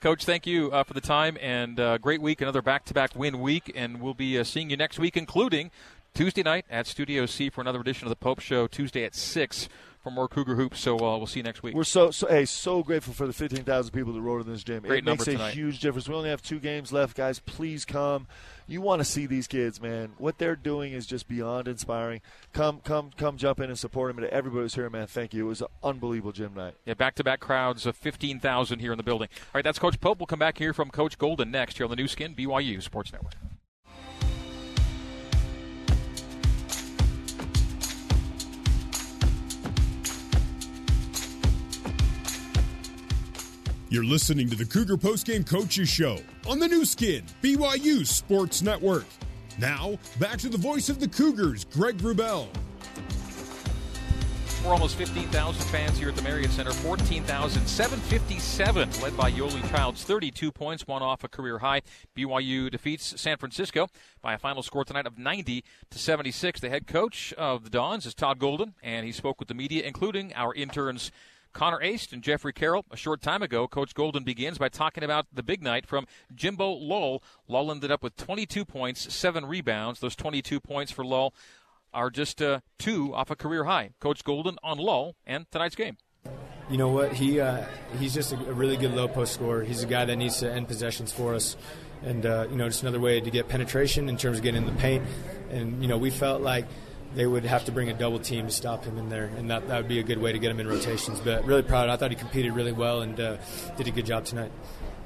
Coach, 0.01 0.27
thank 0.27 0.47
you 0.47 0.71
uh, 0.71 0.85
for 0.85 0.93
the 0.93 1.01
time 1.01 1.39
and 1.41 1.81
uh, 1.81 1.97
great 1.97 2.21
week, 2.21 2.43
another 2.43 2.61
back-to-back 2.61 3.17
win 3.17 3.41
week, 3.41 3.73
and 3.75 4.03
we'll 4.03 4.13
be 4.13 4.39
uh, 4.39 4.45
seeing 4.45 4.69
you 4.69 4.77
next 4.77 4.99
week, 4.99 5.17
including 5.17 5.71
Tuesday 6.13 6.43
night 6.43 6.67
at 6.69 6.87
Studio 6.87 7.25
C 7.25 7.49
for 7.49 7.63
another 7.63 7.81
edition 7.81 8.07
of 8.07 8.11
the 8.11 8.17
Pope 8.17 8.41
Show. 8.41 8.67
Tuesday 8.67 9.05
at 9.05 9.15
six 9.15 9.71
for 10.05 10.11
more 10.11 10.29
Cougar 10.29 10.55
hoops. 10.55 10.79
So 10.79 10.97
uh, 10.97 11.17
we'll 11.17 11.27
see 11.27 11.41
you 11.41 11.45
next 11.45 11.63
week. 11.63 11.75
We're 11.75 11.83
so, 11.83 12.13
so 12.13 12.29
hey 12.29 12.45
so 12.45 12.83
grateful 12.85 13.15
for 13.15 13.27
the 13.27 13.33
15,000 13.33 13.93
people 13.93 14.13
that 14.13 14.21
rode 14.21 14.47
in 14.47 14.53
this 14.53 14.63
gym. 14.63 14.83
Great 14.83 14.99
it 14.99 15.05
makes 15.05 15.27
number 15.27 15.43
a 15.43 15.51
huge 15.51 15.81
difference. 15.81 16.09
We 16.09 16.15
only 16.15 16.29
have 16.29 16.43
two 16.43 16.61
games 16.61 16.93
left, 16.93 17.17
guys. 17.17 17.41
Please 17.41 17.85
come. 17.85 18.29
You 18.67 18.81
want 18.81 19.01
to 19.01 19.05
see 19.05 19.27
these 19.27 19.47
kids, 19.47 19.81
man. 19.81 20.13
What 20.19 20.39
they're 20.39 20.57
doing 20.57 20.93
is 20.93 21.07
just 21.07 21.27
beyond 21.27 21.69
inspiring. 21.69 22.21
Come, 22.53 22.81
come, 22.81 23.11
come, 23.17 23.37
jump 23.37 23.61
in 23.61 23.69
and 23.69 23.79
support 23.79 24.11
them. 24.11 24.23
And 24.23 24.31
to 24.31 24.35
everybody 24.35 24.63
who's 24.63 24.75
here, 24.75 24.89
man, 24.89 25.07
thank 25.07 25.35
you. 25.35 25.47
It 25.47 25.49
was 25.49 25.61
an 25.61 25.69
unbelievable 25.83 26.33
gym 26.33 26.55
night. 26.55 26.75
Yeah, 26.87 26.95
back-to-back 26.95 27.41
crowds 27.41 27.85
of 27.85 27.97
15,000 27.97 28.79
here 28.79 28.93
in 28.93 28.97
the 28.97 29.03
building. 29.03 29.29
All 29.39 29.51
right, 29.55 29.65
that's 29.65 29.79
Coach 29.79 30.01
Pope. 30.01 30.19
We'll 30.19 30.27
come 30.27 30.39
back 30.39 30.59
here 30.59 30.73
from 30.73 30.91
Coach 30.91 31.19
Golden 31.19 31.51
next 31.51 31.77
here 31.77 31.85
on 31.85 31.91
the 31.91 31.97
Nu 31.97 32.09
Skin 32.09 32.35
BYU 32.35 32.83
Sports 32.83 33.13
Network. 33.13 33.35
You're 43.95 44.03
listening 44.03 44.51
to 44.51 44.57
the 44.57 44.65
Cougar 44.65 44.97
Postgame 44.97 45.49
Coaches 45.49 45.89
Show 45.89 46.19
on 46.49 46.59
the 46.59 46.67
Nu 46.67 46.85
Skin, 46.85 47.23
BYU 47.41 48.05
Sports 48.05 48.61
Network. 48.61 49.05
Now, 49.57 49.97
back 50.19 50.39
to 50.39 50.49
the 50.49 50.59
voice 50.59 50.89
of 50.89 50.99
the 50.99 51.07
Cougars, 51.07 51.65
Greg 51.67 51.99
Wrubell. 51.99 52.49
We're 54.65 54.73
almost 54.73 54.97
15,000 54.97 55.63
fans 55.67 55.97
here 55.97 56.09
at 56.09 56.17
the 56.17 56.23
Marriott 56.23 56.51
Center. 56.51 56.73
14,757, 56.73 58.91
led 59.01 59.17
by 59.17 59.31
Yoeli 59.31 59.71
Childs. 59.71 60.03
32 60.03 60.51
points, 60.51 60.89
one 60.89 61.03
off 61.03 61.23
a 61.23 61.29
career 61.29 61.61
high. 61.61 61.83
BYU 62.17 62.73
defeats 62.73 63.21
San 63.21 63.37
Francisco 63.37 63.87
by 64.21 64.35
a 64.35 64.39
final 64.39 64.65
score 64.65 64.85
tonight 64.85 65.07
of 65.07 65.19
90 65.19 65.63
to 65.91 65.99
76. 66.01 66.59
The 66.59 66.69
head 66.69 66.89
coach 66.89 67.33
of 67.35 67.63
the 67.63 67.71
Dons 67.71 68.07
is 68.07 68.15
Todd 68.15 68.41
Golden, 68.41 68.75
and 68.83 69.07
he 69.07 69.13
spoke 69.13 69.39
with 69.39 69.47
the 69.47 69.55
media, 69.55 69.85
including 69.85 70.35
our 70.35 70.53
interns 70.53 71.13
Connor 71.55 71.81
Aist 71.81 72.13
and 72.13 72.23
Jeffrey 72.23 72.53
Carroll. 72.53 72.85
A 72.91 72.97
short 72.97 73.23
time 73.23 73.43
ago, 73.43 73.67
Coach 73.67 73.95
Golden 73.95 74.25
begins 74.25 74.59
by 74.59 74.69
talking 74.69 75.05
about 75.05 75.27
the 75.33 75.43
big 75.43 75.63
night 75.63 75.87
from 75.87 76.07
Jimbo 76.35 76.71
Lull. 76.73 77.23
Lull 77.49 77.71
ended 77.71 77.91
up 77.91 78.03
with 78.03 78.17
22 78.17 78.65
points, 78.65 79.15
seven 79.15 79.47
rebounds. 79.47 80.01
Those 80.01 80.17
22 80.17 80.61
points 80.61 80.93
for 80.93 81.05
Lull 81.05 81.33
are 81.95 82.11
just 82.11 82.43
uh, 82.43 82.61
two 82.79 83.15
off 83.15 83.31
a 83.31 83.37
career 83.37 83.65
high. 83.65 83.91
Coach 84.01 84.25
Golden 84.25 84.59
on 84.63 84.79
Lull 84.79 85.15
and 85.27 85.51
tonight's 85.51 85.77
game. 85.77 85.97
You 86.69 86.79
know 86.79 86.89
what? 86.89 87.13
He 87.13 87.41
uh, 87.41 87.65
he's 87.99 88.15
just 88.15 88.33
a, 88.33 88.37
really 88.37 88.77
good 88.77 88.93
low 88.93 89.07
post 89.07 89.35
scorer. 89.35 89.63
He's 89.63 89.83
a 89.83 89.87
guy 89.87 90.05
that 90.07 90.17
needs 90.17 90.41
to 90.41 90.51
end 90.51 90.67
possessions 90.67 91.13
for 91.13 91.35
us, 91.35 91.57
and 92.03 92.25
uh, 92.25 92.47
you 92.51 92.57
know 92.57 92.67
just 92.69 92.83
another 92.83 93.01
way 93.01 93.21
to 93.21 93.31
get 93.31 93.49
penetration 93.49 94.09
in 94.09 94.17
terms 94.17 94.39
of 94.39 94.43
getting 94.43 94.67
in 94.67 94.75
the 94.75 94.81
paint. 94.81 95.05
And 95.51 95.83
you 95.83 95.89
know 95.89 95.99
we 95.99 96.09
felt 96.11 96.41
like 96.41 96.67
they 97.15 97.27
would 97.27 97.45
have 97.45 97.65
to 97.67 97.73
bring 97.73 97.89
a 97.91 97.95
double 97.95 98.19
team 98.19 98.47
to 98.47 98.53
stop 98.53 98.85
him 98.85 98.99
in 98.99 99.09
there, 99.09 99.25
and 99.37 99.51
that, 99.51 99.69
that 99.69 99.77
would 99.77 99.89
be 99.89 99.99
a 99.99 100.03
good 100.03 100.19
way 100.19 100.33
to 100.33 100.39
get 100.39 100.51
him 100.51 100.61
in 100.61 100.69
rotations. 100.69 101.21
But 101.21 101.45
really 101.45 101.63
proud. 101.63 101.89
I 101.89 101.97
thought 101.97 102.11
he 102.11 102.17
competed 102.17 102.53
really 102.53 102.73
well 102.73 103.03
and 103.03 103.19
uh, 103.19 103.37
did 103.77 103.87
a 103.87 103.91
good 103.91 104.07
job 104.07 104.25
tonight. 104.25 104.53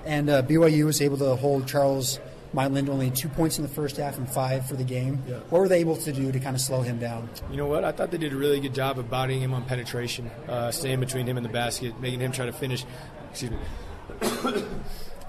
And 0.04 0.30
uh, 0.30 0.42
BYU 0.42 0.84
was 0.86 1.02
able 1.02 1.18
to 1.18 1.36
hold 1.36 1.66
Charles 1.66 2.18
Minlend 2.54 2.88
only 2.88 3.10
two 3.10 3.28
points 3.28 3.58
in 3.58 3.62
the 3.62 3.68
first 3.68 3.96
half 3.98 4.16
and 4.16 4.28
five 4.28 4.66
for 4.66 4.74
the 4.74 4.84
game. 4.84 5.22
Yeah. 5.28 5.36
What 5.50 5.60
were 5.60 5.68
they 5.68 5.80
able 5.80 5.96
to 5.96 6.12
do 6.12 6.32
to 6.32 6.40
kind 6.40 6.56
of 6.56 6.62
slow 6.62 6.80
him 6.80 6.98
down? 6.98 7.28
You 7.50 7.58
know 7.58 7.66
what? 7.66 7.84
I 7.84 7.92
thought 7.92 8.10
they 8.10 8.18
did 8.18 8.32
a 8.32 8.36
really 8.36 8.60
good 8.60 8.74
job 8.74 8.98
of 8.98 9.10
bodying 9.10 9.40
him 9.40 9.52
on 9.52 9.64
penetration, 9.64 10.30
uh, 10.48 10.70
staying 10.70 11.00
between 11.00 11.26
him 11.26 11.36
and 11.36 11.44
the 11.44 11.50
basket, 11.50 12.00
making 12.00 12.20
him 12.20 12.32
try 12.32 12.46
to 12.46 12.52
finish. 12.52 12.84
Excuse 13.30 13.50
me. 13.50 13.58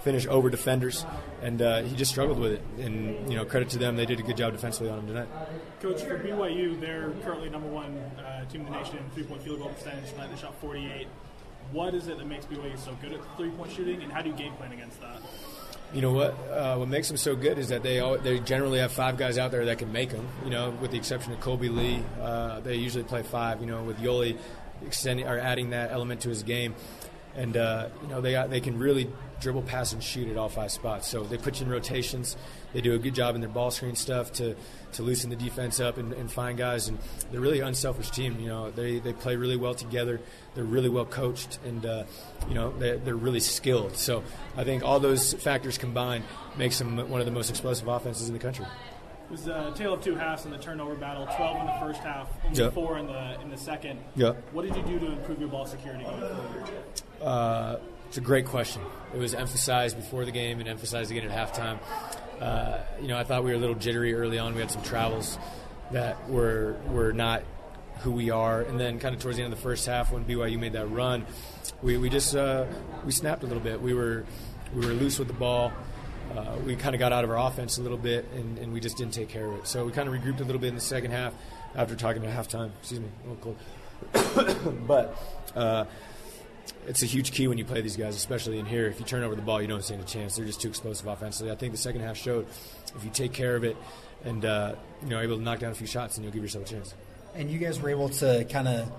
Finish 0.09 0.25
over 0.25 0.49
defenders, 0.49 1.05
and 1.43 1.61
uh, 1.61 1.83
he 1.83 1.95
just 1.95 2.09
struggled 2.09 2.39
with 2.39 2.53
it. 2.53 2.63
And 2.79 3.29
you 3.29 3.37
know, 3.37 3.45
credit 3.45 3.69
to 3.69 3.77
them, 3.77 3.95
they 3.95 4.07
did 4.07 4.19
a 4.19 4.23
good 4.23 4.37
job 4.37 4.53
defensively 4.53 4.89
on 4.89 5.01
him 5.01 5.05
tonight. 5.05 5.27
Coach, 5.81 6.01
for 6.01 6.17
BYU, 6.17 6.81
they're 6.81 7.11
currently 7.23 7.47
number 7.47 7.67
one 7.67 7.95
uh, 8.17 8.43
team 8.45 8.61
in 8.61 8.71
the 8.71 8.75
nation 8.75 8.97
in 8.97 9.07
three-point 9.11 9.43
field 9.43 9.59
goal 9.59 9.69
percentage. 9.69 10.09
Tonight 10.09 10.31
they 10.31 10.41
shot 10.41 10.59
48. 10.61 11.07
What 11.73 11.93
is 11.93 12.07
it 12.07 12.17
that 12.17 12.25
makes 12.25 12.47
BYU 12.47 12.75
so 12.79 12.97
good 13.03 13.13
at 13.13 13.19
three-point 13.37 13.71
shooting, 13.71 14.01
and 14.01 14.11
how 14.11 14.23
do 14.23 14.31
you 14.31 14.35
game 14.35 14.51
plan 14.53 14.71
against 14.71 14.99
that? 15.01 15.21
You 15.93 16.01
know 16.01 16.11
what? 16.11 16.31
Uh, 16.49 16.77
what 16.77 16.87
makes 16.87 17.07
them 17.07 17.17
so 17.17 17.35
good 17.35 17.59
is 17.59 17.69
that 17.69 17.83
they 17.83 17.99
all, 17.99 18.17
they 18.17 18.39
generally 18.39 18.79
have 18.79 18.91
five 18.91 19.15
guys 19.15 19.37
out 19.37 19.51
there 19.51 19.65
that 19.65 19.77
can 19.77 19.91
make 19.91 20.09
them. 20.09 20.27
You 20.43 20.49
know, 20.49 20.71
with 20.81 20.89
the 20.89 20.97
exception 20.97 21.33
of 21.33 21.39
Kolby 21.39 21.69
Lee, 21.69 22.03
uh, 22.19 22.61
they 22.61 22.77
usually 22.77 23.03
play 23.03 23.21
five. 23.21 23.61
You 23.61 23.67
know, 23.67 23.83
with 23.83 23.99
Yoeli 23.99 24.39
extending 24.83 25.27
or 25.27 25.37
adding 25.37 25.69
that 25.69 25.91
element 25.91 26.21
to 26.21 26.29
his 26.29 26.41
game, 26.41 26.73
and 27.35 27.55
uh, 27.55 27.89
you 28.01 28.07
know 28.07 28.21
they 28.21 28.31
got, 28.31 28.49
they 28.49 28.59
can 28.59 28.79
really 28.79 29.07
dribble, 29.39 29.63
pass, 29.63 29.93
and 29.93 30.03
shoot 30.03 30.27
at 30.29 30.37
all 30.37 30.49
five 30.49 30.71
spots. 30.71 31.07
So 31.07 31.23
they 31.23 31.37
put 31.37 31.59
you 31.59 31.65
in 31.65 31.71
rotations. 31.71 32.35
They 32.73 32.81
do 32.81 32.93
a 32.93 32.97
good 32.99 33.15
job 33.15 33.35
in 33.35 33.41
their 33.41 33.49
ball 33.49 33.71
screen 33.71 33.95
stuff 33.95 34.31
to, 34.33 34.55
to 34.93 35.03
loosen 35.03 35.29
the 35.29 35.35
defense 35.35 35.79
up 35.79 35.97
and, 35.97 36.13
and 36.13 36.31
find 36.31 36.57
guys. 36.57 36.87
And 36.87 36.99
they're 37.31 37.41
really 37.41 37.59
unselfish 37.61 38.09
team. 38.11 38.39
You 38.39 38.47
know, 38.47 38.71
they, 38.71 38.99
they 38.99 39.13
play 39.13 39.35
really 39.35 39.57
well 39.57 39.73
together. 39.73 40.21
They're 40.55 40.63
really 40.63 40.89
well 40.89 41.05
coached, 41.05 41.59
and 41.65 41.85
uh, 41.85 42.03
you 42.47 42.53
know 42.55 42.71
they're, 42.77 42.97
they're 42.97 43.15
really 43.15 43.39
skilled. 43.39 43.95
So 43.95 44.23
I 44.57 44.63
think 44.63 44.83
all 44.83 44.99
those 44.99 45.33
factors 45.33 45.77
combined 45.77 46.23
makes 46.57 46.77
them 46.79 46.97
one 47.09 47.19
of 47.21 47.25
the 47.25 47.31
most 47.31 47.49
explosive 47.49 47.87
offenses 47.87 48.27
in 48.27 48.33
the 48.33 48.39
country. 48.39 48.65
It 48.65 49.31
was 49.33 49.47
a 49.47 49.71
tale 49.75 49.93
of 49.93 50.03
two 50.03 50.15
halves 50.15 50.45
in 50.45 50.51
the 50.51 50.57
turnover 50.57 50.95
battle. 50.95 51.27
12 51.37 51.59
in 51.61 51.65
the 51.67 51.77
first 51.79 51.99
half, 52.01 52.27
only 52.43 52.59
Yeah. 52.59 52.71
four 52.71 52.97
in 52.97 53.05
the 53.05 53.39
in 53.41 53.51
the 53.51 53.57
second. 53.57 53.99
Yeah. 54.15 54.33
What 54.53 54.63
did 54.65 54.75
you 54.75 54.81
do 54.81 54.97
to 54.99 55.11
improve 55.11 55.39
your 55.39 55.49
ball 55.49 55.67
security? 55.67 56.03
Uh, 57.21 57.77
it's 58.09 58.17
a 58.17 58.21
great 58.21 58.47
question. 58.47 58.81
It 59.13 59.19
was 59.19 59.35
emphasized 59.35 59.95
before 59.95 60.25
the 60.25 60.31
game 60.31 60.59
and 60.59 60.67
emphasized 60.67 61.11
again 61.11 61.29
at 61.29 61.53
halftime. 61.53 61.77
Uh, 62.41 62.79
you 62.99 63.07
know, 63.07 63.15
I 63.15 63.23
thought 63.23 63.43
we 63.43 63.51
were 63.51 63.55
a 63.55 63.59
little 63.59 63.75
jittery 63.75 64.15
early 64.15 64.39
on. 64.39 64.55
We 64.55 64.61
had 64.61 64.71
some 64.71 64.81
travels 64.81 65.37
that 65.91 66.27
were 66.27 66.75
were 66.87 67.13
not 67.13 67.43
who 67.99 68.11
we 68.11 68.31
are, 68.31 68.63
and 68.63 68.79
then 68.79 68.97
kind 68.97 69.13
of 69.13 69.21
towards 69.21 69.37
the 69.37 69.43
end 69.43 69.53
of 69.53 69.59
the 69.59 69.63
first 69.63 69.85
half, 69.85 70.11
when 70.11 70.25
BYU 70.25 70.57
made 70.57 70.73
that 70.73 70.87
run, 70.87 71.23
we, 71.83 71.97
we 71.97 72.09
just 72.09 72.35
uh, 72.35 72.65
we 73.05 73.11
snapped 73.11 73.43
a 73.43 73.45
little 73.45 73.61
bit. 73.61 73.79
We 73.79 73.93
were 73.93 74.25
we 74.73 74.87
were 74.87 74.93
loose 74.93 75.19
with 75.19 75.27
the 75.27 75.35
ball. 75.35 75.71
Uh, 76.35 76.55
we 76.65 76.75
kind 76.75 76.95
of 76.95 76.99
got 76.99 77.13
out 77.13 77.23
of 77.23 77.29
our 77.29 77.37
offense 77.37 77.77
a 77.77 77.83
little 77.83 77.97
bit, 77.97 78.25
and, 78.33 78.57
and 78.57 78.73
we 78.73 78.79
just 78.79 78.97
didn't 78.97 79.13
take 79.13 79.29
care 79.29 79.45
of 79.45 79.59
it. 79.59 79.67
So 79.67 79.85
we 79.85 79.91
kind 79.91 80.09
of 80.09 80.15
regrouped 80.15 80.39
a 80.39 80.43
little 80.43 80.61
bit 80.61 80.69
in 80.69 80.75
the 80.75 80.81
second 80.81 81.11
half 81.11 81.35
after 81.75 81.95
talking 81.95 82.25
at 82.25 82.35
halftime. 82.35 82.71
Excuse 82.79 83.01
me, 83.01 83.09
a 83.23 83.29
little 83.29 83.55
cold. 84.13 84.87
but 84.87 85.15
uh, 85.55 85.85
it's 86.87 87.03
a 87.03 87.05
huge 87.05 87.31
key 87.31 87.47
when 87.47 87.57
you 87.57 87.65
play 87.65 87.81
these 87.81 87.97
guys, 87.97 88.15
especially 88.15 88.59
in 88.59 88.65
here. 88.65 88.87
If 88.87 88.99
you 88.99 89.05
turn 89.05 89.23
over 89.23 89.35
the 89.35 89.41
ball, 89.41 89.61
you 89.61 89.67
don't 89.67 89.83
stand 89.83 90.01
a 90.01 90.05
chance. 90.05 90.35
They're 90.35 90.45
just 90.45 90.61
too 90.61 90.69
explosive 90.69 91.07
offensively. 91.07 91.51
I 91.51 91.55
think 91.55 91.71
the 91.71 91.77
second 91.77 92.01
half 92.01 92.17
showed 92.17 92.47
if 92.95 93.03
you 93.03 93.09
take 93.09 93.33
care 93.33 93.55
of 93.55 93.63
it 93.63 93.77
and 94.23 94.43
uh, 94.43 94.75
you 95.03 95.09
know 95.09 95.19
able 95.19 95.37
to 95.37 95.43
knock 95.43 95.59
down 95.59 95.71
a 95.71 95.75
few 95.75 95.87
shots, 95.87 96.17
and 96.17 96.23
you'll 96.23 96.33
give 96.33 96.43
yourself 96.43 96.65
a 96.65 96.67
chance. 96.67 96.93
And 97.35 97.49
you 97.49 97.59
guys 97.59 97.79
were 97.79 97.89
able 97.89 98.09
to 98.09 98.45
kind 98.45 98.67
of 98.67 98.91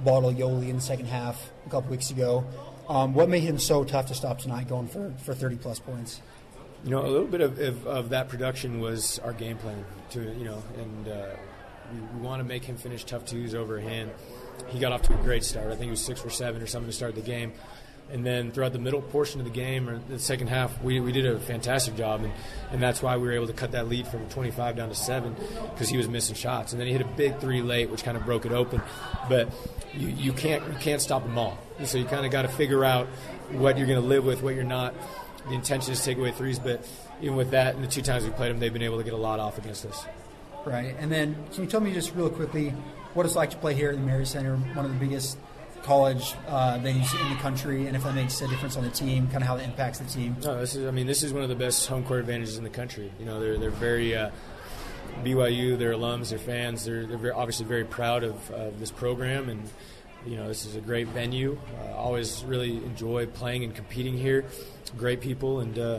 bottle 0.00 0.32
Yoeli 0.32 0.68
in 0.68 0.76
the 0.76 0.82
second 0.82 1.06
half 1.06 1.50
a 1.66 1.70
couple 1.70 1.90
weeks 1.90 2.10
ago. 2.10 2.44
Um, 2.88 3.14
what 3.14 3.28
made 3.28 3.42
him 3.42 3.58
so 3.58 3.84
tough 3.84 4.06
to 4.06 4.14
stop 4.14 4.38
tonight, 4.38 4.68
going 4.68 4.88
for, 4.88 5.12
for 5.24 5.34
30 5.34 5.56
plus 5.56 5.78
points? 5.78 6.22
You 6.84 6.90
know, 6.90 7.04
a 7.04 7.08
little 7.08 7.26
bit 7.26 7.40
of, 7.40 7.58
of, 7.58 7.86
of 7.86 8.08
that 8.10 8.28
production 8.28 8.80
was 8.80 9.18
our 9.18 9.32
game 9.32 9.58
plan. 9.58 9.84
To 10.10 10.22
you 10.22 10.44
know, 10.44 10.62
and 10.76 11.08
uh, 11.08 11.26
we, 11.92 12.00
we 12.00 12.20
want 12.20 12.40
to 12.40 12.44
make 12.44 12.64
him 12.64 12.76
finish 12.76 13.04
tough 13.04 13.26
twos 13.26 13.54
over 13.54 13.78
him. 13.78 14.10
He 14.68 14.78
got 14.78 14.92
off 14.92 15.02
to 15.02 15.14
a 15.14 15.22
great 15.22 15.44
start. 15.44 15.66
I 15.66 15.70
think 15.70 15.84
he 15.84 15.90
was 15.90 16.04
six 16.04 16.20
for 16.20 16.30
seven 16.30 16.62
or 16.62 16.66
something 16.66 16.90
to 16.90 16.96
start 16.96 17.14
the 17.14 17.20
game. 17.20 17.52
And 18.10 18.24
then 18.24 18.52
throughout 18.52 18.72
the 18.72 18.78
middle 18.78 19.02
portion 19.02 19.38
of 19.38 19.44
the 19.44 19.52
game 19.52 19.88
or 19.88 19.98
the 20.08 20.18
second 20.18 20.46
half, 20.46 20.82
we, 20.82 20.98
we 20.98 21.12
did 21.12 21.26
a 21.26 21.38
fantastic 21.38 21.94
job, 21.94 22.24
and, 22.24 22.32
and 22.70 22.82
that's 22.82 23.02
why 23.02 23.18
we 23.18 23.28
were 23.28 23.34
able 23.34 23.48
to 23.48 23.52
cut 23.52 23.72
that 23.72 23.86
lead 23.86 24.06
from 24.06 24.26
25 24.30 24.76
down 24.76 24.88
to 24.88 24.94
seven 24.94 25.36
because 25.74 25.90
he 25.90 25.98
was 25.98 26.08
missing 26.08 26.34
shots. 26.34 26.72
And 26.72 26.80
then 26.80 26.86
he 26.86 26.94
hit 26.94 27.02
a 27.02 27.08
big 27.16 27.38
three 27.38 27.60
late, 27.60 27.90
which 27.90 28.04
kind 28.04 28.16
of 28.16 28.24
broke 28.24 28.46
it 28.46 28.52
open. 28.52 28.80
But 29.28 29.52
you, 29.94 30.08
you 30.08 30.32
can't 30.32 30.64
you 30.66 30.78
can't 30.80 31.02
stop 31.02 31.22
them 31.22 31.36
all. 31.36 31.58
So 31.84 31.98
you 31.98 32.06
kind 32.06 32.24
of 32.24 32.32
got 32.32 32.42
to 32.42 32.48
figure 32.48 32.82
out 32.82 33.08
what 33.52 33.76
you're 33.76 33.86
going 33.86 34.00
to 34.00 34.06
live 34.06 34.24
with, 34.24 34.42
what 34.42 34.54
you're 34.54 34.64
not. 34.64 34.94
The 35.46 35.54
intention 35.54 35.92
is 35.92 36.00
to 36.00 36.04
take 36.06 36.18
away 36.18 36.30
threes, 36.32 36.58
but 36.58 36.86
even 37.20 37.36
with 37.36 37.50
that, 37.50 37.74
and 37.74 37.84
the 37.84 37.88
two 37.88 38.02
times 38.02 38.24
we 38.24 38.30
played 38.30 38.50
them, 38.50 38.58
they've 38.58 38.72
been 38.72 38.82
able 38.82 38.98
to 38.98 39.04
get 39.04 39.12
a 39.12 39.18
lot 39.18 39.38
off 39.38 39.58
against 39.58 39.84
us. 39.84 40.06
Right. 40.64 40.94
And 40.98 41.10
then 41.10 41.36
can 41.52 41.64
you 41.64 41.70
tell 41.70 41.80
me 41.80 41.92
just 41.92 42.14
real 42.14 42.30
quickly 42.30 42.74
what 43.18 43.26
it's 43.26 43.34
like 43.34 43.50
to 43.50 43.56
play 43.56 43.74
here 43.74 43.90
at 43.90 43.96
the 43.96 44.00
Marriott 44.00 44.28
Center, 44.28 44.56
one 44.56 44.84
of 44.84 44.92
the 44.92 45.04
biggest 45.04 45.36
college 45.82 46.34
uh, 46.46 46.78
venues 46.78 47.20
in 47.20 47.30
the 47.30 47.40
country, 47.40 47.88
and 47.88 47.96
if 47.96 48.04
that 48.04 48.14
makes 48.14 48.40
a 48.40 48.46
difference 48.46 48.76
on 48.76 48.84
the 48.84 48.90
team, 48.90 49.26
kind 49.26 49.42
of 49.42 49.48
how 49.48 49.56
that 49.56 49.64
impacts 49.64 49.98
the 49.98 50.04
team? 50.04 50.36
No, 50.44 50.60
this 50.60 50.76
is. 50.76 50.86
I 50.86 50.92
mean, 50.92 51.08
this 51.08 51.24
is 51.24 51.32
one 51.32 51.42
of 51.42 51.48
the 51.48 51.56
best 51.56 51.88
home 51.88 52.04
court 52.04 52.20
advantages 52.20 52.58
in 52.58 52.62
the 52.62 52.70
country. 52.70 53.12
You 53.18 53.26
know, 53.26 53.40
they're 53.40 53.58
they're 53.58 53.70
very 53.70 54.14
uh, 54.14 54.30
BYU, 55.24 55.76
their 55.76 55.94
alums, 55.94 56.30
their 56.30 56.38
fans. 56.38 56.84
They're 56.84 57.06
they're 57.06 57.18
very, 57.18 57.32
obviously 57.32 57.66
very 57.66 57.84
proud 57.84 58.22
of, 58.22 58.50
of 58.52 58.78
this 58.78 58.92
program, 58.92 59.48
and 59.48 59.68
you 60.24 60.36
know, 60.36 60.46
this 60.46 60.64
is 60.64 60.76
a 60.76 60.80
great 60.80 61.08
venue. 61.08 61.58
Uh, 61.80 61.96
always 61.96 62.44
really 62.44 62.76
enjoy 62.76 63.26
playing 63.26 63.64
and 63.64 63.74
competing 63.74 64.16
here. 64.16 64.44
Great 64.96 65.20
people, 65.20 65.58
and 65.58 65.76
uh, 65.76 65.98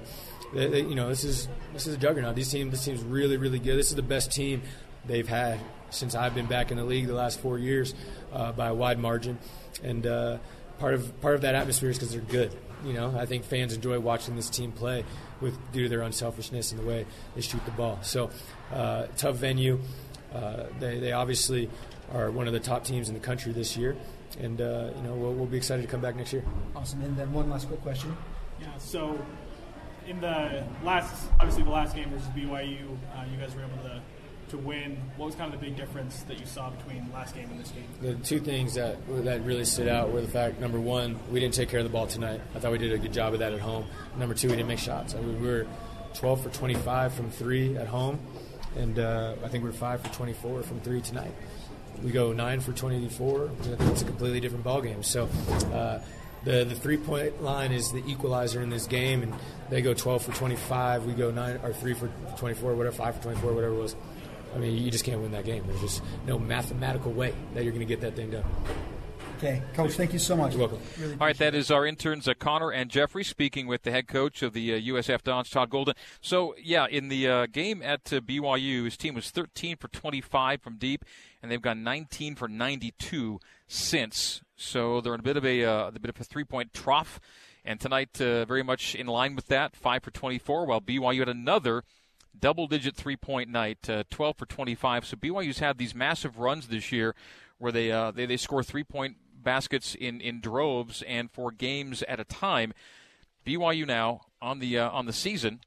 they, 0.54 0.68
they, 0.68 0.82
you 0.84 0.96
know, 0.96 1.10
this 1.10 1.26
is 1.26 1.50
this 1.74 1.86
is 1.86 1.96
a 1.96 1.98
juggernaut. 1.98 2.38
These 2.38 2.50
team, 2.50 2.72
this 2.72 2.86
team's 2.86 3.04
really 3.04 3.36
really 3.36 3.60
good. 3.60 3.78
This 3.78 3.90
is 3.90 3.98
the 3.98 4.04
best 4.04 4.32
team 4.32 4.62
they've 5.06 5.28
had 5.28 5.60
since 5.90 6.16
I've 6.16 6.36
been 6.36 6.46
back 6.46 6.72
in 6.72 6.78
the 6.78 6.84
league 6.84 7.08
the 7.08 7.14
last 7.14 7.40
four 7.40 7.58
years 7.58 7.94
uh, 8.34 8.52
by 8.52 8.68
a 8.68 8.74
wide 8.74 9.00
margin. 9.00 9.38
And 9.84 10.06
uh, 10.06 10.38
part 10.80 10.94
of 10.94 11.22
part 11.22 11.36
of 11.36 11.42
that 11.42 11.56
atmosphere 11.56 11.90
is 11.90 11.98
because 11.98 12.12
they're 12.12 12.22
good. 12.22 12.56
You 12.86 12.94
know, 12.94 13.14
I 13.18 13.26
think 13.26 13.44
fans 13.44 13.74
enjoy 13.74 14.00
watching 14.00 14.36
this 14.36 14.50
team 14.50 14.72
play 14.72 15.04
with 15.42 15.58
due 15.72 15.84
to 15.84 15.90
their 15.90 16.02
unselfishness 16.02 16.72
and 16.72 16.80
the 16.80 16.86
way 16.86 17.06
they 17.36 17.42
shoot 17.42 17.64
the 17.66 17.72
ball. 17.72 18.00
So, 18.02 18.30
uh, 18.72 19.08
tough 19.18 19.36
venue. 19.36 19.80
Uh, 20.34 20.68
they, 20.80 21.00
they 21.00 21.12
obviously 21.12 21.70
are 22.14 22.32
one 22.32 22.48
of 22.48 22.54
the 22.54 22.60
top 22.60 22.84
teams 22.84 23.10
in 23.10 23.16
the 23.16 23.20
country 23.20 23.52
this 23.52 23.76
year, 23.76 23.98
and 24.40 24.62
uh, 24.62 24.92
you 24.96 25.02
know 25.02 25.14
we'll, 25.14 25.34
we'll 25.34 25.46
be 25.46 25.58
excited 25.58 25.82
to 25.82 25.88
come 25.88 26.02
back 26.02 26.16
next 26.16 26.32
year. 26.32 26.44
Awesome. 26.76 27.02
And 27.02 27.18
then 27.18 27.34
one 27.34 27.50
last 27.50 27.68
quick 27.68 27.82
question. 27.82 28.16
Yeah. 28.62 28.68
So, 28.78 29.20
in 30.08 30.22
the 30.22 30.64
last, 30.84 31.28
obviously 31.40 31.64
the 31.64 31.70
last 31.70 31.96
game 31.96 32.10
versus 32.10 32.28
BYU, 32.30 32.98
uh, 33.14 33.26
you 33.32 33.38
guys 33.40 33.56
were 33.56 33.64
able 33.64 33.84
to 33.84 34.02
to 34.50 34.58
win. 34.58 34.98
What 35.18 35.28
was 35.28 35.36
kind 35.36 35.54
of 35.54 35.60
the 35.60 35.66
big 35.66 35.76
difference 35.76 36.24
that 36.24 36.40
you 36.40 36.46
saw 36.46 36.70
between 36.70 37.10
last 37.14 37.36
game 37.36 37.50
and 37.50 37.60
this 37.60 37.72
game? 37.72 37.86
The 38.02 38.14
two 38.16 38.40
things 38.40 38.76
that 38.76 38.98
that 39.24 39.44
really 39.44 39.66
stood 39.66 39.88
out 39.88 40.12
were 40.12 40.22
the 40.22 40.28
fact 40.28 40.60
number 40.60 40.80
one, 40.80 41.20
we 41.32 41.40
didn't 41.40 41.54
take 41.54 41.70
care 41.70 41.80
of 41.80 41.86
the 41.86 41.92
ball 41.92 42.08
tonight. 42.08 42.42
I 42.56 42.60
thought 42.60 42.72
we 42.72 42.78
did 42.78 42.92
a 42.92 42.98
good 42.98 43.14
job 43.14 43.34
of 43.34 43.40
that 43.40 43.54
at 43.54 43.60
home. 43.60 43.86
Number 44.18 44.36
two, 44.36 44.48
we 44.48 44.56
didn't 44.56 44.68
make 44.68 44.80
shots. 44.80 45.16
I 45.16 45.22
mean, 45.22 45.42
we 45.42 45.48
were 45.48 45.68
12 46.16 46.44
for 46.44 46.50
25 46.50 47.14
from 47.14 47.32
three 47.32 47.78
at 47.78 47.88
home, 47.88 48.20
and 48.76 49.00
uh, 49.00 49.36
I 49.44 49.48
think 49.48 49.64
we 49.64 49.70
are 49.70 49.74
five 49.74 50.02
for 50.02 50.14
24 50.14 50.64
from 50.64 50.80
three 50.82 51.02
tonight. 51.02 51.34
We 52.04 52.12
go 52.12 52.34
nine 52.34 52.62
for 52.62 52.72
24. 52.72 53.52
It's 53.64 54.02
a 54.02 54.06
completely 54.06 54.40
different 54.40 54.64
ball 54.64 54.82
game. 54.82 55.04
So. 55.04 55.30
Uh, 55.74 56.00
the 56.44 56.64
the 56.64 56.76
three 56.76 56.98
point 56.98 57.44
line 57.44 57.72
is 57.72 57.92
the 57.92 58.04
equalizer 58.08 58.62
in 58.62 58.70
this 58.70 58.88
game, 58.88 59.24
and 59.24 59.34
they 59.70 59.82
go 59.82 59.94
12 59.94 60.24
for 60.24 60.32
25. 60.32 61.06
We 61.06 61.14
go 61.14 61.32
nine 61.32 61.60
or 61.64 61.74
three 61.74 61.94
for 61.94 62.10
24, 62.38 62.76
whatever, 62.76 62.96
five 62.96 63.16
for 63.18 63.24
24, 63.24 63.54
whatever 63.54 63.74
it 63.74 63.78
was. 63.78 63.96
I 64.56 64.58
mean, 64.58 64.78
you 64.78 64.92
just 64.92 65.06
can't 65.06 65.22
win 65.22 65.32
that 65.32 65.46
game. 65.46 65.64
There's 65.68 65.82
just 65.82 66.04
no 66.26 66.40
mathematical 66.40 67.12
way 67.12 67.34
that 67.54 67.64
you're 67.64 67.74
going 67.74 67.86
to 67.86 67.94
get 67.94 68.02
that 68.02 68.16
thing 68.16 68.32
done. 68.32 68.44
Okay, 69.40 69.62
Coach, 69.74 69.94
thank 69.94 70.12
you 70.12 70.20
so 70.20 70.36
much. 70.36 70.52
You're 70.52 70.68
welcome. 70.68 70.80
Really 71.00 71.14
All 71.14 71.26
right, 71.26 71.38
that 71.38 71.56
is 71.56 71.72
our 71.72 71.86
interns, 71.86 72.28
uh, 72.28 72.34
Connor 72.34 72.72
and 72.72 72.92
Jeffrey, 72.92 73.24
speaking 73.24 73.68
with 73.68 73.84
the 73.84 73.92
head 73.92 74.06
coach 74.06 74.44
of 74.44 74.52
the 74.52 74.74
uh, 74.74 74.78
USF 74.96 75.24
Dons, 75.24 75.50
Todd 75.50 75.70
Golden. 75.70 75.96
So, 76.20 76.56
yeah, 76.62 76.88
in 76.88 77.08
the 77.08 77.26
uh, 77.30 77.46
game 77.46 77.82
at 77.82 78.12
uh, 78.12 78.20
BYU, 78.20 78.84
his 78.84 78.98
team 78.98 79.16
was 79.16 79.32
13 79.32 79.78
for 79.78 79.88
25 79.88 80.62
from 80.62 80.76
deep, 80.76 81.06
and 81.42 81.50
they've 81.50 81.62
gone 81.62 81.84
19 81.84 82.36
for 82.36 82.50
92 82.50 83.40
since. 83.66 84.42
So 84.58 85.00
they're 85.00 85.14
in 85.14 85.22
a 85.22 85.24
bit 85.24 85.38
of 85.38 85.46
a, 85.46 85.64
uh, 85.64 85.88
a 85.88 85.92
bit 86.00 86.10
of 86.10 86.20
a 86.20 86.26
three-point 86.26 86.74
trough, 86.74 87.22
and 87.64 87.80
tonight 87.80 88.20
uh, 88.20 88.44
very 88.44 88.64
much 88.64 88.94
in 88.94 89.08
line 89.08 89.38
with 89.38 89.48
that, 89.48 89.74
5 89.74 90.04
for 90.04 90.12
24, 90.12 90.66
while 90.66 90.82
BYU 90.82 91.20
had 91.20 91.30
another– 91.30 91.86
double 92.38 92.68
digit 92.68 92.96
three 92.96 93.16
point 93.16 93.50
night, 93.50 93.90
uh, 93.90 94.04
12 94.10 94.38
for 94.38 94.46
25. 94.46 95.06
So 95.06 95.18
BYU's 95.18 95.60
had 95.60 95.78
these 95.78 95.96
massive 95.96 96.40
runs 96.40 96.68
this 96.68 96.92
year 96.92 97.16
where 97.58 97.72
they, 97.72 97.92
uh, 97.92 98.12
they, 98.12 98.26
they 98.26 98.38
score 98.38 98.64
three 98.64 98.84
point 98.84 99.18
baskets 99.42 99.96
in, 99.96 100.22
in 100.22 100.42
droves 100.42 101.02
and 101.04 101.32
for 101.32 101.52
games 101.52 102.04
at 102.04 102.20
a 102.20 102.26
time. 102.26 102.74
BYU 103.46 103.86
now 103.88 104.22
on 104.42 104.60
the, 104.60 104.78
uh, 104.78 104.90
on 104.90 105.06
the 105.06 105.14
season 105.14 105.62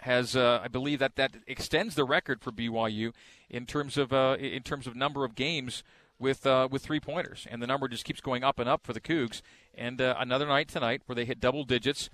has, 0.00 0.36
uh, 0.36 0.60
I 0.62 0.68
believe 0.68 0.98
that 0.98 1.16
that 1.16 1.36
extends 1.46 1.94
the 1.94 2.04
record 2.04 2.42
for 2.42 2.52
BYU 2.52 3.12
in 3.48 3.66
terms 3.66 3.96
of, 3.96 4.12
uh, 4.12 4.36
in 4.38 4.62
terms 4.62 4.86
of 4.86 4.94
number 4.94 5.24
of 5.24 5.34
games 5.34 5.82
with 6.18 6.46
uh, 6.46 6.68
with 6.70 6.82
three 6.82 7.00
pointers, 7.00 7.46
and 7.50 7.62
the 7.62 7.66
number 7.66 7.88
just 7.88 8.04
keeps 8.04 8.20
going 8.20 8.44
up 8.44 8.58
and 8.58 8.68
up 8.68 8.84
for 8.84 8.92
the 8.92 9.00
Cougs. 9.00 9.42
And 9.74 10.00
uh, 10.00 10.14
another 10.18 10.46
night 10.46 10.68
tonight 10.68 11.02
where 11.06 11.14
they 11.14 11.24
hit 11.24 11.40
double 11.40 11.64
digits. 11.64 12.10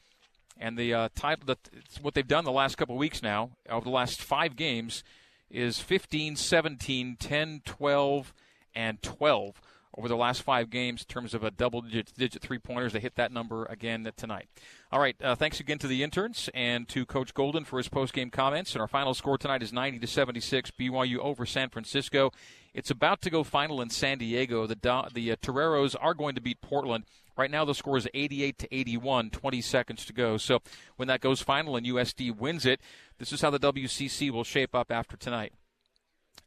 And 0.59 0.79
the 0.79 0.95
uh, 0.95 1.09
title, 1.15 1.45
that 1.47 1.59
what 2.01 2.15
they've 2.15 2.27
done 2.27 2.45
the 2.45 2.53
last 2.53 2.77
couple 2.77 2.95
of 2.95 2.99
weeks 3.01 3.23
now, 3.23 3.51
over 3.69 3.85
the 3.85 3.91
last 3.91 4.21
five 4.23 4.57
games, 4.57 5.03
is 5.51 5.81
15, 5.81 6.37
17, 6.37 7.17
10, 7.19 7.63
12, 7.65 8.35
and 8.75 9.03
12 9.03 9.61
over 9.97 10.09
the 10.09 10.17
last 10.17 10.43
five 10.43 10.71
games 10.71 11.03
in 11.03 11.07
terms 11.07 11.35
of 11.35 11.45
a 11.45 11.51
double 11.51 11.83
digit, 11.83 12.13
digit 12.17 12.41
three 12.41 12.59
pointers. 12.59 12.93
They 12.93 13.01
hit 13.01 13.17
that 13.17 13.33
number 13.33 13.67
again 13.67 14.11
tonight. 14.17 14.49
All 14.91 15.01
right, 15.01 15.17
uh, 15.23 15.35
thanks 15.35 15.61
again 15.61 15.79
to 15.79 15.87
the 15.87 16.03
interns 16.03 16.49
and 16.55 16.89
to 16.89 17.05
Coach 17.05 17.35
Golden 17.35 17.65
for 17.65 17.77
his 17.77 17.89
post 17.89 18.15
game 18.15 18.31
comments. 18.31 18.73
And 18.75 18.81
our 18.81 18.89
final 18.89 19.15
score 19.15 19.37
tonight 19.37 19.63
is 19.63 19.73
90 19.73 19.99
to 19.99 20.07
76, 20.07 20.71
BYU 20.73 21.19
over 21.19 21.45
San 21.45 21.69
Francisco. 21.69 22.33
It's 22.75 22.91
about 22.91 23.21
to 23.23 23.31
go 23.31 23.45
final 23.45 23.83
in 23.83 23.91
San 23.91 24.19
Diego. 24.19 24.67
The 24.67 25.11
the 25.13 25.33
uh, 25.33 25.37
Toreros 25.43 25.95
are 25.95 26.15
going 26.15 26.35
to 26.37 26.41
beat 26.41 26.63
Portland 26.63 27.05
Right 27.37 27.51
now, 27.51 27.65
the 27.65 27.75
score 27.75 27.97
is 27.97 28.09
88 28.13 28.59
to 28.59 28.75
81, 28.75 29.31
20 29.31 29.61
seconds 29.61 30.05
to 30.07 30.13
go. 30.13 30.37
So 30.37 30.61
when 30.97 31.09
that 31.09 31.21
goes 31.21 31.41
final 31.41 31.77
and 31.77 31.87
USD 31.87 32.37
wins 32.37 32.67
it, 32.67 32.81
this 33.19 33.33
is 33.33 33.41
how 33.41 33.51
the 33.51 33.59
WCC 33.59 34.31
will 34.31 34.45
shape 34.45 34.75
up 34.75 34.93
after 34.93 35.17
tonight. 35.17 35.53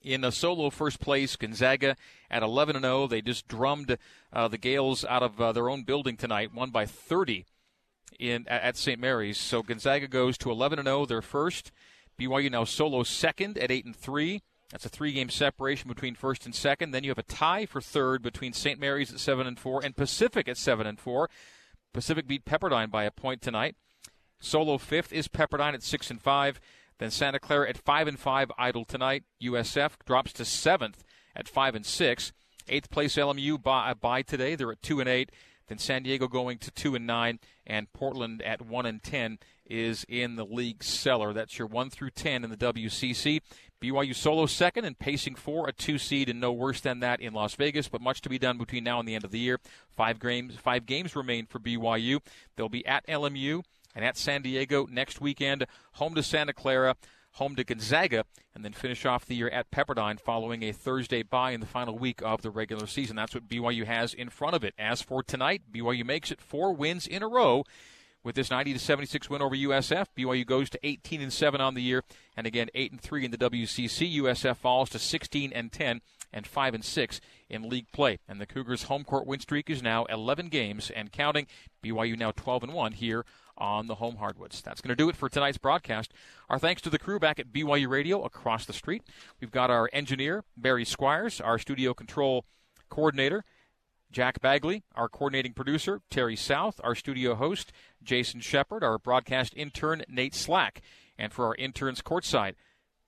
In 0.02 0.24
a 0.24 0.32
solo 0.32 0.70
first 0.70 1.00
place, 1.00 1.36
Gonzaga 1.36 1.96
at 2.30 2.44
11 2.44 2.80
0. 2.82 3.08
They 3.08 3.22
just 3.22 3.48
drummed 3.48 3.98
uh, 4.32 4.48
the 4.48 4.58
Gaels 4.58 5.04
out 5.06 5.24
of 5.24 5.42
uh, 5.42 5.52
their 5.52 5.70
own 5.70 5.84
building 5.84 6.18
tonight, 6.18 6.54
won 6.54 6.70
by 6.70 6.86
30 6.86 7.46
in 8.20 8.48
at 8.48 8.78
St. 8.78 9.00
Mary's. 9.00 9.40
So 9.40 9.64
Gonzaga 9.64 10.08
goes 10.08 10.38
to 10.40 10.52
11 10.52 10.84
0. 10.84 11.06
They're 11.06 11.22
first. 11.22 11.72
BYU 12.20 12.52
now 12.52 12.64
solo 12.64 13.04
second 13.04 13.58
at 13.58 13.72
8 13.72 13.86
and 13.86 13.96
3. 13.96 14.42
That's 14.72 14.86
a 14.86 14.90
three-game 14.90 15.30
separation 15.30 15.88
between 15.88 16.16
first 16.16 16.46
and 16.46 16.56
second. 16.56 16.92
Then 16.92 17.04
you 17.04 17.12
have 17.12 17.20
a 17.20 17.24
tie 17.24 17.66
for 17.66 17.82
third 17.82 18.22
between 18.22 18.54
St. 18.54 18.80
Mary's 18.80 19.14
at 19.14 19.20
seven 19.20 19.46
and 19.48 19.60
four 19.60 19.84
and 19.84 19.96
Pacific 19.96 20.48
at 20.48 20.58
seven 20.58 20.88
and 20.88 21.00
four. 21.00 21.30
Pacific 21.94 22.28
beat 22.28 22.46
Pepperdine 22.46 22.92
by 22.92 23.04
a 23.04 23.12
point 23.12 23.42
tonight. 23.42 23.76
Solo 24.40 24.78
fifth 24.78 25.14
is 25.14 25.28
Pepperdine 25.28 25.74
at 25.74 25.84
six 25.84 26.10
and 26.10 26.22
five. 26.22 26.60
Then 26.98 27.12
Santa 27.12 27.40
Clara 27.40 27.70
at 27.70 27.78
five 27.78 28.08
and 28.08 28.20
five, 28.20 28.52
idle 28.58 28.86
tonight. 28.86 29.24
USF 29.42 29.92
drops 30.06 30.34
to 30.34 30.46
seventh 30.46 31.04
at 31.36 31.48
five 31.48 31.76
and 31.76 31.86
six. 31.86 32.32
Eighth 32.68 32.90
place 32.90 33.16
LMU 33.16 33.62
by, 33.62 33.94
by 33.94 34.22
today. 34.24 34.56
They're 34.56 34.72
at 34.72 34.82
two 34.82 35.00
and 35.00 35.10
eight. 35.10 35.32
Then 35.68 35.78
San 35.78 36.04
Diego 36.04 36.28
going 36.28 36.58
to 36.60 36.72
two 36.72 36.96
and 36.96 37.08
nine, 37.08 37.40
and 37.66 37.92
Portland 37.94 38.42
at 38.42 38.62
one 38.62 38.86
and 38.86 39.02
ten 39.02 39.40
is 39.66 40.06
in 40.08 40.36
the 40.36 40.46
league 40.46 40.84
cellar. 40.84 41.34
That's 41.34 41.58
your 41.58 41.68
one 41.68 41.90
through 41.90 42.12
ten 42.12 42.44
in 42.44 42.50
the 42.50 42.58
WCC. 42.58 43.42
BYU 43.82 44.16
solo 44.16 44.46
second 44.46 44.86
and 44.86 44.98
pacing 44.98 45.36
for 45.36 45.68
a 45.68 45.74
two 45.74 45.98
seed 45.98 46.30
and 46.30 46.40
no 46.40 46.52
worse 46.52 46.82
than 46.82 47.00
that 47.02 47.20
in 47.20 47.34
Las 47.34 47.56
Vegas, 47.56 47.88
but 47.88 48.02
much 48.02 48.22
to 48.22 48.30
be 48.30 48.40
done 48.40 48.58
between 48.58 48.84
now 48.84 49.00
and 49.00 49.08
the 49.08 49.16
end 49.16 49.24
of 49.24 49.32
the 49.32 49.40
year. 49.40 49.60
Five 49.90 50.20
games, 50.20 50.56
five 50.56 50.86
games 50.86 51.16
remain 51.16 51.46
for 51.46 51.60
BYU. 51.60 52.20
They'll 52.56 52.70
be 52.70 52.86
at 52.86 53.06
LMU 53.08 53.64
and 53.94 54.06
at 54.06 54.18
San 54.18 54.42
Diego 54.42 54.88
next 54.90 55.22
weekend, 55.22 55.66
home 55.94 56.16
to 56.16 56.24
Santa 56.24 56.54
Clara, 56.54 56.96
home 57.36 57.56
to 57.56 57.64
Gonzaga, 57.64 58.26
and 58.54 58.64
then 58.64 58.74
finish 58.74 59.06
off 59.06 59.26
the 59.26 59.36
year 59.36 59.50
at 59.50 59.72
Pepperdine 59.72 60.20
following 60.20 60.64
a 60.64 60.72
Thursday 60.72 61.22
bye 61.22 61.52
in 61.52 61.60
the 61.60 61.66
final 61.66 61.98
week 61.98 62.22
of 62.24 62.42
the 62.42 62.50
regular 62.50 62.88
season. 62.88 63.16
That's 63.16 63.34
what 63.34 63.48
BYU 63.48 63.86
has 63.86 64.14
in 64.14 64.30
front 64.30 64.56
of 64.56 64.64
it. 64.64 64.74
As 64.78 65.02
for 65.02 65.22
tonight, 65.22 65.64
BYU 65.72 66.06
makes 66.06 66.32
it 66.32 66.42
four 66.42 66.74
wins 66.74 67.06
in 67.08 67.24
a 67.24 67.28
row 67.28 67.64
with 68.26 68.34
this 68.34 68.50
90 68.50 68.74
to 68.74 68.80
76 68.80 69.30
win 69.30 69.44
over 69.44 69.56
USF, 69.56 70.08
BYU 70.18 70.46
goes 70.48 70.68
to 70.72 70.80
18 70.82 71.22
and 71.22 71.32
7 71.32 71.62
on 71.62 71.76
the 71.76 71.82
year, 71.82 72.04
and 72.36 72.48
again 72.48 72.70
8 72.74 72.92
and 72.92 73.00
3 73.00 73.26
in 73.26 73.32
the 73.32 73.38
WCC. 73.38 74.16
USF 74.18 74.58
falls 74.58 74.90
to 74.90 75.00
16 75.00 75.54
and 75.54 75.72
10 75.72 76.02
and 76.34 76.48
5 76.48 76.74
and 76.74 76.84
6 76.84 77.22
in 77.50 77.70
league 77.70 77.92
play. 77.92 78.18
And 78.28 78.42
the 78.42 78.48
Cougars' 78.48 78.84
home 78.84 79.04
court 79.04 79.28
win 79.28 79.40
streak 79.40 79.70
is 79.70 79.84
now 79.84 80.06
11 80.06 80.48
games 80.48 80.90
and 80.90 81.12
counting. 81.12 81.46
BYU 81.86 82.18
now 82.18 82.32
12 82.32 82.64
and 82.64 82.74
1 82.74 82.94
here 82.94 83.26
on 83.58 83.88
the 83.88 83.96
home 83.96 84.18
hardwoods. 84.18 84.62
That's 84.62 84.82
going 84.82 84.90
to 84.90 84.96
do 84.96 85.10
it 85.10 85.16
for 85.16 85.30
tonight's 85.30 85.58
broadcast. 85.58 86.12
Our 86.50 86.60
thanks 86.60 86.82
to 86.84 86.90
the 86.90 87.00
crew 87.00 87.20
back 87.20 87.40
at 87.40 87.52
BYU 87.52 87.88
Radio 87.88 88.24
across 88.24 88.66
the 88.66 88.74
street. 88.74 89.04
We've 89.40 89.52
got 89.52 89.70
our 89.70 89.90
engineer 89.94 90.44
Barry 90.58 90.86
Squires, 90.86 91.40
our 91.40 91.58
studio 91.58 91.94
control 91.94 92.46
coordinator 92.90 93.44
Jack 94.12 94.40
Bagley, 94.40 94.84
our 94.96 95.10
coordinating 95.10 95.54
producer, 95.54 96.00
Terry 96.10 96.38
South, 96.38 96.80
our 96.84 96.96
studio 96.96 97.36
host, 97.36 97.74
Jason 98.02 98.40
Shepard, 98.40 98.82
our 98.82 98.98
broadcast 98.98 99.54
intern, 99.58 100.04
Nate 100.08 100.34
Slack, 100.36 100.82
and 101.18 101.34
for 101.34 101.48
our 101.48 101.56
interns 101.56 102.02
courtside, 102.02 102.54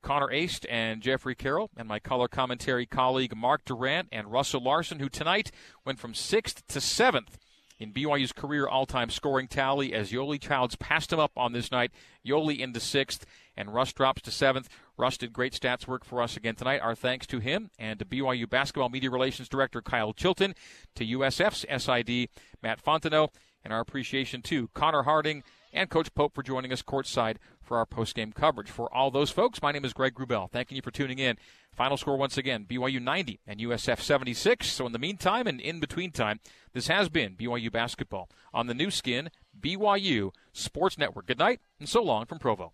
Connor 0.02 0.32
Aist 0.32 0.66
and 0.70 1.02
Jeffrey 1.02 1.34
Carroll, 1.34 1.70
and 1.78 1.88
my 1.88 2.00
color 2.00 2.28
commentary 2.28 2.86
colleague 2.86 3.36
Mark 3.36 3.64
Durrant 3.64 4.10
and 4.12 4.32
Russell 4.32 4.62
Larson, 4.62 5.00
who 5.00 5.08
tonight 5.08 5.52
went 5.86 6.00
from 6.00 6.14
sixth 6.14 6.68
to 6.68 6.82
seventh 6.82 7.38
in 7.80 7.94
BYU's 7.94 8.32
career 8.32 8.68
all-time 8.68 9.10
scoring 9.10 9.48
tally 9.48 9.94
as 9.94 10.12
Yoeli 10.12 10.40
Childs 10.42 10.76
passed 10.76 11.14
him 11.14 11.20
up 11.20 11.32
on 11.38 11.54
this 11.54 11.72
night. 11.72 11.92
Yoeli 12.26 12.60
into 12.60 12.80
sixth, 12.80 13.26
and 13.56 13.74
Russ 13.74 13.94
drops 13.94 14.22
to 14.24 14.32
seventh. 14.32 14.70
Russ 14.98 15.18
did 15.18 15.34
great 15.34 15.54
stats 15.54 15.88
work 15.88 16.04
for 16.04 16.22
us 16.22 16.36
again 16.38 16.56
tonight. 16.56 16.82
Our 16.82 16.96
thanks 16.96 17.28
to 17.28 17.40
him 17.40 17.70
and 17.78 18.00
to 18.00 18.06
BYU 18.06 18.50
basketball 18.50 18.90
media 18.90 19.12
relations 19.12 19.50
director 19.50 19.82
Kyle 19.82 20.14
Chilton, 20.14 20.56
to 20.96 21.06
USF's 21.06 21.66
SID 21.84 22.30
Matt 22.62 22.84
Fontenot, 22.84 23.30
and 23.64 23.74
our 23.74 23.82
appreciation 23.82 24.42
to 24.44 24.70
Connor 24.74 25.04
Harding 25.04 25.44
and 25.74 25.90
Coach 25.90 26.14
Pope 26.14 26.34
for 26.34 26.42
joining 26.42 26.72
us 26.72 26.82
courtside 26.82 27.38
for 27.62 27.78
our 27.78 27.86
post-game 27.86 28.32
coverage. 28.32 28.70
For 28.70 28.94
all 28.94 29.12
those 29.12 29.30
folks, 29.30 29.62
my 29.62 29.72
name 29.72 29.84
is 29.86 29.94
Greg 29.94 30.16
Wrubell. 30.16 30.50
Thanking 30.50 30.78
you 30.78 30.82
for 30.82 30.92
tuning 30.92 31.20
in. 31.20 31.38
Final 31.78 31.96
score 31.96 32.18
once 32.18 32.40
again, 32.40 32.66
BYU 32.68 33.00
90 33.00 33.40
and 33.46 33.60
USF 33.60 34.02
76. 34.02 34.68
So 34.68 34.88
in 34.88 34.94
the 34.94 35.00
meantime 35.00 35.46
and 35.46 35.62
in 35.62 35.80
between 35.80 36.10
time, 36.10 36.40
this 36.74 36.88
has 36.88 37.08
been 37.08 37.36
BYU 37.36 37.72
basketball 37.72 38.30
on 38.52 38.66
the 38.66 38.74
Nu 38.74 38.90
Skin, 38.90 39.30
BYU 39.62 40.32
Sports 40.54 40.98
Network. 40.98 41.28
Good 41.28 41.38
night 41.38 41.60
and 41.80 41.88
so 41.88 42.02
long 42.02 42.26
from 42.26 42.40
Provo 42.40 42.72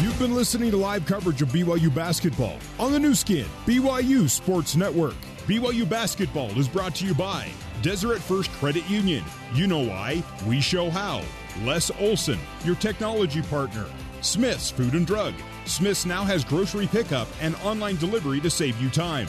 You've 0.00 0.18
been 0.18 0.34
listening 0.34 0.72
to 0.72 0.76
live 0.76 1.06
coverage 1.06 1.42
of 1.42 1.50
BYU 1.50 1.94
basketball 1.94 2.58
on 2.80 2.90
the 2.90 2.98
Nu 2.98 3.14
Skin, 3.14 3.46
BYU 3.64 4.28
Sports 4.28 4.74
Network. 4.74 5.14
BYU 5.46 5.88
basketball 5.88 6.50
is 6.58 6.66
brought 6.66 6.96
to 6.96 7.06
you 7.06 7.14
by 7.14 7.48
Deseret 7.82 8.20
First 8.20 8.50
Credit 8.54 8.88
Union. 8.90 9.22
You 9.54 9.68
know 9.68 9.86
why, 9.86 10.24
we 10.48 10.60
show 10.60 10.90
how. 10.90 11.22
Les 11.62 11.92
Olson, 12.00 12.38
your 12.64 12.74
technology 12.74 13.42
partner. 13.42 13.86
Smith's 14.22 14.72
Food 14.72 14.94
and 14.94 15.06
Drug. 15.06 15.34
Smith's 15.64 16.04
now 16.04 16.24
has 16.24 16.44
grocery 16.44 16.86
pickup 16.86 17.28
and 17.40 17.54
online 17.56 17.96
delivery 17.96 18.40
to 18.40 18.50
save 18.50 18.80
you 18.80 18.90
time. 18.90 19.28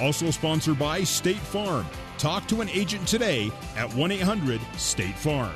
Also 0.00 0.30
sponsored 0.30 0.78
by 0.78 1.02
State 1.04 1.36
Farm. 1.36 1.86
Talk 2.18 2.46
to 2.48 2.60
an 2.60 2.68
agent 2.70 3.06
today 3.06 3.50
at 3.76 3.92
1 3.94 4.10
800 4.12 4.60
State 4.76 5.16
Farm. 5.16 5.54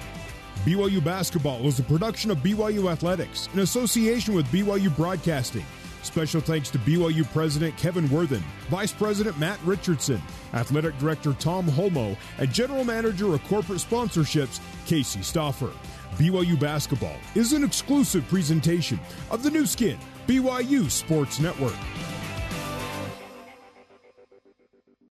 BYU 0.64 1.02
Basketball 1.02 1.66
is 1.66 1.80
a 1.80 1.82
production 1.82 2.30
of 2.30 2.38
BYU 2.38 2.90
Athletics 2.90 3.48
in 3.52 3.60
association 3.60 4.32
with 4.32 4.46
BYU 4.46 4.94
Broadcasting. 4.96 5.64
Special 6.02 6.40
thanks 6.40 6.70
to 6.70 6.78
BYU 6.78 7.24
President 7.32 7.76
Kevin 7.76 8.08
Worthen, 8.10 8.42
Vice 8.70 8.92
President 8.92 9.38
Matt 9.38 9.58
Richardson, 9.64 10.20
Athletic 10.52 10.96
Director 10.98 11.32
Tom 11.34 11.66
Holmoe, 11.66 12.16
and 12.38 12.52
General 12.52 12.84
Manager 12.84 13.34
of 13.34 13.42
Corporate 13.44 13.78
Sponsorships 13.78 14.60
Casey 14.86 15.22
Stauffer. 15.22 15.72
BYU 16.16 16.58
Basketball 16.58 17.16
is 17.34 17.52
an 17.52 17.64
exclusive 17.64 18.26
presentation 18.28 19.00
of 19.30 19.42
the 19.42 19.50
Nu 19.50 19.64
Skin, 19.64 19.98
BYU 20.26 20.90
Sports 20.90 21.40
Network. 21.40 22.11